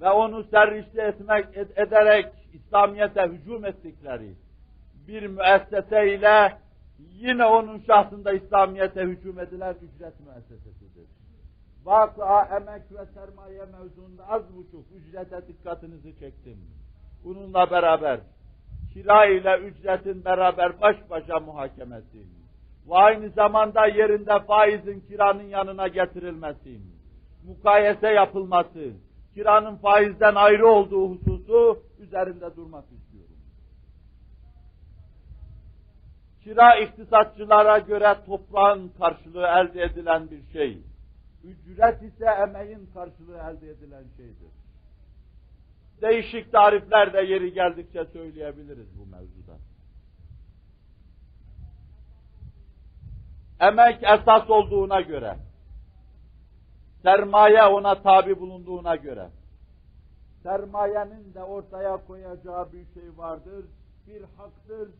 ve 0.00 0.10
onu 0.10 0.44
serrişte 0.44 1.02
etmek 1.02 1.56
ed 1.56 1.70
ederek 1.76 2.32
İslamiyet'e 2.52 3.22
hücum 3.22 3.64
ettikleri 3.64 4.34
bir 5.08 5.26
müessese 5.26 6.14
ile 6.14 6.58
yine 6.98 7.44
onun 7.44 7.78
şahsında 7.78 8.32
İslamiyet'e 8.32 9.02
hücum 9.02 9.40
edilen 9.40 9.74
ücret 9.74 10.20
müessesesidir. 10.20 11.15
Vakıa, 11.86 12.56
emek 12.56 12.82
ve 12.92 13.06
sermaye 13.14 13.64
mevzuunda 13.64 14.28
az 14.28 14.42
buçuk 14.56 14.84
ücrete 14.96 15.48
dikkatinizi 15.48 16.18
çektim. 16.18 16.58
Bununla 17.24 17.70
beraber 17.70 18.20
kira 18.92 19.26
ile 19.26 19.58
ücretin 19.58 20.24
beraber 20.24 20.80
baş 20.80 20.96
başa 21.10 21.40
muhakemesi 21.40 22.18
ve 22.88 22.94
aynı 22.94 23.30
zamanda 23.30 23.86
yerinde 23.86 24.40
faizin 24.40 25.00
kiranın 25.00 25.42
yanına 25.42 25.88
getirilmesi, 25.88 26.80
mukayese 27.46 28.08
yapılması, 28.08 28.90
kiranın 29.34 29.76
faizden 29.76 30.34
ayrı 30.34 30.68
olduğu 30.68 31.10
hususu 31.10 31.82
üzerinde 31.98 32.56
durmak 32.56 32.84
istiyorum. 32.84 33.36
Kira 36.44 36.80
iktisatçılara 36.80 37.78
göre 37.78 38.16
toprağın 38.26 38.92
karşılığı 38.98 39.46
elde 39.46 39.82
edilen 39.82 40.30
bir 40.30 40.52
şey. 40.52 40.78
Ücret 41.46 42.02
ise 42.02 42.24
emeğin 42.24 42.90
karşılığı 42.94 43.36
elde 43.36 43.70
edilen 43.70 44.04
şeydir. 44.16 44.50
Değişik 46.02 46.52
tarifler 46.52 47.12
de 47.12 47.20
yeri 47.20 47.52
geldikçe 47.52 48.04
söyleyebiliriz 48.04 48.98
bu 48.98 49.06
mevzuda. 49.06 49.56
Emek 53.60 54.02
esas 54.02 54.50
olduğuna 54.50 55.00
göre, 55.00 55.36
sermaye 57.02 57.62
ona 57.62 58.02
tabi 58.02 58.40
bulunduğuna 58.40 58.96
göre, 58.96 59.30
sermayenin 60.42 61.34
de 61.34 61.42
ortaya 61.42 62.06
koyacağı 62.06 62.72
bir 62.72 62.84
şey 62.94 63.16
vardır, 63.16 63.64
bir 64.06 64.22
haktır. 64.36 64.90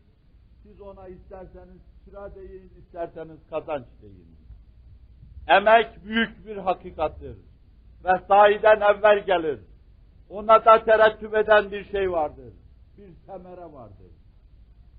Siz 0.63 0.81
ona 0.81 1.07
isterseniz 1.07 1.81
kira 2.05 2.35
deyin, 2.35 2.71
isterseniz 2.79 3.37
kazanç 3.49 3.85
deyin. 4.01 4.46
Emek 5.47 6.05
büyük 6.05 6.45
bir 6.45 6.57
hakikattir 6.57 7.37
ve 8.03 8.21
sahiden 8.27 8.81
evvel 8.81 9.25
gelir. 9.25 9.59
Ona 10.29 10.65
da 10.65 10.83
terettüp 10.83 11.35
eden 11.35 11.71
bir 11.71 11.85
şey 11.85 12.11
vardır. 12.11 12.53
Bir 12.97 13.13
semere 13.25 13.73
vardır. 13.73 14.11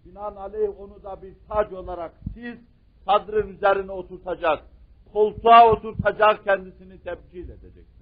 Binaenaleyh 0.05 0.81
onu 0.81 1.03
da 1.03 1.23
bir 1.23 1.35
tac 1.49 1.77
olarak 1.77 2.13
siz 2.35 2.59
sadrın 3.05 3.49
üzerine 3.49 3.93
oturtacak, 3.93 4.63
koltuğa 5.13 5.73
oturtacak 5.73 6.45
kendisini 6.45 6.99
tebcil 7.03 7.49
edeceksiniz. 7.49 7.99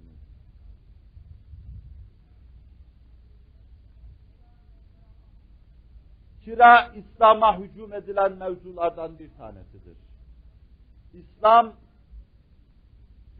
Kira 6.44 6.92
İslam'a 6.94 7.59
hücum 7.59 7.92
edilen 7.92 8.32
mevzulardan 8.32 9.18
bir 9.18 9.30
tanesidir. 9.38 9.97
İslam 11.12 11.72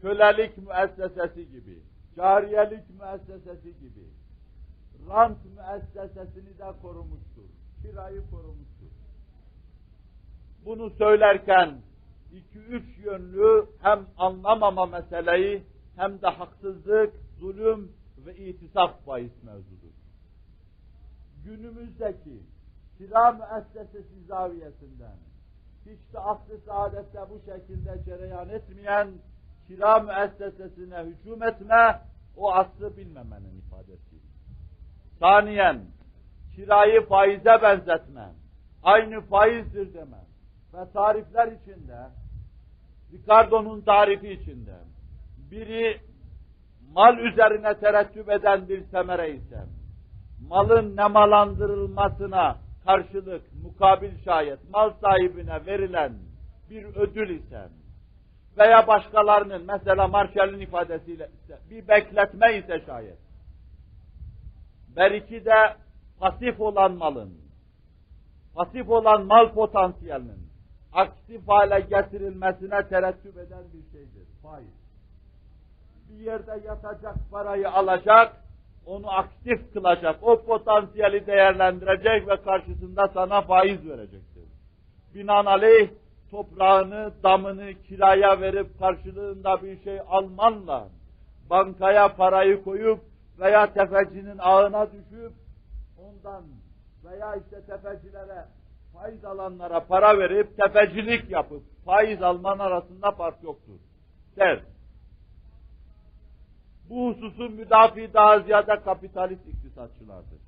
kölelik 0.01 0.57
müessesesi 0.57 1.51
gibi, 1.51 1.79
cariyelik 2.15 2.89
müessesesi 2.89 3.79
gibi, 3.79 4.07
rant 5.09 5.37
müessesesini 5.45 6.57
de 6.57 6.71
korumuştur. 6.81 7.49
Kirayı 7.81 8.21
korumuştur. 8.31 8.91
Bunu 10.65 10.89
söylerken 10.89 11.81
iki 12.31 12.59
üç 12.59 12.97
yönlü 13.05 13.65
hem 13.81 14.05
anlamama 14.17 14.85
meseleyi 14.85 15.63
hem 15.95 16.21
de 16.21 16.27
haksızlık, 16.27 17.13
zulüm 17.39 17.91
ve 18.25 18.37
itisaf 18.37 19.07
bahis 19.07 19.43
mevzudur. 19.43 19.93
Günümüzdeki 21.45 22.41
kira 22.97 23.31
müessesesi 23.31 24.23
zaviyesinden 24.27 25.17
hiç 25.85 26.13
de 26.13 26.19
aslı 26.19 26.57
saadette 26.65 27.19
bu 27.29 27.39
şekilde 27.39 28.03
cereyan 28.05 28.49
etmeyen 28.49 29.07
kira 29.67 29.99
müessesesine 29.99 30.97
hücum 30.99 31.43
etme, 31.43 32.01
o 32.37 32.51
aslı 32.51 32.97
bilmemenin 32.97 33.59
ifadesi. 33.59 34.15
Saniyen, 35.19 35.81
kirayı 36.55 37.05
faize 37.05 37.61
benzetme, 37.61 38.29
aynı 38.83 39.21
faizdir 39.21 39.93
deme 39.93 40.17
ve 40.73 40.91
tarifler 40.93 41.47
içinde, 41.47 41.97
Ricardo'nun 43.11 43.81
tarifi 43.81 44.29
içinde, 44.29 44.75
biri 45.51 46.01
mal 46.93 47.17
üzerine 47.17 47.79
terettüp 47.79 48.29
eden 48.29 48.69
bir 48.69 48.83
semere 48.83 49.35
ise, 49.35 49.65
malın 50.47 50.95
nemalandırılmasına 50.95 52.57
karşılık, 52.85 53.41
mukabil 53.63 54.23
şayet, 54.25 54.59
mal 54.69 54.91
sahibine 55.01 55.65
verilen 55.65 56.13
bir 56.69 56.83
ödül 56.83 57.29
ise, 57.29 57.69
veya 58.57 58.87
başkalarının 58.87 59.65
mesela 59.65 60.07
Marshall'ın 60.07 60.59
ifadesiyle 60.59 61.29
ise 61.43 61.59
bir 61.69 61.87
bekletme 61.87 62.57
ise 62.57 62.81
şayet. 62.85 63.17
Belki 64.95 65.45
de 65.45 65.75
pasif 66.19 66.61
olan 66.61 66.91
malın, 66.91 67.33
pasif 68.55 68.89
olan 68.89 69.25
mal 69.25 69.53
potansiyelinin 69.53 70.47
aktif 70.93 71.47
hale 71.47 71.79
getirilmesine 71.79 72.87
terettüp 72.87 73.37
eden 73.37 73.63
bir 73.73 73.91
şeydir. 73.91 74.27
Faiz. 74.43 74.77
Bir 76.09 76.25
yerde 76.25 76.61
yatacak 76.65 77.15
parayı 77.31 77.69
alacak, 77.69 78.35
onu 78.85 79.11
aktif 79.11 79.73
kılacak, 79.73 80.15
o 80.21 80.45
potansiyeli 80.45 81.27
değerlendirecek 81.27 82.27
ve 82.27 82.41
karşısında 82.41 83.07
sana 83.07 83.41
faiz 83.41 83.89
verecektir. 83.89 84.43
Binaenaleyh 85.15 85.89
toprağını, 86.31 87.11
damını 87.23 87.73
kiraya 87.73 88.41
verip 88.41 88.79
karşılığında 88.79 89.63
bir 89.63 89.83
şey 89.83 89.99
almanla, 90.07 90.87
bankaya 91.49 92.15
parayı 92.15 92.63
koyup 92.63 92.99
veya 93.39 93.73
tefecinin 93.73 94.37
ağına 94.39 94.87
düşüp 94.91 95.33
ondan 95.97 96.43
veya 97.03 97.35
işte 97.35 97.61
tefecilere 97.61 98.45
faiz 98.93 99.25
alanlara 99.25 99.79
para 99.79 100.19
verip 100.19 100.57
tefecilik 100.57 101.29
yapıp 101.29 101.63
faiz 101.85 102.23
alman 102.23 102.59
arasında 102.59 103.11
fark 103.11 103.43
yoktur. 103.43 103.79
Der. 104.37 104.59
Bu 106.89 107.09
hususun 107.09 107.51
müdafi 107.51 108.13
daha 108.13 108.39
ziyade 108.39 108.81
kapitalist 108.81 109.47
iktisatçılardır. 109.47 110.46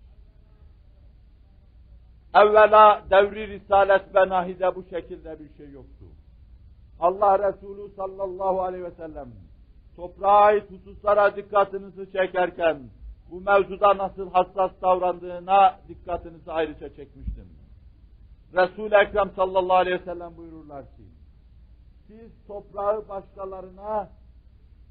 Evvela 2.35 3.03
devri 3.09 3.47
Risalet 3.47 4.13
Benahi'de 4.15 4.75
bu 4.75 4.83
şekilde 4.83 5.39
bir 5.39 5.57
şey 5.57 5.71
yoktu. 5.71 6.05
Allah 6.99 7.39
Resulü 7.49 7.95
sallallahu 7.95 8.61
aleyhi 8.61 8.83
ve 8.83 8.91
sellem 8.91 9.29
toprağa 9.95 10.39
ait 10.39 10.71
hususlara 10.71 11.35
dikkatinizi 11.35 12.11
çekerken 12.11 12.79
bu 13.31 13.41
mevzuda 13.41 13.97
nasıl 13.97 14.31
hassas 14.31 14.71
davrandığına 14.81 15.79
dikkatinizi 15.87 16.51
ayrıca 16.51 16.89
çekmiştim. 16.95 17.49
Resul-i 18.53 18.95
Ekrem 18.95 19.31
sallallahu 19.35 19.77
aleyhi 19.77 20.01
ve 20.01 20.05
sellem 20.05 20.37
buyururlar 20.37 20.83
ki 20.83 21.03
siz 22.07 22.31
toprağı 22.47 23.09
başkalarına 23.09 24.09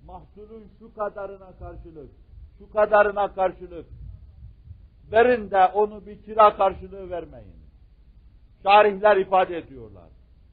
mahsulün 0.06 0.68
şu 0.78 0.94
kadarına 0.94 1.52
karşılık, 1.58 2.10
şu 2.58 2.72
kadarına 2.72 3.34
karşılık 3.34 3.86
verin 5.12 5.50
de 5.50 5.66
onu 5.66 6.06
bir 6.06 6.22
kira 6.22 6.56
karşılığı 6.56 7.10
vermeyin. 7.10 7.58
Şarihler 8.62 9.16
ifade 9.16 9.58
ediyorlar. 9.58 10.08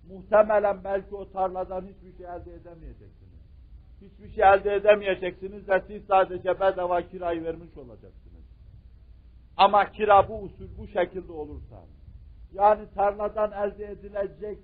Muhtemelen 0.10 0.84
belki 0.84 1.16
o 1.16 1.32
tarladan 1.32 1.82
hiçbir 1.82 2.18
şey 2.18 2.26
elde 2.26 2.54
edemeyeceksiniz. 2.54 3.42
Hiçbir 4.02 4.36
şey 4.36 4.44
elde 4.44 4.76
edemeyeceksiniz 4.76 5.70
ve 5.70 5.84
siz 5.88 6.06
sadece 6.06 6.60
bedava 6.60 7.02
kirayı 7.02 7.44
vermiş 7.44 7.78
olacaksınız. 7.78 8.46
Ama 9.58 9.92
kira 9.92 10.30
bu 10.30 10.42
usul 10.42 10.68
bu 10.78 10.88
şekilde 10.88 11.32
olursa, 11.32 11.84
yani 12.54 12.82
tarladan 12.96 13.52
elde 13.52 13.86
edilecek 13.86 14.58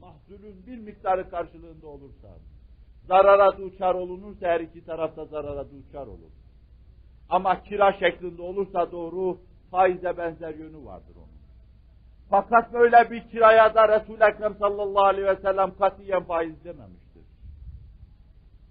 mahsulün 0.00 0.66
bir 0.66 0.78
miktarı 0.78 1.30
karşılığında 1.30 1.86
olursa, 1.86 2.28
zarara 3.08 3.58
duçar 3.58 3.94
olunursa 3.94 4.46
her 4.46 4.60
iki 4.60 4.84
tarafta 4.84 5.24
zarara 5.24 5.64
duçar 5.70 6.06
olur. 6.06 6.30
Ama 7.28 7.62
kira 7.62 7.92
şeklinde 7.92 8.42
olursa 8.42 8.92
doğru 8.92 9.38
faize 9.70 10.18
benzer 10.18 10.54
yönü 10.54 10.84
vardır 10.84 11.16
onun. 11.16 11.36
Fakat 12.30 12.72
böyle 12.72 13.10
bir 13.10 13.28
kiraya 13.28 13.74
da 13.74 13.88
Resul-i 13.88 14.24
Ekrem 14.24 14.54
sallallahu 14.54 15.04
aleyhi 15.04 15.26
ve 15.26 15.36
sellem 15.36 15.76
katiyen 15.78 16.24
faiz 16.24 16.64
dememiştir. 16.64 17.22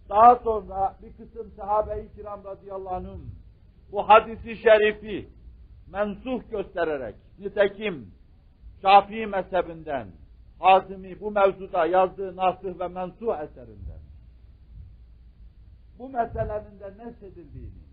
Daha 0.09 0.35
sonra 0.35 0.97
bir 1.03 1.13
kısım 1.13 1.51
sahabe-i 1.57 2.15
kiram 2.15 2.43
radıyallahu 2.43 2.95
anh'ın 2.95 3.31
bu 3.91 4.09
hadisi 4.09 4.57
şerifi 4.57 5.29
mensuh 5.91 6.51
göstererek 6.51 7.15
nitekim 7.39 8.11
Şafii 8.81 9.27
mezhebinden 9.27 10.07
Hazimi 10.59 11.19
bu 11.19 11.31
mevzuda 11.31 11.85
yazdığı 11.85 12.35
nasih 12.35 12.79
ve 12.79 12.87
mensuh 12.87 13.39
eserinden 13.39 13.99
bu 15.99 16.09
meselenin 16.09 16.79
de 16.79 17.05
nesedildiğini 17.05 17.84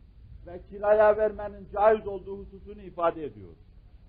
ve 0.47 0.61
kiraya 0.70 1.16
vermenin 1.16 1.68
caiz 1.72 2.07
olduğu 2.07 2.38
hususunu 2.38 2.82
ifade 2.82 3.24
ediyor. 3.24 3.53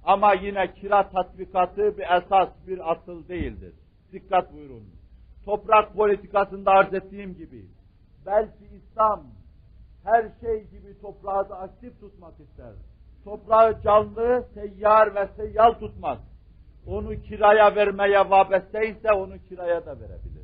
Ama 0.03 0.34
yine 0.34 0.73
kira 0.73 1.09
tatbikatı 1.09 1.97
bir 1.97 2.03
esas, 2.03 2.49
bir 2.67 2.91
asıl 2.91 3.27
değildir. 3.27 3.73
Dikkat 4.11 4.53
buyurun. 4.53 4.84
Toprak 5.45 5.93
politikasında 5.95 6.71
arz 6.71 6.93
ettiğim 6.93 7.36
gibi, 7.36 7.65
belki 8.25 8.65
İslam 8.65 9.23
her 10.03 10.25
şey 10.41 10.63
gibi 10.63 11.01
toprağı 11.01 11.49
da 11.49 11.59
aktif 11.59 11.99
tutmak 11.99 12.34
ister. 12.39 12.73
Toprağı 13.23 13.81
canlı, 13.81 14.45
seyyar 14.53 15.15
ve 15.15 15.27
seyyal 15.36 15.73
tutmak. 15.73 16.19
Onu 16.88 17.21
kiraya 17.21 17.75
vermeye 17.75 18.29
vabeste 18.29 19.13
onu 19.13 19.38
kiraya 19.49 19.86
da 19.86 19.99
verebilir. 19.99 20.42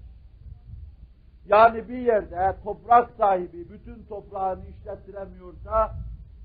Yani 1.50 1.89
bir 1.89 1.97
yerde 1.97 2.56
toprak 2.64 3.10
sahibi 3.18 3.70
bütün 3.70 4.04
toprağını 4.04 4.64
işlettiremiyorsa, 4.66 5.95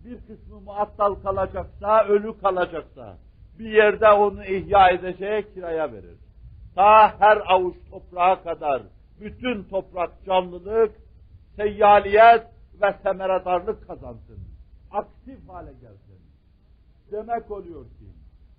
bir 0.04 0.16
kısmı 0.16 0.60
muattal 0.60 1.14
kalacaksa, 1.14 2.04
ölü 2.04 2.38
kalacaksa, 2.38 3.18
bir 3.58 3.70
yerde 3.70 4.08
onu 4.08 4.44
ihya 4.44 4.90
edecek 4.90 5.54
kiraya 5.54 5.92
verir. 5.92 6.18
Ta 6.74 7.20
her 7.20 7.42
avuç 7.46 7.76
toprağa 7.90 8.42
kadar 8.42 8.82
bütün 9.20 9.64
toprak 9.64 10.10
canlılık, 10.26 10.92
seyyaliyet 11.56 12.46
ve 12.82 12.94
semeredarlık 13.02 13.86
kazansın. 13.86 14.38
Aktif 14.90 15.48
hale 15.48 15.72
gelsin. 15.72 16.20
Demek 17.12 17.50
oluyor 17.50 17.84
ki, 17.84 18.06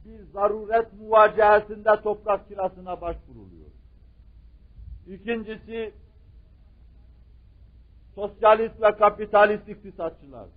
bir 0.06 0.24
zaruret 0.24 0.94
muvacehesinde 0.94 2.02
toprak 2.02 2.48
kirasına 2.48 3.02
başvuruluyor. 3.02 3.70
İkincisi, 5.08 5.94
sosyalist 8.16 8.82
ve 8.82 8.92
kapitalist 8.92 9.70
iktisatçılar, 9.70 10.48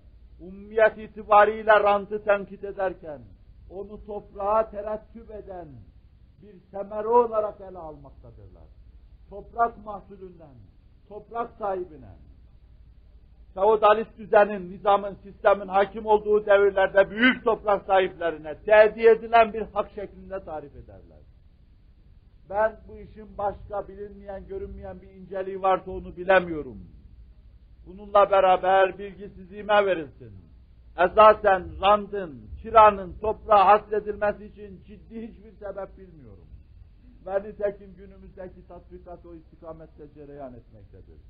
ummiyet 0.40 0.98
itibariyle 0.98 1.72
rantı 1.72 2.24
tenkit 2.24 2.64
ederken, 2.64 3.20
onu 3.70 4.06
toprağa 4.06 4.70
terettüp 4.70 5.30
eden 5.30 5.68
bir 6.42 6.54
semere 6.70 7.08
olarak 7.08 7.60
ele 7.60 7.78
almaktadırlar. 7.78 8.68
Toprak 9.30 9.84
mahsulünden, 9.84 10.54
toprak 11.08 11.50
sahibine, 11.58 12.14
feodalist 13.54 14.18
düzenin, 14.18 14.70
nizamın, 14.72 15.16
sistemin 15.22 15.68
hakim 15.68 16.06
olduğu 16.06 16.46
devirlerde 16.46 17.10
büyük 17.10 17.44
toprak 17.44 17.84
sahiplerine 17.86 18.54
tedi 18.54 19.06
edilen 19.06 19.52
bir 19.52 19.62
hak 19.62 19.90
şeklinde 19.94 20.44
tarif 20.44 20.76
ederler. 20.76 21.18
Ben 22.50 22.76
bu 22.88 22.98
işin 22.98 23.38
başka 23.38 23.88
bilinmeyen, 23.88 24.46
görünmeyen 24.46 25.02
bir 25.02 25.08
inceliği 25.08 25.62
varsa 25.62 25.90
onu 25.90 26.16
bilemiyorum. 26.16 26.78
Bununla 27.88 28.30
beraber 28.30 28.98
bilgisizliğime 28.98 29.86
verilsin. 29.86 30.32
Esasen 30.98 31.64
randın, 31.82 32.50
kiranın 32.62 33.12
toprağa 33.20 33.66
hasredilmesi 33.66 34.44
için 34.44 34.82
ciddi 34.86 35.28
hiçbir 35.28 35.52
sebep 35.52 35.98
bilmiyorum. 35.98 36.48
Ve 37.26 37.42
nitekim 37.42 37.94
günümüzdeki 37.94 38.68
tatbikat 38.68 39.26
o 39.26 39.34
istikamette 39.34 40.04
cereyan 40.14 40.54
etmektedir. 40.54 41.20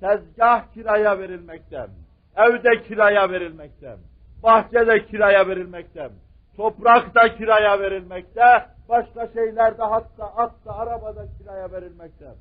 Tezgah 0.00 0.72
kiraya 0.74 1.18
verilmekten, 1.18 1.90
evde 2.36 2.82
kiraya 2.82 3.30
verilmekten, 3.30 3.98
bahçede 4.42 5.06
kiraya 5.06 5.48
verilmekten, 5.48 6.10
toprakta 6.56 7.36
kiraya 7.36 7.80
verilmekte, 7.80 8.66
başka 8.88 9.26
şeylerde 9.26 9.82
hatta 9.82 10.32
atta, 10.36 10.74
arabada 10.76 11.26
kiraya 11.38 11.72
verilmekte. 11.72 12.34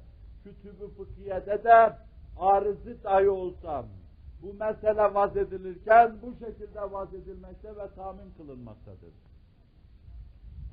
Kütüb-ü 0.43 0.87
fıkhiyede 0.97 1.63
de 1.63 1.93
arızı 2.39 3.03
dahi 3.03 3.29
olsam, 3.29 3.85
bu 4.41 4.53
mesele 4.53 5.13
vaz 5.13 5.37
edilirken 5.37 6.15
bu 6.21 6.45
şekilde 6.45 6.91
vaz 6.91 7.13
edilmekte 7.13 7.69
ve 7.69 7.95
tahmin 7.95 8.33
kılınmaktadır. 8.37 9.13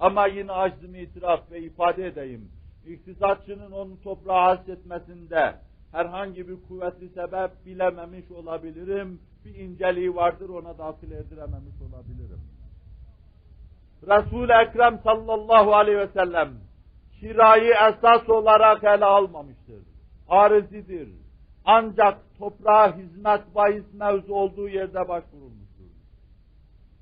Ama 0.01 0.27
yine 0.27 0.53
aczimi 0.53 1.01
itiraf 1.01 1.51
ve 1.51 1.61
ifade 1.61 2.07
edeyim, 2.07 2.51
iktisatçının 2.87 3.73
onu 3.73 4.01
toprağa 4.03 4.45
hasretmesinde 4.45 5.55
herhangi 5.93 6.49
bir 6.49 6.57
kuvvetli 6.69 7.09
sebep 7.09 7.67
bilememiş 7.67 8.31
olabilirim, 8.31 9.21
bir 9.45 9.55
inceliği 9.55 10.15
vardır 10.15 10.49
ona 10.49 10.79
dahil 10.79 11.11
edilememiş 11.11 11.75
olabilirim. 11.83 12.41
Resul-i 14.03 14.53
Ekrem 14.53 15.01
sallallahu 15.05 15.75
aleyhi 15.75 15.99
ve 15.99 16.09
sellem 16.09 16.51
kirayı 17.21 17.73
esas 17.89 18.29
olarak 18.29 18.85
ele 18.85 19.05
almamıştır. 19.05 19.83
Arizidir 20.29 21.22
ancak 21.65 22.19
toprağa 22.39 22.97
hizmet 22.97 23.55
bahis 23.55 23.85
mevzu 23.95 24.35
olduğu 24.35 24.69
yerde 24.69 25.09
başvurulmuştur. 25.09 25.91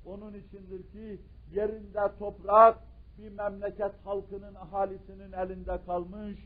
Onun 0.05 0.33
içindir 0.33 0.91
ki 0.91 1.21
yerinde 1.51 2.11
toprak 2.19 2.77
bir 3.17 3.31
memleket 3.31 3.91
halkının 4.05 4.55
ahalisinin 4.55 5.31
elinde 5.31 5.77
kalmış 5.85 6.37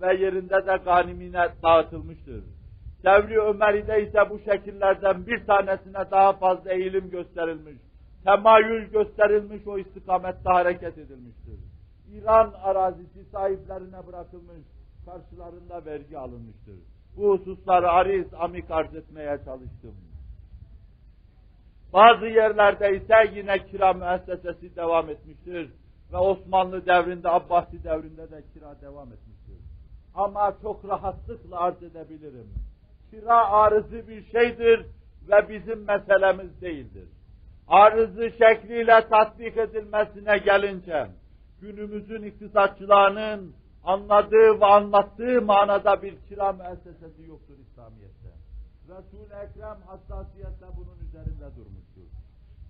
ve 0.00 0.14
yerinde 0.14 0.66
de 0.66 0.76
ganimine 0.84 1.48
dağıtılmıştır. 1.62 2.44
Devri 3.04 3.40
Ömer'de 3.40 4.08
ise 4.08 4.30
bu 4.30 4.38
şekillerden 4.38 5.26
bir 5.26 5.46
tanesine 5.46 6.10
daha 6.10 6.32
fazla 6.32 6.72
eğilim 6.72 7.10
gösterilmiş, 7.10 7.76
temayül 8.24 8.90
gösterilmiş, 8.90 9.66
o 9.66 9.78
istikamette 9.78 10.50
hareket 10.50 10.98
edilmiştir. 10.98 11.58
İran 12.12 12.52
arazisi 12.62 13.24
sahiplerine 13.32 14.06
bırakılmış, 14.06 14.66
karşılarında 15.06 15.84
vergi 15.84 16.18
alınmıştır. 16.18 16.93
Bu 17.16 17.30
hususları 17.30 17.90
ariz 17.90 18.34
amik 18.34 18.70
arz 18.70 18.94
etmeye 18.94 19.38
çalıştım. 19.44 19.94
Bazı 21.92 22.26
yerlerde 22.26 22.96
ise 22.96 23.14
yine 23.34 23.66
kira 23.66 23.92
müessesesi 23.92 24.76
devam 24.76 25.10
etmiştir. 25.10 25.70
Ve 26.12 26.16
Osmanlı 26.16 26.86
devrinde, 26.86 27.28
Abbasi 27.28 27.84
devrinde 27.84 28.30
de 28.30 28.42
kira 28.54 28.80
devam 28.80 29.08
etmiştir. 29.12 29.56
Ama 30.14 30.54
çok 30.62 30.88
rahatlıkla 30.88 31.58
arz 31.58 31.82
edebilirim. 31.82 32.48
Kira 33.10 33.50
arızı 33.50 34.08
bir 34.08 34.24
şeydir 34.24 34.86
ve 35.28 35.48
bizim 35.48 35.84
meselemiz 35.84 36.60
değildir. 36.60 37.08
Arızı 37.68 38.30
şekliyle 38.30 39.08
tatbik 39.08 39.56
edilmesine 39.56 40.38
gelince, 40.38 41.06
günümüzün 41.60 42.22
iktisatçılarının 42.22 43.54
anladığı 43.84 44.60
ve 44.60 44.66
anlattığı 44.66 45.42
manada 45.42 46.02
bir 46.02 46.16
kira 46.28 46.52
müessesesi 46.52 47.22
yoktur 47.28 47.54
İslamiyet'te. 47.58 48.28
Resul-i 48.88 49.34
Ekrem 49.44 49.78
hassasiyetle 49.86 50.66
bunun 50.76 51.08
üzerinde 51.08 51.56
durmuştur. 51.56 52.08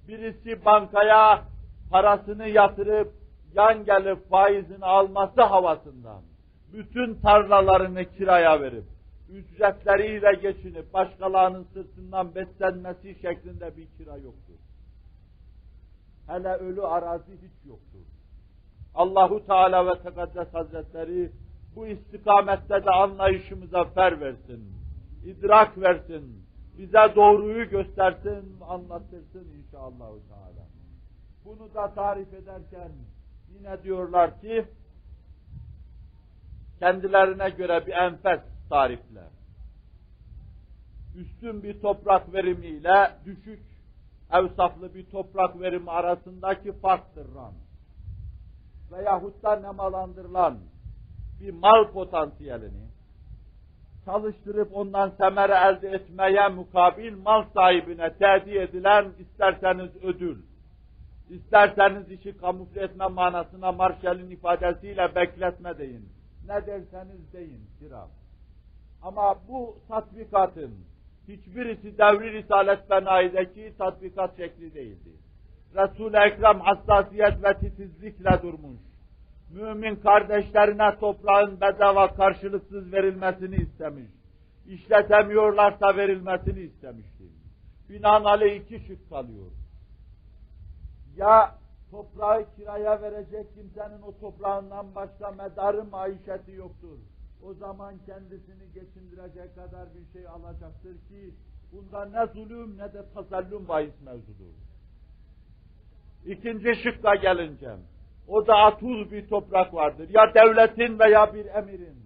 Birisi 0.09 0.65
bankaya 0.65 1.45
parasını 1.91 2.49
yatırıp 2.49 3.13
yan 3.55 3.85
gelip 3.85 4.31
faizini 4.31 4.85
alması 4.85 5.43
havasından 5.43 6.23
bütün 6.73 7.15
tarlalarını 7.15 8.05
kiraya 8.05 8.61
verip 8.61 8.85
ücretleriyle 9.29 10.35
geçinip 10.43 10.95
başkalarının 10.95 11.67
sırtından 11.75 12.35
beslenmesi 12.35 13.15
şeklinde 13.23 13.77
bir 13.77 13.87
kira 13.99 14.17
yoktur. 14.17 14.55
Hele 16.27 16.55
ölü 16.55 16.83
arazi 16.83 17.33
hiç 17.33 17.69
yoktur. 17.69 18.14
Allahu 18.95 19.47
Teala 19.47 19.87
ve 19.87 20.03
Tekaddes 20.03 20.55
Hazretleri 20.55 21.33
bu 21.77 21.87
istikamette 21.87 22.85
de 22.85 22.91
anlayışımıza 22.91 23.85
fer 23.85 24.21
versin, 24.21 24.73
idrak 25.25 25.79
versin, 25.81 26.47
bize 26.79 27.13
doğruyu 27.17 27.71
göstersin, 27.71 28.61
anlatırsın 28.61 29.49
inşallah 29.59 30.09
Teala. 30.29 30.67
Bunu 31.45 31.75
da 31.75 31.95
tarif 31.95 32.35
ederken 32.35 32.93
yine 33.55 33.83
diyorlar 33.83 34.41
ki 34.41 34.65
kendilerine 36.79 37.51
göre 37.51 37.87
bir 37.87 37.93
enfes 37.93 38.41
tarifle 38.69 39.25
üstün 41.17 41.63
bir 41.63 41.81
toprak 41.81 42.33
verimiyle 42.33 43.11
düşük 43.25 43.63
evsaflı 44.33 44.95
bir 44.95 45.07
toprak 45.07 45.61
verimi 45.61 45.91
arasındaki 45.91 46.73
farktır 46.73 47.35
rant 47.35 47.64
veyahut 48.97 49.43
da 49.43 49.57
nemalandırılan 49.57 50.59
bir 51.41 51.51
mal 51.51 51.93
potansiyelini 51.93 52.85
çalıştırıp 54.05 54.77
ondan 54.77 55.11
semere 55.11 55.53
elde 55.53 55.89
etmeye 55.89 56.49
mukabil 56.49 57.17
mal 57.17 57.45
sahibine 57.55 58.13
tedi 58.13 58.59
edilen 58.59 59.07
isterseniz 59.19 59.91
ödül, 60.03 60.43
isterseniz 61.31 62.11
işi 62.11 62.37
kamufle 62.37 62.83
etme 62.83 63.07
manasına 63.07 63.73
Marshall'in 63.73 64.31
ifadesiyle 64.31 65.15
bekletme 65.15 65.79
deyin. 65.79 66.09
Ne 66.49 66.67
derseniz 66.67 67.33
deyin 67.33 67.61
kira. 67.79 68.09
Ama 69.03 69.35
bu 69.49 69.77
tatbikatın 69.89 70.75
hiçbirisi 71.29 71.99
devri 71.99 72.33
Risalet 72.33 72.91
Benai'deki 72.91 73.75
tatbikat 73.79 74.37
şekli 74.37 74.75
değildi. 74.75 75.11
Resul-i 75.75 76.17
Ekrem 76.17 76.61
hassasiyet 76.61 77.45
ve 77.45 77.59
titizlikle 77.59 78.43
durmuş. 78.43 78.81
Mümin 79.51 79.97
kardeşlerine 79.97 80.99
toprağın 81.01 81.61
bedava 81.61 82.15
karşılıksız 82.15 82.93
verilmesini 82.93 83.57
istemiş. 83.57 84.11
İşletemiyorlarsa 84.67 85.97
verilmesini 85.97 86.61
istemişti. 86.61 87.25
Binaenaleyh 87.89 88.61
iki 88.61 88.87
şık 88.87 89.11
kalıyor. 89.11 89.51
Ya 91.17 91.59
toprağı 91.91 92.55
kiraya 92.57 93.03
verecek 93.03 93.55
kimsenin 93.55 94.03
o 94.03 94.19
toprağından 94.21 94.95
başka 94.95 95.31
medarı 95.31 95.85
maişeti 95.85 96.53
yoktur. 96.53 96.99
O 97.43 97.55
zaman 97.55 97.95
kendisini 98.07 98.73
geçindirecek 98.75 99.55
kadar 99.55 99.89
bir 99.95 100.13
şey 100.13 100.29
alacaktır 100.29 100.95
ki 101.09 101.35
bunda 101.73 102.05
ne 102.05 102.27
zulüm 102.33 102.79
ne 102.79 102.93
de 102.93 103.05
tasallum 103.15 103.69
bahis 103.69 104.01
mevzudur. 104.05 104.55
İkinci 106.27 106.75
şıkka 106.83 107.15
gelince, 107.15 107.71
o 108.29 108.47
da 108.47 108.57
atul 108.57 109.11
bir 109.11 109.29
toprak 109.29 109.75
vardır. 109.75 110.09
Ya 110.13 110.35
devletin 110.35 110.99
veya 110.99 111.35
bir 111.35 111.47
emirin 111.47 111.97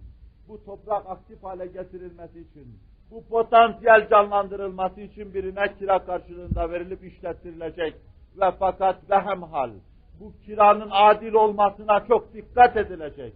bu 0.47 0.65
toprak 0.65 1.05
aktif 1.07 1.43
hale 1.43 1.67
getirilmesi 1.67 2.39
için, 2.39 2.79
bu 3.11 3.27
potansiyel 3.27 4.09
canlandırılması 4.09 5.01
için 5.01 5.33
birine 5.33 5.75
kira 5.79 6.05
karşılığında 6.05 6.71
verilip 6.71 7.03
işlettirilecek 7.03 7.95
ve 8.39 8.51
fakat 8.59 9.09
behemhal 9.09 9.71
bu 10.19 10.33
kiranın 10.45 10.89
adil 10.91 11.33
olmasına 11.33 12.05
çok 12.07 12.33
dikkat 12.33 12.77
edilecek. 12.77 13.33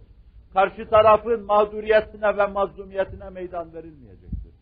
Karşı 0.52 0.88
tarafın 0.88 1.44
mağduriyetine 1.44 2.36
ve 2.36 2.46
mazlumiyetine 2.46 3.30
meydan 3.30 3.74
verilmeyecektir. 3.74 4.54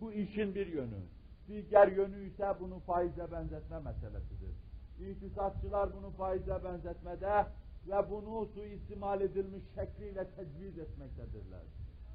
Bu 0.00 0.12
işin 0.12 0.54
bir 0.54 0.66
yönü. 0.66 1.00
Diğer 1.48 1.88
yönü 1.88 2.24
ise 2.24 2.46
bunu 2.60 2.78
faize 2.78 3.32
benzetme 3.32 3.76
meselesidir. 3.78 4.59
İktisatçılar 5.08 5.88
bunu 5.96 6.10
faize 6.10 6.64
benzetmede 6.64 7.46
ve 7.88 8.10
bunu 8.10 8.46
suistimal 8.54 9.20
edilmiş 9.20 9.62
şekliyle 9.74 10.26
tecviz 10.36 10.78
etmektedirler. 10.78 11.62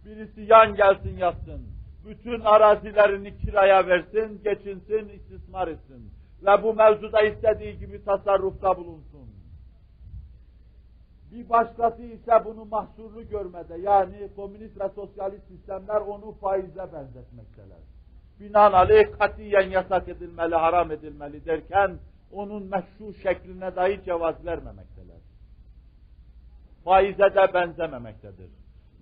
Birisi 0.06 0.42
yan 0.42 0.76
gelsin 0.76 1.18
yatsın, 1.18 1.62
bütün 2.06 2.40
arazilerini 2.40 3.38
kiraya 3.38 3.88
versin, 3.88 4.42
geçinsin, 4.44 5.10
istismar 5.10 5.68
etsin 5.68 6.12
ve 6.46 6.64
bu 6.64 6.74
mevzuda 6.74 7.22
istediği 7.22 7.80
gibi 7.80 8.04
tasarrufta 8.04 8.78
bulunsun. 8.78 9.30
Bir 11.32 11.50
başkası 11.50 12.02
ise 12.02 12.46
bunu 12.46 12.66
mahsurlu 12.66 13.28
görmede, 13.30 13.78
yani 13.78 14.30
komünist 14.36 14.80
ve 14.80 14.90
sosyalist 14.90 15.48
sistemler 15.48 16.02
onu 16.02 16.32
faize 16.32 16.94
benzetmekteler. 16.94 17.80
Binaenaleyh 18.40 19.18
katiyen 19.20 19.70
yasak 19.70 20.10
edilmeli, 20.10 20.56
haram 20.56 20.92
edilmeli 20.92 21.46
derken, 21.46 21.98
onun 22.36 22.64
meşru 22.64 23.14
şekline 23.14 23.76
dahi 23.76 24.04
cevaz 24.06 24.46
vermemekteler. 24.46 25.18
Faize 26.84 27.36
de 27.36 27.54
benzememektedir. 27.54 28.50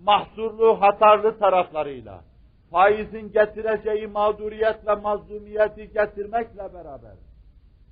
Mahsurlu, 0.02 0.82
hatarlı 0.82 1.40
taraflarıyla, 1.40 2.24
faizin 2.72 3.32
getireceği 3.32 4.08
mağduriyet 4.08 4.88
ve 4.88 4.96
mazlumiyeti 4.96 5.94
getirmekle 5.94 6.74
beraber, 6.74 7.16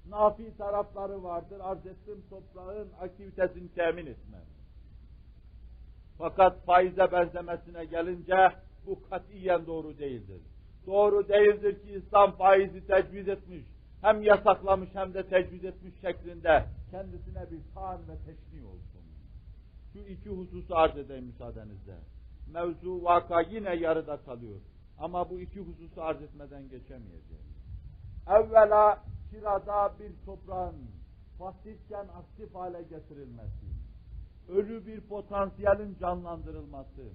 nafi 0.09 0.57
tarafları 0.57 1.23
vardır, 1.23 1.59
arz 1.63 1.85
ettim 1.85 2.23
toprağın 2.29 2.89
aktivitesini 3.01 3.69
temin 3.69 4.05
etme. 4.05 4.37
Fakat 6.17 6.65
faize 6.65 7.11
benzemesine 7.11 7.85
gelince, 7.85 8.51
bu 8.85 9.09
katiyen 9.09 9.65
doğru 9.65 9.97
değildir. 9.97 10.41
Doğru 10.87 11.27
değildir 11.27 11.81
ki 11.81 11.91
İslam 11.91 12.31
faizi 12.31 12.87
tecviz 12.87 13.27
etmiş, 13.27 13.63
hem 14.01 14.23
yasaklamış 14.23 14.89
hem 14.93 15.13
de 15.13 15.27
tecviz 15.27 15.65
etmiş 15.65 15.93
şeklinde 16.01 16.65
kendisine 16.91 17.51
bir 17.51 17.61
taan 17.73 17.99
ve 18.07 18.17
teşni 18.17 18.65
olsun. 18.65 19.01
Şu 19.93 19.99
iki 19.99 20.29
hususu 20.29 20.75
arz 20.75 20.97
edeyim 20.97 21.25
müsaadenizle. 21.25 21.95
Mevzu 22.53 23.03
vaka 23.03 23.41
yine 23.41 23.75
yarıda 23.75 24.17
kalıyor. 24.17 24.59
Ama 24.99 25.29
bu 25.29 25.39
iki 25.39 25.59
hususu 25.59 26.03
arz 26.03 26.21
etmeden 26.21 26.69
geçemeyeceğim. 26.69 27.43
Evvela 28.27 29.03
kirada 29.31 29.93
bir 29.99 30.25
toprağın 30.25 30.75
pasifken 31.39 32.07
aktif 32.07 32.55
hale 32.55 32.81
getirilmesi, 32.81 33.65
ölü 34.49 34.85
bir 34.85 35.01
potansiyelin 35.01 35.97
canlandırılması, 35.99 37.09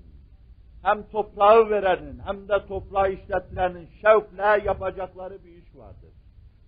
hem 0.82 1.08
toprağı 1.08 1.70
verenin 1.70 2.18
hem 2.18 2.48
de 2.48 2.66
toprağı 2.66 3.12
işlettirenin 3.12 3.88
şevkle 4.02 4.64
yapacakları 4.66 5.44
bir 5.44 5.56
iş 5.56 5.76
vardır. 5.76 6.15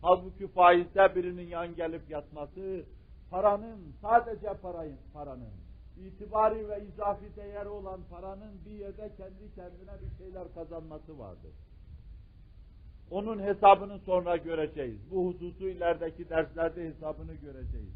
Halbuki 0.03 0.49
faizde 0.49 1.15
birinin 1.15 1.47
yan 1.47 1.75
gelip 1.75 2.11
yatması, 2.11 2.85
paranın, 3.31 3.95
sadece 4.03 4.55
parayın, 4.62 4.99
paranın, 5.12 5.53
itibari 5.97 6.69
ve 6.69 6.85
izafi 6.85 7.37
değeri 7.37 7.69
olan 7.69 8.01
paranın 8.11 8.65
bir 8.66 8.70
yerde 8.70 9.11
kendi 9.16 9.55
kendine 9.55 9.93
bir 10.03 10.25
şeyler 10.25 10.55
kazanması 10.55 11.19
vardır. 11.19 11.53
Onun 13.11 13.43
hesabını 13.43 13.99
sonra 13.99 14.37
göreceğiz. 14.37 15.11
Bu 15.11 15.27
hususu 15.27 15.69
ilerideki 15.69 16.31
derslerde 16.31 16.89
hesabını 16.89 17.35
göreceğiz. 17.35 17.93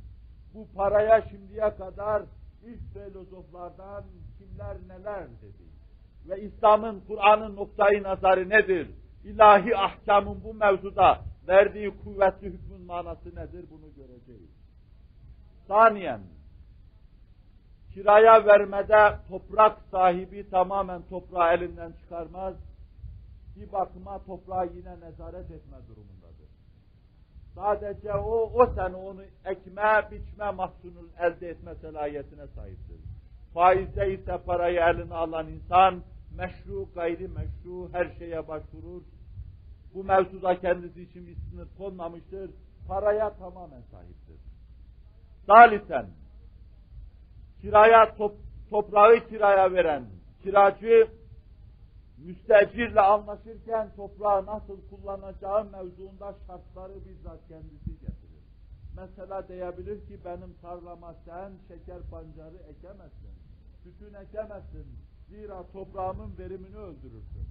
Bu 0.54 0.66
paraya 0.76 1.22
şimdiye 1.22 1.76
kadar 1.76 2.22
ilk 2.64 2.92
filozoflardan 2.92 4.04
kimler 4.38 4.76
neler 4.88 5.24
dedi. 5.24 5.72
Ve 6.28 6.42
İslam'ın, 6.42 7.00
Kur'an'ın 7.08 7.56
noktayı 7.56 8.02
nazarı 8.02 8.48
nedir? 8.48 8.90
İlahi 9.24 9.76
ahkamın 9.76 10.44
bu 10.44 10.54
mevzuda 10.54 11.18
verdiği 11.48 11.90
kuvvetli 12.04 12.46
hükmün 12.46 12.80
manası 12.80 13.28
nedir 13.36 13.64
bunu 13.70 13.94
göreceğiz. 13.96 14.50
Saniyen, 15.68 16.20
kiraya 17.94 18.46
vermede 18.46 19.16
toprak 19.28 19.78
sahibi 19.90 20.50
tamamen 20.50 21.02
toprağı 21.02 21.54
elinden 21.54 21.92
çıkarmaz, 21.92 22.54
bir 23.56 23.72
bakıma 23.72 24.24
toprağı 24.24 24.66
yine 24.66 25.00
nezaret 25.00 25.50
etme 25.50 25.76
durumundadır. 25.88 26.48
Sadece 27.54 28.14
o, 28.14 28.52
o 28.54 28.66
sene 28.66 28.96
onu 28.96 29.22
ekme, 29.44 30.08
biçme 30.10 30.50
mahsunun 30.50 31.10
elde 31.18 31.48
etme 31.48 31.74
selayetine 31.74 32.46
sahiptir. 32.46 33.00
Faizde 33.54 34.14
ise 34.14 34.38
parayı 34.46 34.80
eline 34.80 35.14
alan 35.14 35.48
insan 35.48 36.02
meşru, 36.36 36.88
gayri 36.94 37.28
meşru 37.28 37.92
her 37.92 38.14
şeye 38.18 38.48
başvurur. 38.48 39.02
Bu 39.94 40.04
mevzuda 40.04 40.60
kendisi 40.60 41.02
için 41.02 41.26
bir 41.26 41.36
sınır 41.36 41.68
konmamıştır. 41.78 42.50
Paraya 42.88 43.36
tamamen 43.36 43.82
sahiptir. 43.90 44.36
Salisen, 45.46 46.06
kiraya 47.60 48.16
top, 48.16 48.34
toprağı 48.70 49.28
kiraya 49.28 49.72
veren 49.72 50.04
kiracı 50.42 51.08
müstecirle 52.18 53.00
anlaşırken 53.00 53.88
toprağı 53.96 54.46
nasıl 54.46 54.78
kullanacağı 54.90 55.64
mevzuunda 55.64 56.34
şartları 56.46 56.94
bizzat 57.08 57.48
kendisi 57.48 57.90
getirir. 58.00 58.42
Mesela 58.96 59.48
diyebilir 59.48 60.06
ki 60.06 60.18
benim 60.24 60.54
tarlama 60.62 61.14
sen 61.24 61.52
şeker 61.68 61.98
pancarı 62.10 62.56
ekemezsin, 62.56 63.34
sütün 63.82 64.14
ekemezsin. 64.14 64.86
Zira 65.28 65.62
toprağımın 65.72 66.38
verimini 66.38 66.76
öldürürsün. 66.76 67.46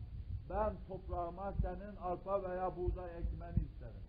Ben 0.49 0.73
toprağıma 0.88 1.53
senin 1.61 1.95
arpa 1.95 2.43
veya 2.49 2.76
buğday 2.77 3.09
ekmeni 3.09 3.65
isterim. 3.65 4.03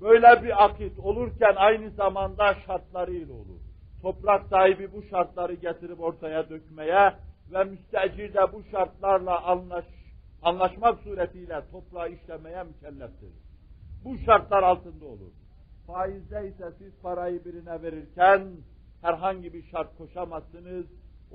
Böyle 0.00 0.42
bir 0.42 0.64
akit 0.64 0.98
olurken 0.98 1.54
aynı 1.56 1.90
zamanda 1.90 2.54
şartlarıyla 2.54 3.34
olur. 3.34 3.60
Toprak 4.02 4.46
sahibi 4.46 4.92
bu 4.92 5.02
şartları 5.02 5.54
getirip 5.54 6.00
ortaya 6.00 6.48
dökmeye 6.50 7.14
ve 7.52 7.64
müstecir 7.64 8.34
de 8.34 8.52
bu 8.52 8.62
şartlarla 8.70 9.42
anlaş, 9.42 9.84
anlaşmak 10.42 11.00
suretiyle 11.00 11.62
toprağı 11.72 12.10
işlemeye 12.10 12.62
mükelleftir. 12.62 13.30
Bu 14.04 14.18
şartlar 14.18 14.62
altında 14.62 15.04
olur. 15.04 15.32
Faizde 15.86 16.48
ise 16.48 16.72
siz 16.78 16.92
parayı 17.02 17.44
birine 17.44 17.82
verirken 17.82 18.42
herhangi 19.02 19.52
bir 19.52 19.62
şart 19.62 19.98
koşamazsınız. 19.98 20.86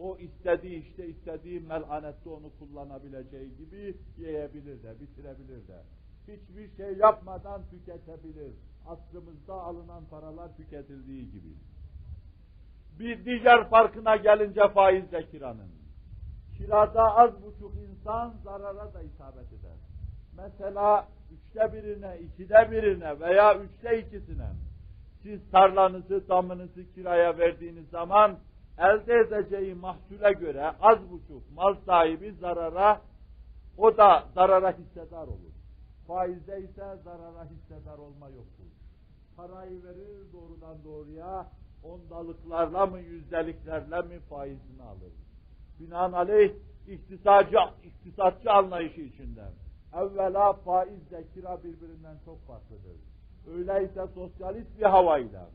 O 0.01 0.17
istediği 0.17 0.89
işte 0.89 1.07
istediği 1.07 1.59
melanette 1.59 2.29
onu 2.29 2.51
kullanabileceği 2.59 3.57
gibi 3.57 3.97
yiyebilir 4.17 4.83
de, 4.83 4.99
bitirebilir 4.99 5.67
de. 5.67 5.83
Hiçbir 6.27 6.77
şey 6.77 6.97
yapmadan 6.97 7.61
tüketebilir. 7.69 8.53
Asrımızda 8.87 9.53
alınan 9.53 10.05
paralar 10.05 10.57
tüketildiği 10.57 11.31
gibi. 11.31 11.53
Bir 12.99 13.25
diğer 13.25 13.69
farkına 13.69 14.15
gelince 14.15 14.69
faizle 14.69 15.29
kiranın. 15.29 15.71
Kirada 16.57 17.17
az 17.17 17.43
buçuk 17.43 17.73
insan 17.75 18.33
zarara 18.43 18.93
da 18.93 19.01
isabet 19.01 19.53
eder. 19.53 19.77
Mesela 20.37 21.07
üçte 21.31 21.73
birine, 21.73 22.19
ikide 22.19 22.71
birine 22.71 23.19
veya 23.19 23.59
üçte 23.59 23.99
ikisine 23.99 24.49
siz 25.23 25.51
tarlanızı, 25.51 26.29
damınızı 26.29 26.93
kiraya 26.93 27.37
verdiğiniz 27.37 27.89
zaman 27.89 28.39
elde 28.79 29.13
edeceği 29.19 29.75
mahsule 29.75 30.33
göre 30.33 30.71
az 30.81 31.11
buçuk 31.11 31.51
mal 31.55 31.75
sahibi 31.85 32.31
zarara, 32.31 33.01
o 33.77 33.97
da 33.97 34.23
zarara 34.35 34.71
hissedar 34.77 35.27
olur. 35.27 35.53
Faizde 36.07 36.59
ise 36.59 36.97
zarara 37.03 37.45
hissedar 37.45 37.97
olma 37.97 38.29
yoktur. 38.29 38.65
Parayı 39.37 39.83
verir 39.83 40.33
doğrudan 40.33 40.83
doğruya, 40.83 41.47
ondalıklarla 41.83 42.85
mı, 42.85 42.99
yüzdeliklerle 42.99 44.01
mi 44.01 44.19
faizini 44.19 44.83
alır. 44.83 45.13
Binaenaleyh 45.79 46.53
iktisatçı, 46.87 47.57
iktisatçı 47.83 48.51
anlayışı 48.51 49.01
içinden. 49.01 49.51
Evvela 49.93 50.53
faizle 50.53 51.23
kira 51.33 51.63
birbirinden 51.63 52.15
çok 52.25 52.47
farklıdır. 52.47 52.97
Öyleyse 53.47 54.07
sosyalist 54.13 54.79
bir 54.79 54.85
havayla, 54.85 55.49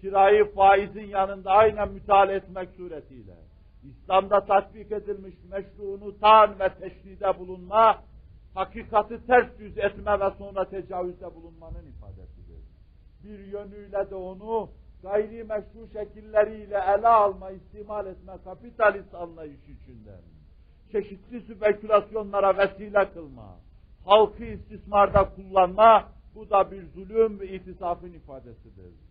kirayı 0.00 0.44
faizin 0.54 1.06
yanında 1.06 1.50
aynen 1.50 1.92
müteala 1.92 2.32
etmek 2.32 2.68
suretiyle, 2.76 3.36
İslam'da 3.84 4.44
tatbik 4.44 4.92
edilmiş 4.92 5.34
meşruunu 5.50 6.18
tan 6.18 6.58
ve 6.60 6.68
teşride 6.74 7.38
bulunma, 7.38 8.02
hakikati 8.54 9.26
ters 9.26 9.60
yüz 9.60 9.78
etme 9.78 10.20
ve 10.20 10.30
sonra 10.38 10.64
tecavüzde 10.64 11.34
bulunmanın 11.34 11.86
ifadesidir. 11.86 12.62
Bir 13.24 13.38
yönüyle 13.38 14.10
de 14.10 14.14
onu 14.14 14.70
gayri 15.02 15.44
meşru 15.44 15.88
şekilleriyle 15.92 16.78
ele 16.78 17.08
alma, 17.08 17.50
istimal 17.50 18.06
etme 18.06 18.32
kapitalist 18.44 19.14
anlayış 19.14 19.60
içinden, 19.62 20.20
çeşitli 20.92 21.40
spekülasyonlara 21.40 22.58
vesile 22.58 23.12
kılma, 23.12 23.56
halkı 24.04 24.44
istismarda 24.44 25.34
kullanma, 25.34 26.08
bu 26.34 26.50
da 26.50 26.70
bir 26.70 26.86
zulüm 26.86 27.40
ve 27.40 27.48
itisafın 27.48 28.12
ifadesidir. 28.12 29.07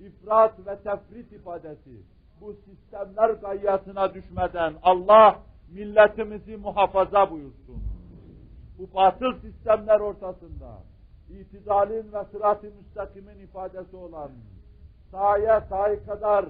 İfrat 0.00 0.66
ve 0.66 0.78
tefrit 0.78 1.32
ifadesi, 1.32 2.02
bu 2.40 2.52
sistemler 2.52 3.30
gayyatına 3.30 4.14
düşmeden 4.14 4.74
Allah 4.82 5.40
milletimizi 5.72 6.56
muhafaza 6.56 7.30
buyursun. 7.30 7.82
Bu 8.78 8.94
batıl 8.94 9.32
sistemler 9.40 10.00
ortasında, 10.00 10.82
itidalin 11.28 12.12
ve 12.12 12.24
sırat-ı 12.32 12.66
müstakimin 12.66 13.38
ifadesi 13.38 13.96
olan, 13.96 14.30
sahaya 15.10 15.60
sahi 15.60 16.06
kadar, 16.06 16.44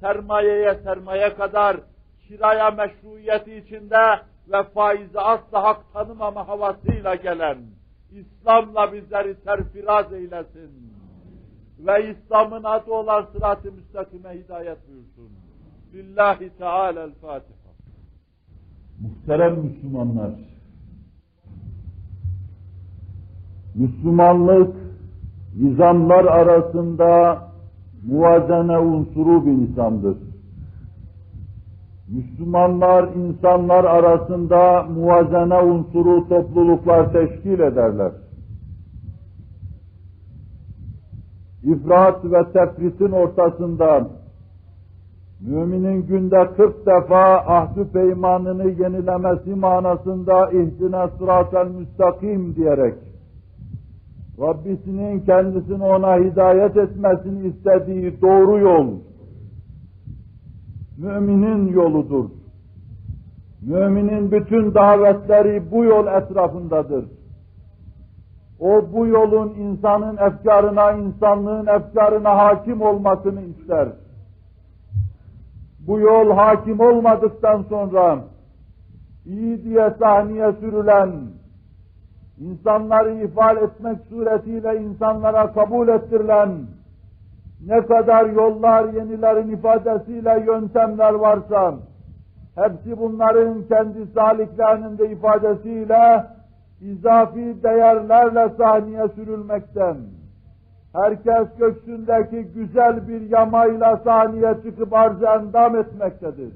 sermayeye 0.00 0.74
sermaye 0.74 1.34
kadar, 1.34 1.76
kiraya 2.28 2.70
meşruiyeti 2.70 3.56
içinde 3.56 4.20
ve 4.48 4.62
faizi 4.62 5.20
asla 5.20 5.62
hak 5.62 5.92
tanımama 5.92 6.48
havasıyla 6.48 7.14
gelen, 7.14 7.58
İslam'la 8.10 8.92
bizleri 8.92 9.34
serfiraz 9.34 10.12
eylesin. 10.12 10.89
Ve 11.86 12.10
İslam'ın 12.10 12.64
adı 12.64 12.92
olan 12.92 13.26
sırat-ı 13.32 13.72
müstakime 13.72 14.30
hidayet 14.30 14.78
buyursun. 14.88 15.30
Billahi 15.92 16.50
Teala'l-Fatiha. 16.58 17.70
Muhterem 19.00 19.58
Müslümanlar, 19.58 20.30
Müslümanlık 23.74 24.76
nizamlar 25.56 26.24
arasında 26.24 27.42
muvazene 28.06 28.78
unsuru 28.78 29.46
bir 29.46 29.50
nizamdır. 29.50 30.16
Müslümanlar 32.08 33.08
insanlar 33.14 33.84
arasında 33.84 34.82
muvazene 34.82 35.58
unsuru 35.58 36.28
topluluklar 36.28 37.12
teşkil 37.12 37.60
ederler. 37.60 38.12
İfrat 41.64 42.24
ve 42.24 42.52
tefritin 42.52 43.10
ortasında 43.12 44.08
müminin 45.40 46.06
günde 46.06 46.50
40 46.56 46.86
defa 46.86 47.36
ahdü 47.36 47.88
peymanını 47.92 48.70
yenilemesi 48.70 49.54
manasında 49.54 50.50
ihdine 50.50 51.08
sıratel 51.18 51.66
müstakim 51.66 52.56
diyerek 52.56 52.94
Rabbisinin 54.40 55.20
kendisini 55.20 55.84
ona 55.84 56.16
hidayet 56.16 56.76
etmesini 56.76 57.48
istediği 57.48 58.20
doğru 58.20 58.58
yol, 58.58 58.86
müminin 60.98 61.72
yoludur. 61.72 62.24
Müminin 63.62 64.32
bütün 64.32 64.74
davetleri 64.74 65.70
bu 65.70 65.84
yol 65.84 66.06
etrafındadır. 66.06 67.04
O 68.60 68.92
bu 68.92 69.06
yolun 69.06 69.48
insanın 69.48 70.16
efkarına, 70.16 70.92
insanlığın 70.92 71.66
efkarına 71.66 72.38
hakim 72.38 72.82
olmasını 72.82 73.40
ister. 73.40 73.88
Bu 75.86 76.00
yol 76.00 76.30
hakim 76.30 76.80
olmadıktan 76.80 77.62
sonra 77.62 78.18
iyi 79.26 79.64
diye 79.64 79.90
sahneye 79.98 80.52
sürülen, 80.52 81.10
insanları 82.38 83.14
ifade 83.14 83.60
etmek 83.60 83.98
suretiyle 84.08 84.80
insanlara 84.80 85.52
kabul 85.52 85.88
ettirilen 85.88 86.50
ne 87.66 87.86
kadar 87.86 88.26
yollar, 88.26 88.92
yenilerin 88.92 89.48
ifadesiyle 89.48 90.44
yöntemler 90.46 91.14
varsa 91.14 91.74
hepsi 92.54 92.98
bunların 92.98 93.62
kendi 93.62 94.06
saliklerinin 94.06 94.98
de 94.98 95.10
ifadesiyle 95.10 96.24
izafi 96.80 97.62
değerlerle 97.62 98.48
sahneye 98.58 99.08
sürülmekten 99.08 99.96
herkes 100.92 101.56
göksündeki 101.58 102.42
güzel 102.44 103.08
bir 103.08 103.20
yamayla 103.20 103.96
sahneye 103.96 104.54
çıkıp 104.62 104.92
arz 104.92 105.22
endam 105.22 105.76
etmektedir. 105.76 106.52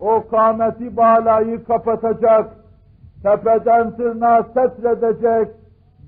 O 0.00 0.28
kâmeti 0.30 0.96
balayı 0.96 1.64
kapatacak, 1.64 2.50
tepeden 3.22 3.96
tırnağa 3.96 4.42
setredecek, 4.42 5.54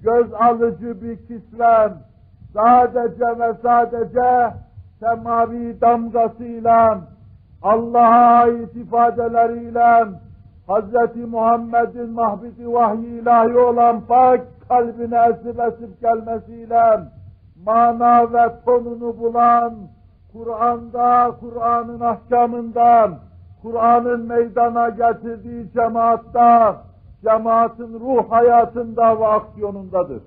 göz 0.03 0.33
alıcı 0.33 1.03
bir 1.03 1.17
kisven, 1.17 1.93
sadece 2.55 3.39
ve 3.39 3.55
sadece 3.63 4.57
semavi 5.01 5.81
damgasıyla, 5.81 7.01
Allah'a 7.63 8.43
ait 8.43 8.77
ifadeleriyle, 8.77 10.07
Hz. 10.71 11.17
Muhammed'in 11.17 12.11
mahbidi 12.11 12.73
vahyi 12.73 13.07
ilahi 13.07 13.59
olan 13.59 14.01
pak 14.01 14.41
kalbine 14.69 15.19
esip 15.31 15.61
esip 15.61 16.01
gelmesiyle, 16.01 17.01
mana 17.65 18.33
ve 18.33 18.65
tonunu 18.65 19.19
bulan, 19.19 19.75
Kur'an'da, 20.33 21.37
Kur'an'ın 21.41 22.01
ahkamından, 22.01 23.19
Kur'an'ın 23.63 24.27
meydana 24.27 24.89
getirdiği 24.89 25.73
cemaatta, 25.73 26.77
cemaatin 27.23 28.01
ruh 28.01 28.31
hayatında 28.31 29.21
ve 29.21 29.27
aksiyonundadır. 29.27 30.23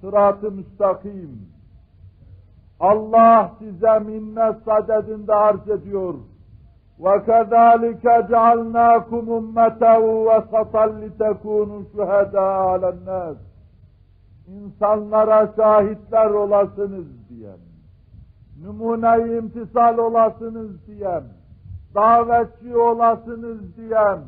Sırat-ı 0.00 0.50
müstakim. 0.50 1.48
Allah 2.80 3.50
size 3.58 3.98
minnet 3.98 4.56
sadedinde 4.64 5.34
arz 5.34 5.68
ediyor. 5.68 6.14
وَكَذَٰلِكَ 6.99 8.05
جَعَلْنَاكُمْ 8.31 9.23
اُمَّةً 9.39 9.83
وَسَطًا 10.27 10.85
لِتَكُونُوا 11.01 11.83
شُهَدَاءَ 11.93 12.57
عَلَى 12.69 12.89
النَّاسِ 12.95 13.37
İnsanlara 14.47 15.53
şahitler 15.55 16.29
olasınız 16.29 17.05
diyen, 17.29 17.57
numune 18.63 19.37
imtisal 19.37 19.97
olasınız 19.97 20.87
diyen, 20.87 21.23
davetçi 21.95 22.77
olasınız 22.77 23.77
diyen, 23.77 24.19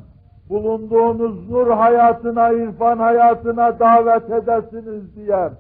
bulunduğunuz 0.50 1.50
nur 1.50 1.68
hayatına, 1.68 2.52
irfan 2.52 2.98
hayatına 2.98 3.80
davet 3.80 4.32
edesiniz 4.32 5.16
diyen, 5.16 5.52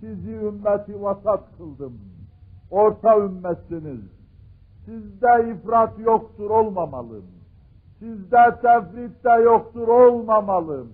sizi 0.00 0.30
ümmeti 0.30 1.02
vasat 1.02 1.40
kıldım. 1.58 2.00
Orta 2.70 3.18
ümmetsiniz. 3.18 4.13
Sizde 4.85 5.51
ifrat 5.51 5.99
yoktur 5.99 6.49
olmamalı. 6.49 7.21
Sizde 7.99 8.57
tefrit 8.61 9.23
de 9.23 9.41
yoktur 9.43 9.87
olmamalı. 9.87 10.85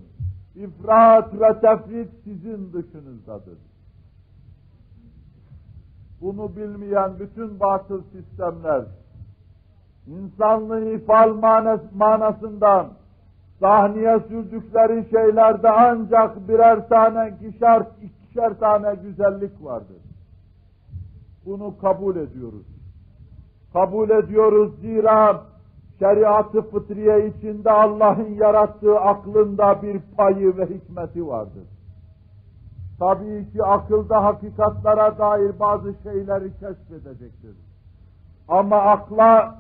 İfrat 0.56 1.34
ve 1.34 1.60
tefrit 1.60 2.10
sizin 2.24 2.74
dışınızdadır. 2.74 3.58
Bunu 6.22 6.56
bilmeyen 6.56 7.20
bütün 7.20 7.60
batıl 7.60 8.02
sistemler, 8.04 8.84
insanlığı 10.08 10.94
ifal 10.94 11.34
manas, 11.34 11.82
manasından 11.96 12.88
sahneye 13.60 14.20
sürdükleri 14.20 15.10
şeylerde 15.10 15.70
ancak 15.70 16.48
birer 16.48 16.90
tane, 16.90 17.38
ikişer, 17.42 17.84
ikişer 18.02 18.60
tane 18.60 18.96
güzellik 18.96 19.64
vardır. 19.64 20.02
Bunu 21.46 21.78
kabul 21.78 22.16
ediyoruz. 22.16 22.71
Kabul 23.74 24.10
ediyoruz 24.10 24.80
zira 24.82 25.42
şeriatı 26.00 26.62
fıtriye 26.62 27.28
içinde 27.28 27.72
Allah'ın 27.72 28.34
yarattığı 28.34 29.00
aklında 29.00 29.82
bir 29.82 30.02
payı 30.18 30.58
ve 30.58 30.66
hikmeti 30.66 31.28
vardır. 31.28 31.64
Tabii 33.00 33.52
ki 33.52 33.64
akılda 33.64 34.24
hakikatlara 34.24 35.18
dair 35.18 35.60
bazı 35.60 35.94
şeyleri 36.04 36.52
keşfedecektir. 36.52 37.56
Ama 38.48 38.78
akla 38.78 39.56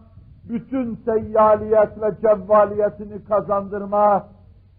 bütün 0.49 0.95
seyyaliyet 0.95 2.01
ve 2.01 2.15
cevvaliyetini 2.21 3.23
kazandırma, 3.23 4.27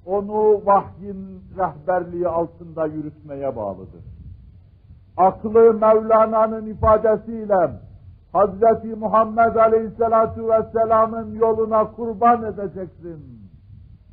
onu 0.06 0.66
vahyin 0.66 1.42
rehberliği 1.58 2.28
altında 2.28 2.86
yürütmeye 2.86 3.56
bağlıdır. 3.56 4.04
Aklı 5.16 5.74
Mevlana'nın 5.74 6.66
ifadesiyle 6.66 7.70
Hazreti 8.32 8.94
Muhammed 8.94 9.54
Aleyhisselatu 9.56 10.48
Vesselam'ın 10.48 11.34
yoluna 11.34 11.92
kurban 11.92 12.44
edeceksin. 12.44 13.42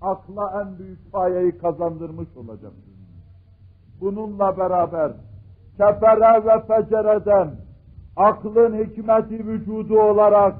Akla 0.02 0.62
en 0.62 0.80
büyük 0.80 1.12
payeyi 1.12 1.58
kazandırmış 1.58 2.38
olacaksın. 2.38 2.94
Bununla 4.02 4.58
beraber 4.58 5.12
kefere 5.78 6.46
ve 6.46 6.62
fecereden 6.68 7.52
aklın 8.16 8.84
hikmeti 8.84 9.48
vücudu 9.48 10.00
olarak 10.00 10.56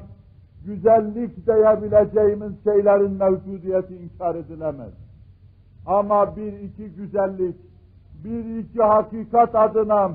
güzellik 0.66 1.48
diyebileceğimiz 1.48 2.64
şeylerin 2.64 3.12
mevcudiyeti 3.12 3.96
inkar 3.96 4.36
edilemez. 4.36 4.94
Ama 5.86 6.36
bir 6.36 6.54
iki 6.54 6.90
güzellik, 6.90 7.56
bir 8.24 8.58
iki 8.58 8.84
hakikat 8.84 9.56
adına 9.56 10.12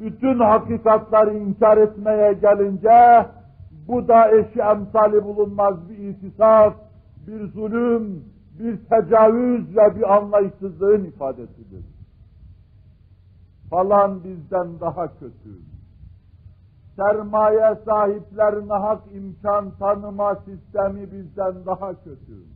bütün 0.00 0.38
hakikatları 0.38 1.38
inkar 1.38 1.76
etmeye 1.78 2.32
gelince 2.32 3.26
bu 3.88 4.08
da 4.08 4.30
eşi 4.30 4.60
emsali 4.60 5.24
bulunmaz 5.24 5.88
bir 5.88 5.98
itisaf, 5.98 6.74
bir 7.26 7.46
zulüm, 7.46 8.24
bir 8.58 8.78
tecavüz 8.84 9.76
ve 9.76 9.96
bir 9.96 10.16
anlayışsızlığın 10.16 11.04
ifadesidir. 11.04 11.84
Falan 13.70 14.24
bizden 14.24 14.80
daha 14.80 15.06
kötü. 15.18 15.58
Sermaye 16.96 17.78
sahiplerine 17.84 18.72
hak 18.72 19.02
imkan 19.12 19.70
tanıma 19.78 20.34
sistemi 20.34 21.12
bizden 21.12 21.66
daha 21.66 21.94
kötü. 21.94 22.55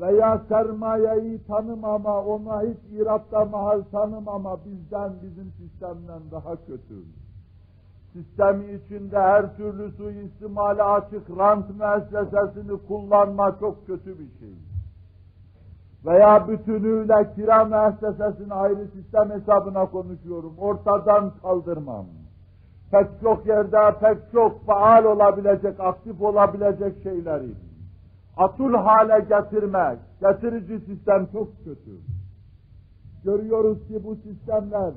Veya 0.00 0.42
sermayeyi 0.48 1.44
tanımama, 1.44 2.22
ona 2.22 2.62
hiç 2.62 2.78
iratta 3.00 3.44
mahal 3.44 3.82
tanımama 3.92 4.58
bizden, 4.64 5.12
bizim 5.22 5.52
sistemden 5.58 6.20
daha 6.30 6.56
kötü. 6.56 7.02
Sistemi 8.12 8.72
içinde 8.72 9.18
her 9.18 9.56
türlü 9.56 9.92
suistimale 9.92 10.82
açık 10.82 11.38
rant 11.38 11.66
müessesesini 11.70 12.78
kullanma 12.88 13.56
çok 13.60 13.86
kötü 13.86 14.18
bir 14.18 14.38
şey. 14.40 14.54
Veya 16.06 16.48
bütünüyle 16.48 17.34
kira 17.34 17.64
müessesesini 17.64 18.54
ayrı 18.54 18.86
sistem 18.86 19.30
hesabına 19.30 19.86
konuşuyorum, 19.86 20.54
ortadan 20.58 21.32
kaldırmam. 21.42 22.06
Pek 22.90 23.06
çok 23.22 23.46
yerde 23.46 23.94
pek 24.00 24.18
çok 24.32 24.66
faal 24.66 25.04
olabilecek, 25.04 25.80
aktif 25.80 26.22
olabilecek 26.22 27.02
şeyleri 27.02 27.54
atul 28.36 28.74
hale 28.74 29.20
getirmek, 29.20 29.98
getirici 30.20 30.80
sistem 30.80 31.26
çok 31.32 31.64
kötü. 31.64 31.90
Görüyoruz 33.24 33.88
ki 33.88 34.04
bu 34.04 34.16
sistemler 34.16 34.92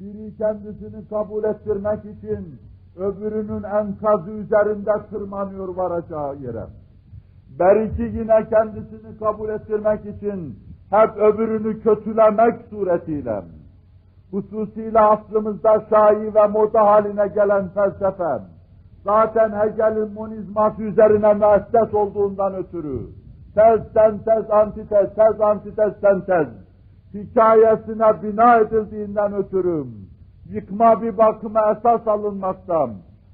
biri 0.00 0.36
kendisini 0.36 1.08
kabul 1.08 1.44
ettirmek 1.44 2.04
için 2.04 2.60
öbürünün 2.96 3.62
enkazı 3.62 4.30
üzerinde 4.30 4.92
tırmanıyor 5.10 5.68
varacağı 5.68 6.36
yere. 6.36 6.66
Belki 7.58 8.02
yine 8.02 8.48
kendisini 8.48 9.18
kabul 9.18 9.48
ettirmek 9.48 10.06
için 10.06 10.58
hep 10.90 11.16
öbürünü 11.16 11.80
kötülemek 11.80 12.60
suretiyle, 12.70 13.42
hususiyle 14.30 15.00
aslımızda 15.00 15.86
şai 15.90 16.34
ve 16.34 16.46
moda 16.46 16.86
haline 16.86 17.28
gelen 17.28 17.68
felsefe, 17.68 18.40
zaten 19.04 19.50
Hegel'in 19.50 20.12
monizması 20.12 20.82
üzerine 20.82 21.34
müesses 21.34 21.94
olduğundan 21.94 22.54
ötürü, 22.54 23.00
tez, 23.54 23.80
sentez, 23.94 24.50
antitez, 24.50 25.14
tez, 25.14 25.40
antitez, 25.40 25.92
sentez, 26.00 26.48
hikayesine 27.14 28.22
bina 28.22 28.56
edildiğinden 28.56 29.34
ötürü, 29.34 29.84
yıkma 30.50 31.02
bir 31.02 31.18
bakıma 31.18 31.70
esas 31.70 32.08
alınmaktan, 32.08 32.90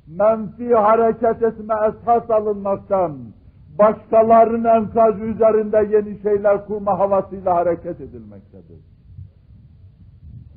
menfi 0.07 0.75
hareket 0.75 1.43
etme 1.43 1.75
esas 1.89 2.31
alınmaktan, 2.31 3.19
başkalarının 3.79 4.65
enkazı 4.65 5.25
üzerinde 5.25 5.89
yeni 5.97 6.23
şeyler 6.23 6.67
kurma 6.67 6.99
havasıyla 6.99 7.55
hareket 7.55 8.01
edilmektedir. 8.01 8.81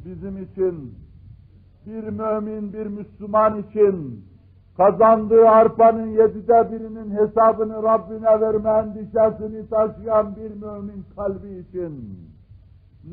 Bizim 0.05 0.43
için, 0.43 0.95
bir 1.85 2.03
mümin, 2.03 2.73
bir 2.73 2.85
Müslüman 2.85 3.59
için 3.59 4.25
kazandığı 4.77 5.49
arpanın 5.49 6.07
yedide 6.07 6.71
birinin 6.71 7.11
hesabını 7.11 7.83
Rabbine 7.83 8.41
verme 8.41 8.69
endişesini 8.69 9.69
taşıyan 9.69 10.35
bir 10.35 10.49
mümin 10.49 11.05
kalbi 11.15 11.57
için 11.57 12.19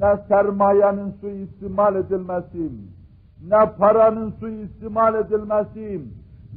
ne 0.01 0.17
sermayenin 0.29 1.11
suistimal 1.21 1.97
edilmesi, 1.97 2.71
ne 3.49 3.71
paranın 3.79 4.31
suistimal 4.31 5.15
edilmesi, 5.15 6.03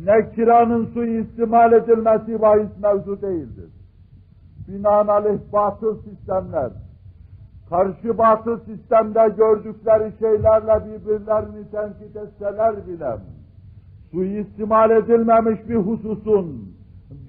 ne 0.05 0.31
kiranın 0.35 0.85
suistimal 0.85 1.73
edilmesi 1.73 2.41
bahis 2.41 2.79
mevzu 2.83 3.21
değildir. 3.21 3.69
Binaenaleyh 4.67 5.39
batıl 5.53 6.01
sistemler, 6.01 6.71
karşı 7.69 8.17
batıl 8.17 8.59
sistemde 8.59 9.33
gördükleri 9.37 10.13
şeylerle 10.19 10.85
birbirlerini 10.85 11.71
tenkit 11.71 12.15
etseler 12.15 12.87
bile, 12.87 13.17
suistimal 14.17 14.91
edilmemiş 14.91 15.69
bir 15.69 15.75
hususun, 15.75 16.75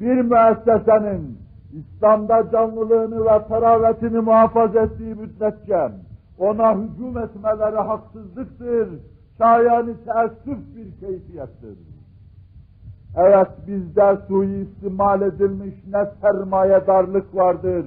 bir 0.00 0.22
müessesenin 0.22 1.38
İslam'da 1.72 2.50
canlılığını 2.52 3.24
ve 3.24 3.48
teravetini 3.48 4.20
muhafaza 4.20 4.80
ettiği 4.80 5.14
müddetçe 5.14 5.90
ona 6.38 6.74
hücum 6.74 7.18
etmeleri 7.18 7.76
haksızlıktır, 7.76 8.88
şayani 9.38 9.94
teessüf 10.04 10.58
bir 10.76 11.00
keyfiyettir. 11.00 11.78
Evet 13.16 13.48
bizde 13.66 14.18
suistimal 14.28 15.22
edilmiş 15.22 15.74
ne 15.92 16.06
sermayedarlık 16.20 17.34
vardır, 17.34 17.86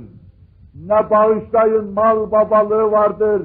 ne 0.88 1.10
bağışlayın 1.10 1.94
mal 1.94 2.32
babalığı 2.32 2.91
vardır, 2.91 3.41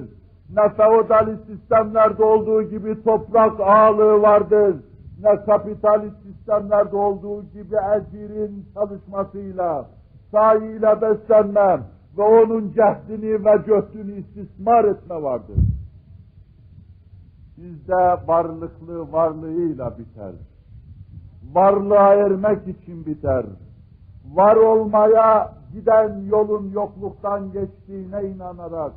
ne 0.57 0.69
feodalist 0.69 1.47
sistemlerde 1.47 2.25
olduğu 2.25 2.63
gibi 2.63 3.03
toprak 3.05 3.61
ağalığı 3.61 4.23
vardır, 4.23 4.77
ne 5.23 5.45
kapitalist 5.45 6.17
sistemlerde 6.23 6.97
olduğu 6.97 7.43
gibi 7.43 7.77
ezirin 7.97 8.67
çalışmasıyla, 8.75 9.87
sahiyle 10.33 11.03
beslenme 11.03 11.81
ve 12.19 12.23
onun 12.23 12.73
cehdini 12.73 13.45
ve 13.45 13.65
cöhdünü 13.67 14.13
istismar 14.19 14.85
etme 14.85 15.23
vardır. 15.23 15.57
Bizde 17.57 18.27
varlıklı 18.27 19.13
varlığıyla 19.13 19.99
biter. 19.99 20.33
Varlığa 21.53 22.15
ermek 22.15 22.69
için 22.69 23.07
biter. 23.07 23.47
Var 24.35 24.57
olmaya 24.57 25.53
giden 25.73 26.21
yolun 26.25 26.71
yokluktan 26.71 27.53
geçtiğine 27.53 28.23
inanarak, 28.25 28.93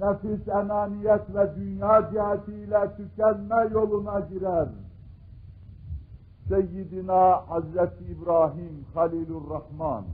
nefis 0.00 0.48
enaniyet 0.48 1.34
ve 1.34 1.54
dünya 1.56 2.10
cihetiyle 2.12 2.90
tükenme 2.96 3.68
yoluna 3.72 4.20
girer. 4.20 4.68
Seyyidina 6.50 7.42
Hazreti 7.48 8.04
İbrahim 8.04 8.84
Halilur 8.94 9.50
Rahman 9.50 10.04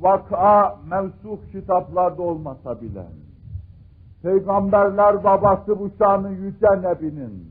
vaka 0.00 0.78
mevsuk 0.90 1.52
kitaplarda 1.52 2.22
olmasa 2.22 2.80
bile 2.80 3.06
Peygamberler 4.22 5.24
babası 5.24 5.78
bu 5.78 5.90
şanı 5.98 6.30
yüce 6.30 6.66
Nebi'nin 6.82 7.48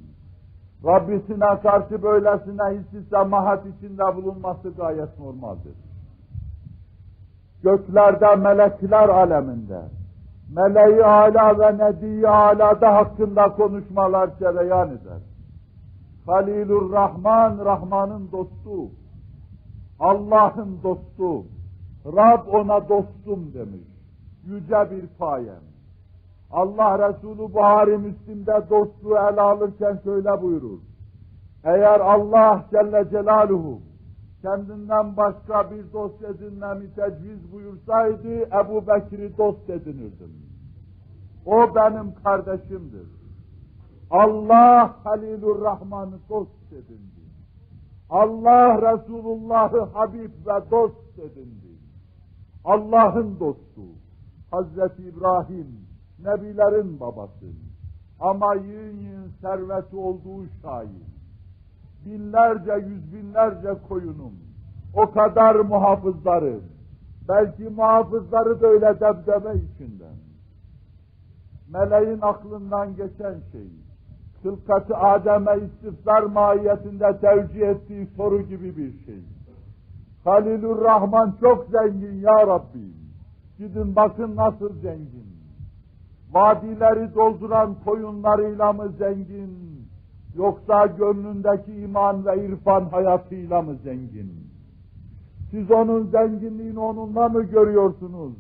Rabbisine 0.86 1.60
karşı 1.62 2.04
böylesine 2.04 2.80
hissi 2.80 3.10
semahat 3.10 3.66
içinde 3.66 4.16
bulunması 4.16 4.70
gayet 4.70 5.20
normaldir. 5.20 5.76
Göklerde 7.64 8.36
melekler 8.36 9.10
aleminde, 9.10 9.82
meleği 10.56 11.06
ala 11.06 11.60
ve 11.60 11.78
nebi 11.78 12.28
alada 12.28 12.96
hakkında 12.96 13.50
konuşmalar 13.50 14.30
cereyan 14.40 14.88
eder. 14.88 15.33
Halilur 16.26 16.92
Rahman, 16.92 17.66
Rahman'ın 17.66 18.32
dostu, 18.32 18.92
Allah'ın 20.00 20.78
dostu, 20.84 21.46
Rab 22.06 22.48
ona 22.48 22.90
dostum 22.90 23.54
demiş, 23.54 23.88
yüce 24.46 24.92
bir 24.92 25.08
payem. 25.18 25.64
Allah 26.52 27.10
Resulü 27.10 27.54
Buhari 27.54 27.98
Müslim'de 27.98 28.70
dostluğu 28.70 29.16
ele 29.16 29.42
alırken 29.42 30.00
şöyle 30.04 30.42
buyurur. 30.42 30.80
Eğer 31.64 32.00
Allah 32.00 32.66
Celle 32.72 33.10
Celaluhu 33.10 33.80
kendinden 34.42 35.18
başka 35.18 35.72
bir 35.72 35.94
dost 35.94 36.24
edinmemi 36.24 36.94
tecviz 36.96 37.52
buyursaydı 37.52 38.34
Ebu 38.34 38.88
Bekir'i 38.88 39.38
dost 39.38 39.70
edinirdim. 39.70 40.32
O 41.46 41.76
benim 41.76 42.14
kardeşimdir. 42.24 43.23
Allah 44.14 44.96
Halilur 45.04 45.62
Rahman'ı 45.62 46.20
dost 46.30 46.72
edindi. 46.72 47.24
Allah 48.10 48.82
Resulullah'ı 48.82 49.82
Habib 49.94 50.32
ve 50.48 50.72
dost 50.72 51.20
edindi. 51.20 51.78
Allah'ın 52.66 53.40
dostu. 53.40 53.82
Hazreti 54.52 55.04
İbrahim, 55.04 55.68
Nebilerin 56.20 57.00
babası. 57.00 57.46
Ama 58.20 58.56
yığın 58.56 58.98
yığın 58.98 59.32
serveti 59.42 59.96
olduğu 59.96 60.46
şahit. 60.62 60.90
Binlerce, 62.06 62.86
yüz 62.88 63.14
binlerce 63.14 63.76
koyunum. 63.88 64.34
O 64.96 65.12
kadar 65.12 65.56
muhafızları. 65.56 66.60
Belki 67.30 67.64
muhafızları 67.64 68.62
da 68.62 68.68
öyle 68.68 69.00
debdebe 69.00 69.58
içinden. 69.58 70.16
Meleğin 71.70 72.20
aklından 72.22 72.96
geçen 72.96 73.36
şey, 73.52 73.68
hılkatı 74.44 74.98
Adem'e 74.98 75.52
istifsar 75.66 76.24
mahiyetinde 76.24 77.18
tevcih 77.22 77.62
ettiği 77.62 78.08
soru 78.18 78.42
gibi 78.42 78.78
bir 78.78 79.06
şey. 79.06 79.20
Halilur 80.24 80.82
Rahman 80.82 81.36
çok 81.42 81.68
zengin 81.72 82.22
ya 82.22 82.48
Rabbi. 82.48 82.94
Gidin 83.58 83.96
bakın 83.96 84.36
nasıl 84.36 84.74
zengin. 84.74 85.34
Vadileri 86.34 87.16
dolduran 87.16 87.76
koyunlarıyla 87.86 88.74
mı 88.74 88.92
zengin? 89.00 89.74
Yoksa 90.36 90.86
gönlündeki 90.86 91.74
iman 91.74 92.26
ve 92.26 92.46
irfan 92.46 92.86
hayatıyla 92.86 93.62
mı 93.62 93.76
zengin? 93.84 94.32
Siz 95.52 95.72
onun 95.72 96.04
zenginliğini 96.08 96.80
onunla 96.80 97.30
mı 97.30 97.44
görüyorsunuz? 97.44 98.34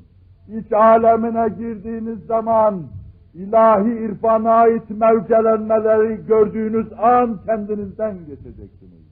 İç 0.48 0.74
alemine 0.74 1.50
girdiğiniz 1.50 2.26
zaman 2.26 2.84
ilahi 3.34 3.90
irfana 3.90 4.52
ait 4.52 4.90
mevcelenmeleri 4.90 6.26
gördüğünüz 6.26 6.88
an 6.98 7.40
kendinizden 7.46 8.18
geçeceksiniz. 8.18 9.04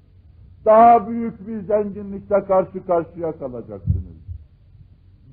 Daha 0.66 1.10
büyük 1.10 1.48
bir 1.48 1.62
zenginlikle 1.62 2.46
karşı 2.46 2.86
karşıya 2.86 3.32
kalacaksınız. 3.32 4.22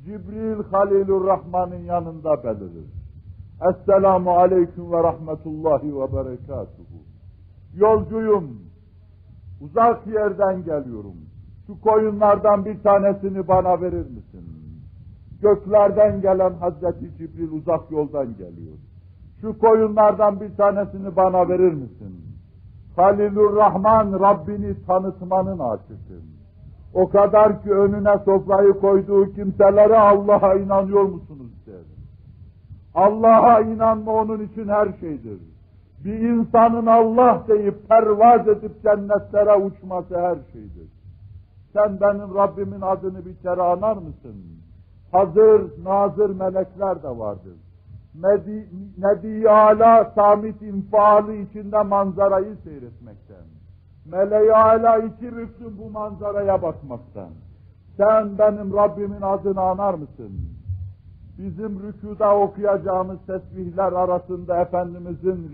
Cibril 0.05 0.65
Halilur 0.71 1.27
Rahman'ın 1.27 1.85
yanında 1.85 2.45
belirir. 2.45 2.87
Esselamu 3.71 4.31
Aleyküm 4.31 4.93
ve 4.93 5.03
Rahmetullahi 5.03 5.97
ve 5.97 6.13
Berekatuhu. 6.13 6.99
Yolcuyum, 7.75 8.61
uzak 9.61 10.07
yerden 10.07 10.65
geliyorum. 10.65 11.17
Şu 11.67 11.81
koyunlardan 11.81 12.65
bir 12.65 12.83
tanesini 12.83 13.49
bana 13.49 13.81
verir 13.81 14.07
misin? 14.11 14.58
Göklerden 15.43 16.21
gelen 16.21 16.55
Hazreti 16.55 17.17
Cibril 17.19 17.53
uzak 17.53 17.91
yoldan 17.91 18.37
geliyor. 18.37 18.77
Şu 19.41 19.59
koyunlardan 19.59 20.41
bir 20.41 20.57
tanesini 20.57 21.17
bana 21.17 21.49
verir 21.49 21.73
misin? 21.73 22.25
Halilur 22.97 23.57
Rahman 23.57 24.21
Rabbini 24.21 24.87
tanıtmanın 24.87 25.59
aşıkı. 25.59 26.21
O 26.95 27.09
kadar 27.09 27.63
ki 27.63 27.71
önüne 27.71 28.19
sofrayı 28.25 28.73
koyduğu 28.73 29.33
kimselere 29.33 29.99
Allah'a 29.99 30.55
inanıyor 30.55 31.03
musunuz 31.03 31.67
der. 31.67 31.85
Allah'a 32.95 33.61
inanma 33.61 34.13
onun 34.13 34.41
için 34.41 34.69
her 34.69 34.89
şeydir. 35.01 35.41
Bir 36.05 36.19
insanın 36.21 36.87
Allah 36.87 37.45
deyip 37.49 37.89
pervaz 37.89 38.49
edip 38.49 38.83
cennetlere 38.83 39.57
uçması 39.57 40.21
her 40.21 40.37
şeydir. 40.53 40.89
Sen 41.73 42.01
benim 42.01 42.35
Rabbimin 42.35 42.81
adını 42.81 43.27
bir 43.27 43.37
kere 43.37 43.63
anar 43.63 43.97
mısın? 43.97 44.58
Hazır, 45.13 45.85
nazır 45.85 46.31
melekler 46.31 47.03
de 47.03 47.19
vardır. 47.19 47.57
Nebi, 48.15 48.69
Nebi 48.99 49.51
Ala 49.51 50.13
samit 50.15 50.63
infiali 50.63 51.43
içinde 51.43 51.83
manzarayı 51.83 52.57
seyretmekten. 52.65 53.45
Meleği 54.07 54.53
Ala 54.53 54.99
iki 54.99 55.37
büklüm 55.37 55.79
bu 55.79 55.91
manzaraya 55.91 56.63
bakmaktan. 56.63 57.29
Sen 57.97 58.39
benim 58.39 58.77
Rabbimin 58.77 59.23
adını 59.23 59.61
anar 59.61 59.95
mısın? 59.95 60.33
Bizim 61.39 61.83
rükuda 61.83 62.37
okuyacağımız 62.37 63.19
tesbihler 63.27 63.93
arasında 63.93 64.61
Efendimizin 64.61 65.51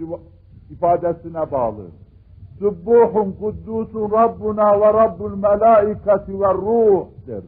ifadesine 0.70 1.52
bağlı. 1.52 1.86
Subbuhun 2.58 3.32
kuddusun 3.32 4.10
Rabbuna 4.10 4.80
ve 4.80 4.92
Rabbul 4.92 5.36
melaikati 5.36 6.40
ve 6.40 6.54
ruh 6.54 7.06
der. 7.26 7.42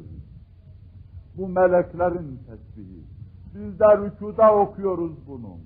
Bu 1.38 1.48
meleklerin 1.48 2.38
tesbihi. 2.46 3.04
Biz 3.54 3.80
de 3.80 3.98
rükuda 3.98 4.54
okuyoruz 4.54 5.12
bunu. 5.28 5.56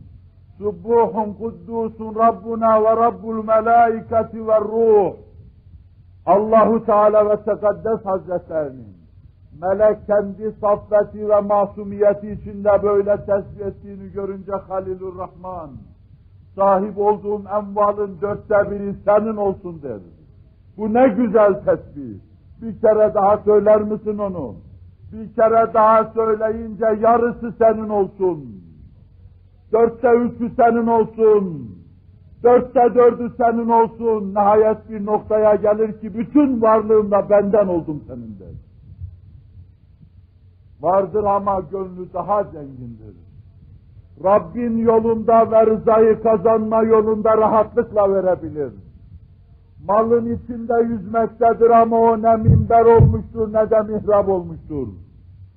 Subbuhun 0.59 1.32
kuddusun 1.32 2.14
Rabbuna 2.14 2.82
ve 2.82 2.97
Rabbul 2.97 3.44
melaikati 3.44 4.47
ve 4.47 4.60
ruh. 4.60 5.14
Allahu 6.26 6.84
Teala 6.86 7.30
ve 7.30 7.36
Tekaddes 7.36 8.05
Hazretlerinin 8.05 8.97
melek 9.62 10.06
kendi 10.06 10.52
saffeti 10.60 11.28
ve 11.28 11.40
masumiyeti 11.40 12.30
içinde 12.30 12.82
böyle 12.82 13.16
tesbih 13.16 13.66
ettiğini 13.66 14.12
görünce 14.12 14.52
Halilur 14.52 15.18
Rahman 15.18 15.70
sahip 16.55 16.98
olduğum 16.98 17.42
envalın 17.48 18.20
dörtte 18.20 18.70
biri 18.70 18.94
senin 19.05 19.36
olsun 19.36 19.82
der. 19.82 19.98
Bu 20.76 20.94
ne 20.94 21.09
güzel 21.09 21.55
tesbih. 21.55 22.20
Bir 22.62 22.80
kere 22.80 23.14
daha 23.14 23.38
söyler 23.38 23.82
misin 23.82 24.18
onu? 24.18 24.55
Bir 25.12 25.35
kere 25.35 25.74
daha 25.74 26.05
söyleyince 26.05 26.87
yarısı 27.01 27.55
senin 27.59 27.89
olsun. 27.89 28.62
Dörtte 29.73 30.09
üçü 30.09 30.55
senin 30.57 30.87
olsun. 30.87 31.77
Dörtte 32.43 32.95
dördü 32.95 33.32
senin 33.37 33.69
olsun. 33.69 34.35
Nihayet 34.35 34.91
bir 34.91 35.07
noktaya 35.07 35.55
gelir 35.55 36.01
ki 36.01 36.15
bütün 36.15 36.62
varlığımla 36.62 37.31
benden 37.31 37.66
oldum 37.69 38.05
senin 38.07 38.39
der. 38.39 38.55
Vardır 40.81 41.24
ama 41.24 41.61
gönlü 41.61 42.12
daha 42.15 42.45
zengindir. 42.45 43.16
Rabbin 44.24 44.77
yolunda 44.77 45.51
ve 45.51 45.66
rızayı 45.66 46.23
kazanma 46.23 46.82
yolunda 46.82 47.37
rahatlıkla 47.37 48.15
verebilir. 48.15 48.73
Malın 49.86 50.36
içinde 50.36 50.74
yüzmektedir 50.82 51.70
ama 51.70 51.98
o 51.98 52.23
ne 52.23 52.36
minber 52.36 52.85
olmuştur 52.85 53.52
ne 53.52 53.70
de 53.70 53.81
mihrap 53.81 54.28
olmuştur. 54.28 54.89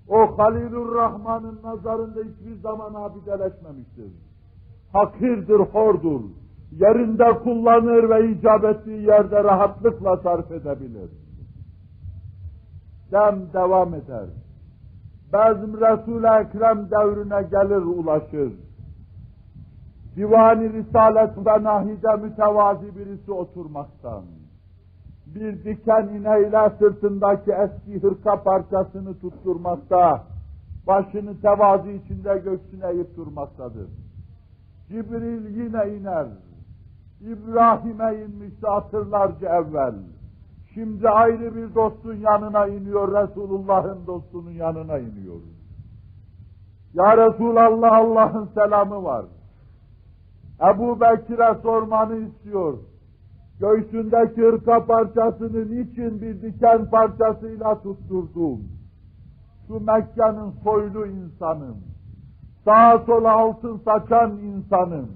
O 0.10 0.38
Halilur 0.38 0.96
Rahman'ın 0.96 1.60
nazarında 1.64 2.20
hiçbir 2.20 2.56
zaman 2.62 2.94
abideleşmemiştir. 2.94 4.12
Hakirdir, 4.94 5.60
hordur. 5.60 6.22
yerinde 6.72 7.40
kullanır 7.44 8.10
ve 8.10 8.32
icap 8.32 8.64
ettiği 8.64 9.02
yerde 9.02 9.44
rahatlıkla 9.44 10.18
sarf 10.18 10.52
edebilir. 10.52 11.10
Dem 13.12 13.54
devam 13.54 13.94
eder. 13.94 14.26
Bezm 15.34 15.74
Resul-i 15.78 16.42
Ekrem 16.42 16.92
devrine 16.92 17.42
gelir 17.42 17.86
ulaşır. 17.86 18.54
Divani 20.16 20.74
Risalet 20.74 21.38
ve 21.38 21.64
Nahide 21.64 22.16
mütevazi 22.16 22.96
birisi 22.96 23.32
oturmaktan. 23.32 24.24
Bir 25.26 25.64
diken 25.64 26.08
ineğiyle 26.08 26.72
sırtındaki 26.80 27.52
eski 27.52 28.04
hırka 28.04 28.44
parçasını 28.44 29.20
tutturmakta, 29.20 30.24
başını 30.88 31.42
tevazi 31.42 31.92
içinde 31.92 32.38
göksüne 32.38 32.92
eğip 32.92 33.18
durmaktadır. 33.18 33.88
Cibril 34.88 35.56
yine 35.56 35.98
iner. 35.98 36.28
İbrahim'e 37.22 38.26
inmişti 38.26 38.68
asırlarca 38.68 39.50
evvel. 39.50 39.96
Şimdi 40.74 41.10
ayrı 41.10 41.56
bir 41.56 41.76
dostun 41.76 42.16
yanına 42.16 42.68
iniyor, 42.68 43.24
Resulullah'ın 43.24 44.08
dostunun 44.08 44.52
yanına 44.52 44.98
iniyor. 44.98 45.42
Ya 46.94 47.18
Resulallah 47.18 47.92
Allah'ın 47.92 48.46
selamı 48.46 49.04
var. 49.04 49.26
Ebu 50.72 51.02
Bekir'e 51.02 51.56
sormanı 51.62 52.16
istiyor. 52.16 52.78
Göğsündeki 53.60 54.42
hırka 54.42 54.86
parçasını 54.86 55.72
niçin 55.72 56.22
bir 56.22 56.42
diken 56.42 56.90
parçasıyla 56.90 57.82
tutturdum? 57.82 58.60
Şu 59.68 59.74
Mekke'nin 59.74 60.52
soylu 60.64 61.08
insanım. 61.08 61.78
Sağa 62.66 63.00
sola 63.06 63.32
altın 63.32 63.78
saçan 63.78 64.32
insanım. 64.32 65.08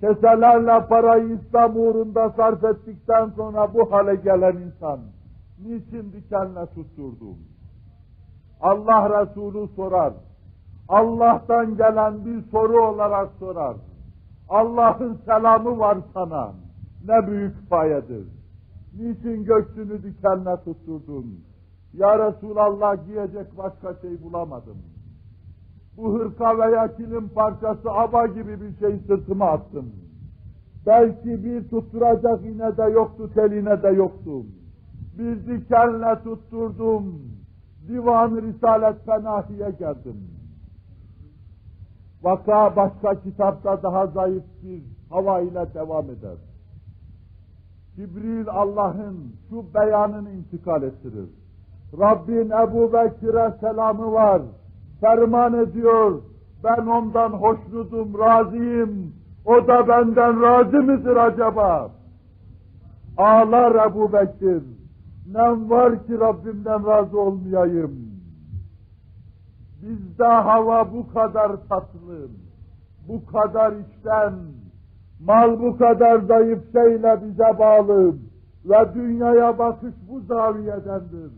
Keselerle 0.00 0.86
parayı 0.86 1.38
İslam 1.38 1.76
uğrunda 1.76 2.30
sarf 2.30 2.64
ettikten 2.64 3.28
sonra 3.28 3.74
bu 3.74 3.92
hale 3.92 4.14
gelen 4.14 4.56
insan. 4.56 5.00
Niçin 5.58 6.12
dikenle 6.12 6.66
tutturdum? 6.66 7.38
Allah 8.60 9.22
Resulü 9.22 9.68
sorar. 9.76 10.12
Allah'tan 10.88 11.76
gelen 11.76 12.24
bir 12.24 12.42
soru 12.50 12.86
olarak 12.86 13.30
sorar. 13.38 13.76
Allah'ın 14.52 15.18
selamı 15.24 15.78
var 15.78 15.98
sana. 16.14 16.52
Ne 17.06 17.26
büyük 17.26 17.70
payedir. 17.70 18.26
Niçin 18.98 19.44
göğsünü 19.44 20.02
dikenle 20.02 20.56
tutturdun? 20.64 21.40
Ya 21.94 22.28
Resulallah 22.28 23.06
giyecek 23.06 23.58
başka 23.58 23.94
şey 24.00 24.22
bulamadım. 24.22 24.76
Bu 25.96 26.14
hırka 26.14 26.58
veya 26.58 26.96
kilim 26.96 27.28
parçası 27.28 27.90
aba 27.90 28.26
gibi 28.26 28.60
bir 28.60 28.78
şey 28.78 28.98
sırtıma 29.06 29.44
attım. 29.44 29.92
Belki 30.86 31.44
bir 31.44 31.68
tutturacak 31.68 32.44
iğne 32.44 32.76
de 32.76 32.82
yoktu, 32.82 33.30
teline 33.34 33.82
de 33.82 33.88
yoktu. 33.88 34.46
Bir 35.18 35.46
dikenle 35.46 36.22
tutturdum. 36.24 37.22
Divan-ı 37.88 38.42
Risalet 38.42 39.04
Fenahi'ye 39.06 39.70
geldim. 39.70 40.41
Vaka 42.22 42.76
başka 42.76 43.22
kitapta 43.22 43.82
daha 43.82 44.06
zayıf 44.06 44.44
bir 44.62 44.82
hava 45.10 45.40
ile 45.40 45.74
devam 45.74 46.04
eder. 46.04 46.36
Cibril 47.96 48.48
Allah'ın 48.48 49.36
şu 49.50 49.74
beyanını 49.74 50.30
intikal 50.30 50.82
ettirir. 50.82 51.28
Rabbin 51.98 52.50
Ebu 52.50 52.92
Bekir'e 52.92 53.52
selamı 53.60 54.12
var. 54.12 54.42
Ferman 55.00 55.54
ediyor. 55.54 56.22
Ben 56.64 56.86
ondan 56.86 57.30
hoşnutum, 57.30 58.18
razıyım. 58.18 59.12
O 59.44 59.68
da 59.68 59.88
benden 59.88 60.42
razı 60.42 60.76
mıdır 60.76 61.16
acaba? 61.16 61.90
Ağlar 63.16 63.90
Ebu 63.90 64.12
Bekir. 64.12 64.62
Nem 65.32 65.70
var 65.70 66.06
ki 66.06 66.20
Rabbimden 66.20 66.86
razı 66.86 67.20
olmayayım. 67.20 68.11
Bizde 69.82 70.24
hava 70.24 70.92
bu 70.92 71.12
kadar 71.12 71.48
tatlı, 71.68 72.28
bu 73.08 73.26
kadar 73.26 73.72
içten, 73.72 74.34
mal 75.20 75.60
bu 75.60 75.78
kadar 75.78 76.20
zayıf 76.20 76.72
şeyle 76.72 77.20
bize 77.24 77.58
bağlı 77.58 78.14
ve 78.64 78.94
dünyaya 78.94 79.58
bakış 79.58 79.94
bu 80.08 80.20
zaviyedendir. 80.20 81.32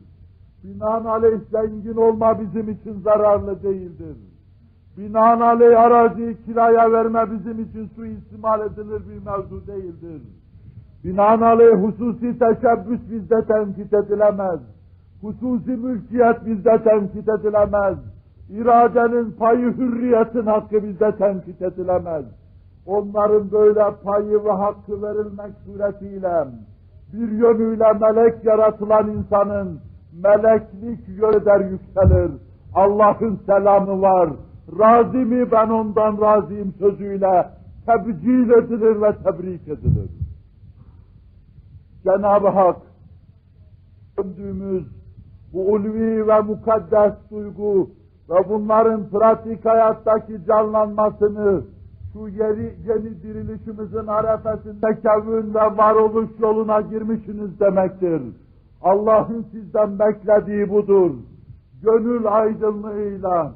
Binaenaleyh 0.65 1.41
zengin 1.51 1.97
olma 1.97 2.41
bizim 2.41 2.71
için 2.71 3.01
zararlı 3.01 3.63
değildir. 3.63 4.17
Binaenaleyh 4.97 5.81
araziyi 5.81 6.37
kiraya 6.45 6.93
verme 6.93 7.31
bizim 7.31 7.61
için 7.65 7.89
suistimal 7.97 8.61
edilir 8.61 9.03
bir 9.09 9.27
mevzu 9.27 9.67
değildir. 9.67 10.23
Binaenaleyh 11.05 11.83
hususi 11.83 12.39
teşebbüs 12.39 13.01
bizde 13.11 13.47
tenkit 13.47 13.95
edilemez. 13.95 14.61
Hususi 15.21 15.71
mülkiyet 15.71 16.47
bizde 16.47 16.83
tenkit 16.85 17.29
edilemez. 17.29 17.99
İradenin 18.51 19.33
payı 19.33 19.77
hürriyetin 19.77 20.47
hakkı 20.47 20.83
bizde 20.83 21.17
tenkit 21.17 21.63
edilemez. 21.63 22.25
Onların 22.87 23.53
böyle 23.53 23.85
payı 24.05 24.45
ve 24.45 24.51
hakkı 24.51 25.03
verilmek 25.03 25.53
suretiyle 25.67 26.47
bir 27.13 27.33
yönüyle 27.33 27.93
melek 27.93 28.45
yaratılan 28.45 29.11
insanın 29.11 29.81
meleklik 30.23 31.09
yöder 31.09 31.61
yükselir. 31.61 32.31
Allah'ın 32.75 33.41
selamı 33.47 34.03
var. 34.03 34.31
Razı 34.79 35.17
mi 35.17 35.51
ben 35.53 35.69
ondan 35.69 36.21
razıyım 36.21 36.75
sözüyle 36.79 37.51
tebcil 37.87 38.51
edilir 38.51 39.03
ve 39.03 39.17
tebrik 39.17 39.69
edilir. 39.69 40.11
Cenab-ı 42.05 42.49
Hak 42.49 42.77
döndüğümüz 44.19 44.85
bu 45.53 45.73
ulvi 45.73 46.27
ve 46.27 46.41
mukaddes 46.41 47.13
duygu 47.31 47.91
ve 48.31 48.49
bunların 48.49 49.09
pratik 49.09 49.65
hayattaki 49.65 50.45
canlanmasını 50.47 51.63
şu 52.13 52.29
yeri, 52.29 52.75
yeni 52.89 53.23
dirilişimizin 53.23 54.07
arefesinde 54.07 55.01
kevün 55.03 55.55
ve 55.55 55.77
varoluş 55.77 56.31
yoluna 56.39 56.81
girmişsiniz 56.81 57.61
demektir. 57.61 58.23
Allah'ın 58.83 59.47
sizden 59.53 59.99
beklediği 59.99 60.71
budur. 60.71 61.11
Gönül 61.83 62.27
aydınlığıyla 62.27 63.53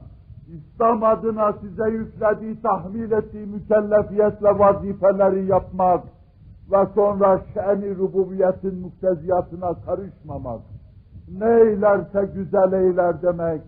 İslam 0.49 1.05
adına 1.05 1.53
size 1.53 1.91
yüklediği, 1.91 2.63
tahmil 2.63 3.13
ettiği 3.13 3.47
mükellefiyet 3.47 4.43
ve 4.43 4.59
vazifeleri 4.59 5.47
yapmak 5.47 6.05
ve 6.73 6.87
sonra 6.95 7.41
şen-i 7.55 7.97
rububiyetin 7.97 8.81
mukteziyatına 8.81 9.75
karışmamak. 9.87 10.61
Ne 11.39 11.61
eylerse 11.61 12.31
güzel 12.35 12.73
eyler 12.73 13.23
demek. 13.23 13.63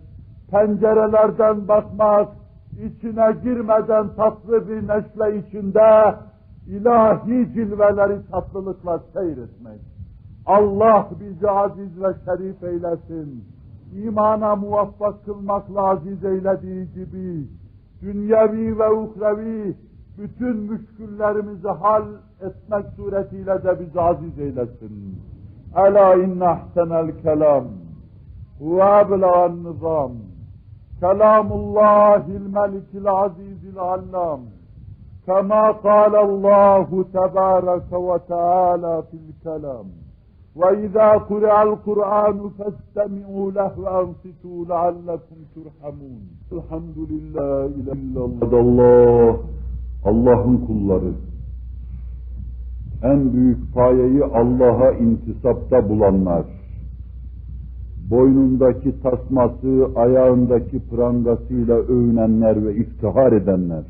Pencerelerden 0.50 1.68
bakmak, 1.68 2.28
içine 2.72 3.36
girmeden 3.42 4.08
tatlı 4.16 4.68
bir 4.68 4.88
neşve 4.88 5.38
içinde 5.38 6.14
ilahi 6.66 7.52
cilveleri 7.54 8.26
tatlılıkla 8.30 9.00
seyretmek. 9.12 9.80
Allah 10.46 11.08
bizi 11.20 11.50
aziz 11.50 12.02
ve 12.02 12.14
şerif 12.24 12.62
eylesin. 12.64 13.44
İmana 14.04 14.56
muvaffak 14.56 15.24
kılmakla 15.24 15.82
aziz 15.82 16.24
eylediği 16.24 16.92
gibi 16.92 17.48
dünyevi 18.02 18.78
ve 18.78 18.90
uhrevi 18.90 19.76
bütün 20.18 20.56
müşküllerimizi 20.56 21.68
hal 21.68 22.04
etmek 22.40 22.86
suretiyle 22.96 23.64
de 23.64 23.80
bizi 23.80 24.00
aziz 24.00 24.38
eylesin. 24.38 25.18
Ela 25.76 26.14
inne 26.14 26.48
ahsenel 26.48 27.22
kelam 27.22 27.64
ve 28.60 28.74
eblegan 28.74 29.64
nizam 29.64 30.12
kelamullahil 30.99 32.47
melikil 32.57 33.07
azizil 33.07 33.79
allam 33.79 34.41
كما 35.27 35.71
قال 35.71 36.15
الله 36.15 37.05
تبارك 37.13 37.91
وتعالى 37.91 39.03
في 39.11 39.17
الكلام 39.25 39.85
وإذا 40.55 41.09
قرأ 41.11 41.63
القرآن 41.63 42.49
فاستمعوا 42.57 43.51
له 43.51 43.71
وأنصتوا 43.79 44.65
لعلكم 44.69 45.37
ترحمون 45.55 46.21
الحمد 46.51 46.97
لله 47.11 47.65
إلا 47.65 48.59
الله 48.61 49.37
Allah'ın 50.05 50.57
kulları 50.57 51.11
en 53.03 53.33
büyük 53.33 53.73
payeyi 53.73 54.23
Allah'a 54.23 54.91
intisapta 54.91 55.89
bulanlar 55.89 56.45
boynundaki 58.10 59.02
tasması, 59.02 59.88
ayağındaki 59.96 60.88
prangasıyla 60.90 61.76
övünenler 61.76 62.66
ve 62.66 62.74
iftihar 62.74 63.32
edenler 63.32 63.84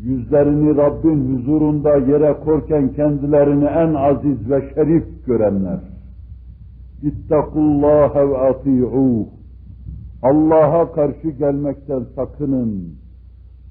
yüzlerini 0.00 0.76
Rabbin 0.76 1.36
huzurunda 1.36 1.96
yere 1.96 2.32
korken 2.44 2.92
kendilerini 2.92 3.64
en 3.64 3.94
aziz 3.94 4.50
ve 4.50 4.74
şerif 4.74 5.26
görenler. 5.26 5.80
İttakullâhe 7.02 8.28
ve 8.30 8.38
ati'ûh. 8.38 9.26
Allah'a 10.22 10.92
karşı 10.92 11.30
gelmekten 11.30 12.04
sakının. 12.14 12.94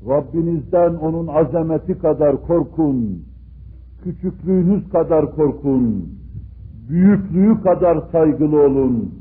Rabbinizden 0.07 0.93
onun 0.95 1.27
azameti 1.27 1.99
kadar 1.99 2.41
korkun. 2.41 3.23
Küçüklüğünüz 4.03 4.89
kadar 4.89 5.35
korkun. 5.35 6.09
Büyüklüğü 6.89 7.61
kadar 7.61 7.97
saygılı 8.11 8.61
olun. 8.61 9.13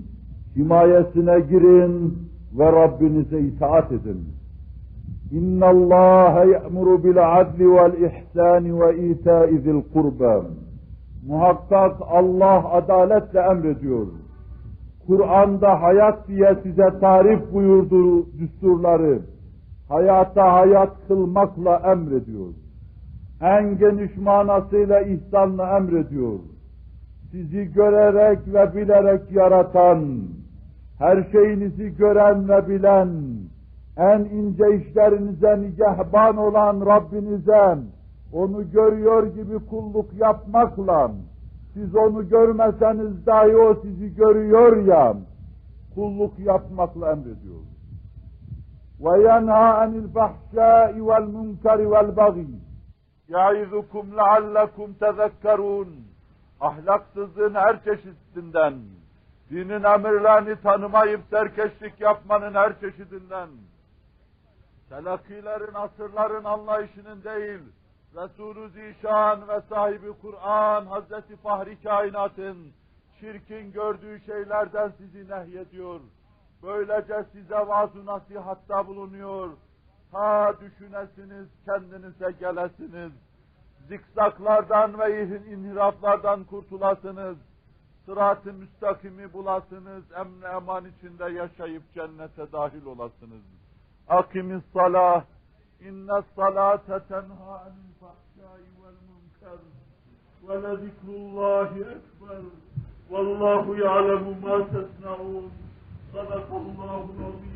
Himayesine 0.56 1.40
girin 1.40 2.18
ve 2.58 2.72
Rabbinize 2.72 3.40
itaat 3.40 3.92
edin. 3.92 4.24
İnna 5.32 5.66
Allah 5.66 6.46
bil 7.04 7.40
adli 7.40 7.70
vel 7.70 7.92
ihsani 7.92 8.80
ve 8.80 9.08
ita'i 9.08 9.58
zil 9.58 9.82
kurba. 9.92 10.44
Muhakkak 11.26 11.96
Allah 12.10 12.72
adaletle 12.72 13.40
emrediyor. 13.40 14.06
Kur'an'da 15.06 15.82
hayat 15.82 16.28
diye 16.28 16.56
size 16.62 16.98
tarif 17.00 17.52
buyurduğu 17.52 18.26
düsturları 18.38 19.18
hayata 19.88 20.52
hayat 20.52 20.90
kılmakla 21.08 21.82
emrediyor. 21.92 22.48
En 23.40 23.78
geniş 23.78 24.16
manasıyla 24.16 25.00
ihsanla 25.00 25.76
emrediyor 25.76 26.38
Sizi 27.33 27.73
görerek 27.73 28.39
ve 28.47 28.75
bilerek 28.75 29.31
yaratan, 29.31 30.19
her 30.97 31.23
şeyinizi 31.31 31.95
gören 31.95 32.49
ve 32.49 32.67
bilen, 32.67 33.09
en 33.97 34.19
ince 34.19 34.75
işlerinize 34.75 35.61
nigahban 35.61 36.37
olan 36.37 36.85
Rabbinize, 36.85 37.77
onu 38.31 38.71
görüyor 38.71 39.27
gibi 39.27 39.65
kulluk 39.65 40.13
yapmakla, 40.13 41.11
siz 41.73 41.95
onu 41.95 42.29
görmeseniz 42.29 43.25
dahi 43.25 43.57
o 43.57 43.75
sizi 43.81 44.15
görüyor 44.15 44.85
ya, 44.85 45.15
kulluk 45.93 46.39
yapmakla 46.39 47.11
emrediyor. 47.11 47.61
وَيَنْهَا 49.05 49.67
عَنِ 49.79 49.91
الْفَحْشَاءِ 50.03 50.91
وَالْمُنْكَرِ 51.07 51.79
وَالْبَغِيِ 51.93 52.51
يَعِذُكُمْ 53.29 54.05
لَعَلَّكُمْ 54.19 54.87
تَذَكَّرُونَ 55.01 56.02
Ahlaksızlığın 56.64 57.54
her 57.54 57.84
çeşidinden, 57.84 58.74
dinin 59.50 59.82
emirlerini 59.82 60.60
tanımayıp 60.62 61.20
serkeşlik 61.30 62.00
yapmanın 62.00 62.54
her 62.54 62.80
çeşidinden, 62.80 63.48
telakkilerin, 64.88 65.74
asırların 65.74 66.44
anlayışının 66.44 67.24
değil, 67.24 67.60
Resulü 68.16 68.70
Zişan 68.70 69.48
ve 69.48 69.60
sahibi 69.68 70.12
Kur'an, 70.22 70.86
Hazreti 70.86 71.36
Fahri 71.36 71.82
Kainat'ın 71.82 72.72
çirkin 73.20 73.72
gördüğü 73.72 74.20
şeylerden 74.20 74.92
sizi 74.98 75.30
nehyediyor. 75.30 76.00
Böylece 76.62 77.24
size 77.32 77.54
vaaz-ı 77.54 78.06
nasihatta 78.06 78.86
bulunuyor. 78.86 79.50
Ta 80.12 80.54
düşünesiniz, 80.60 81.48
kendinize 81.66 82.30
gelesiniz 82.40 83.12
zikzaklardan 83.88 84.98
ve 84.98 85.24
inhiraflardan 85.24 86.44
kurtulasınız. 86.44 87.36
Sırat-ı 88.06 88.52
müstakimi 88.52 89.32
bulasınız, 89.32 90.04
emn 90.20 90.42
eman 90.56 90.84
içinde 90.84 91.24
yaşayıp 91.24 91.82
cennete 91.94 92.52
dahil 92.52 92.86
olasınız. 92.86 93.42
Akimis 94.08 94.62
salah, 94.72 95.24
inne 95.80 96.22
salate 96.36 96.98
tenha 97.08 97.60
anil 97.64 97.92
fahşai 98.00 98.68
vel 98.80 98.98
münker, 99.08 99.60
ve 100.48 100.62
le 100.62 100.76
zikrullahi 100.76 101.80
ekber, 101.80 102.42
vallahu 103.10 103.76
ya'lemu 103.76 104.34
ma 104.42 104.66
tesna'un, 104.66 105.50
sadakallahu 106.12 107.10
azim. 107.26 107.54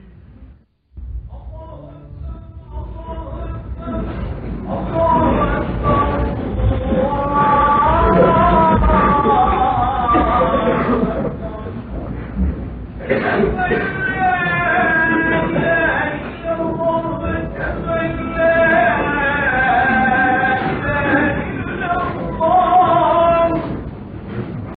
Allahu 1.33 1.91
Ekber, 1.91 2.43
Allahu 2.75 3.41
Ekber, 3.41 4.05
Allahu 4.69 5.29
Ekber. 5.63 6.08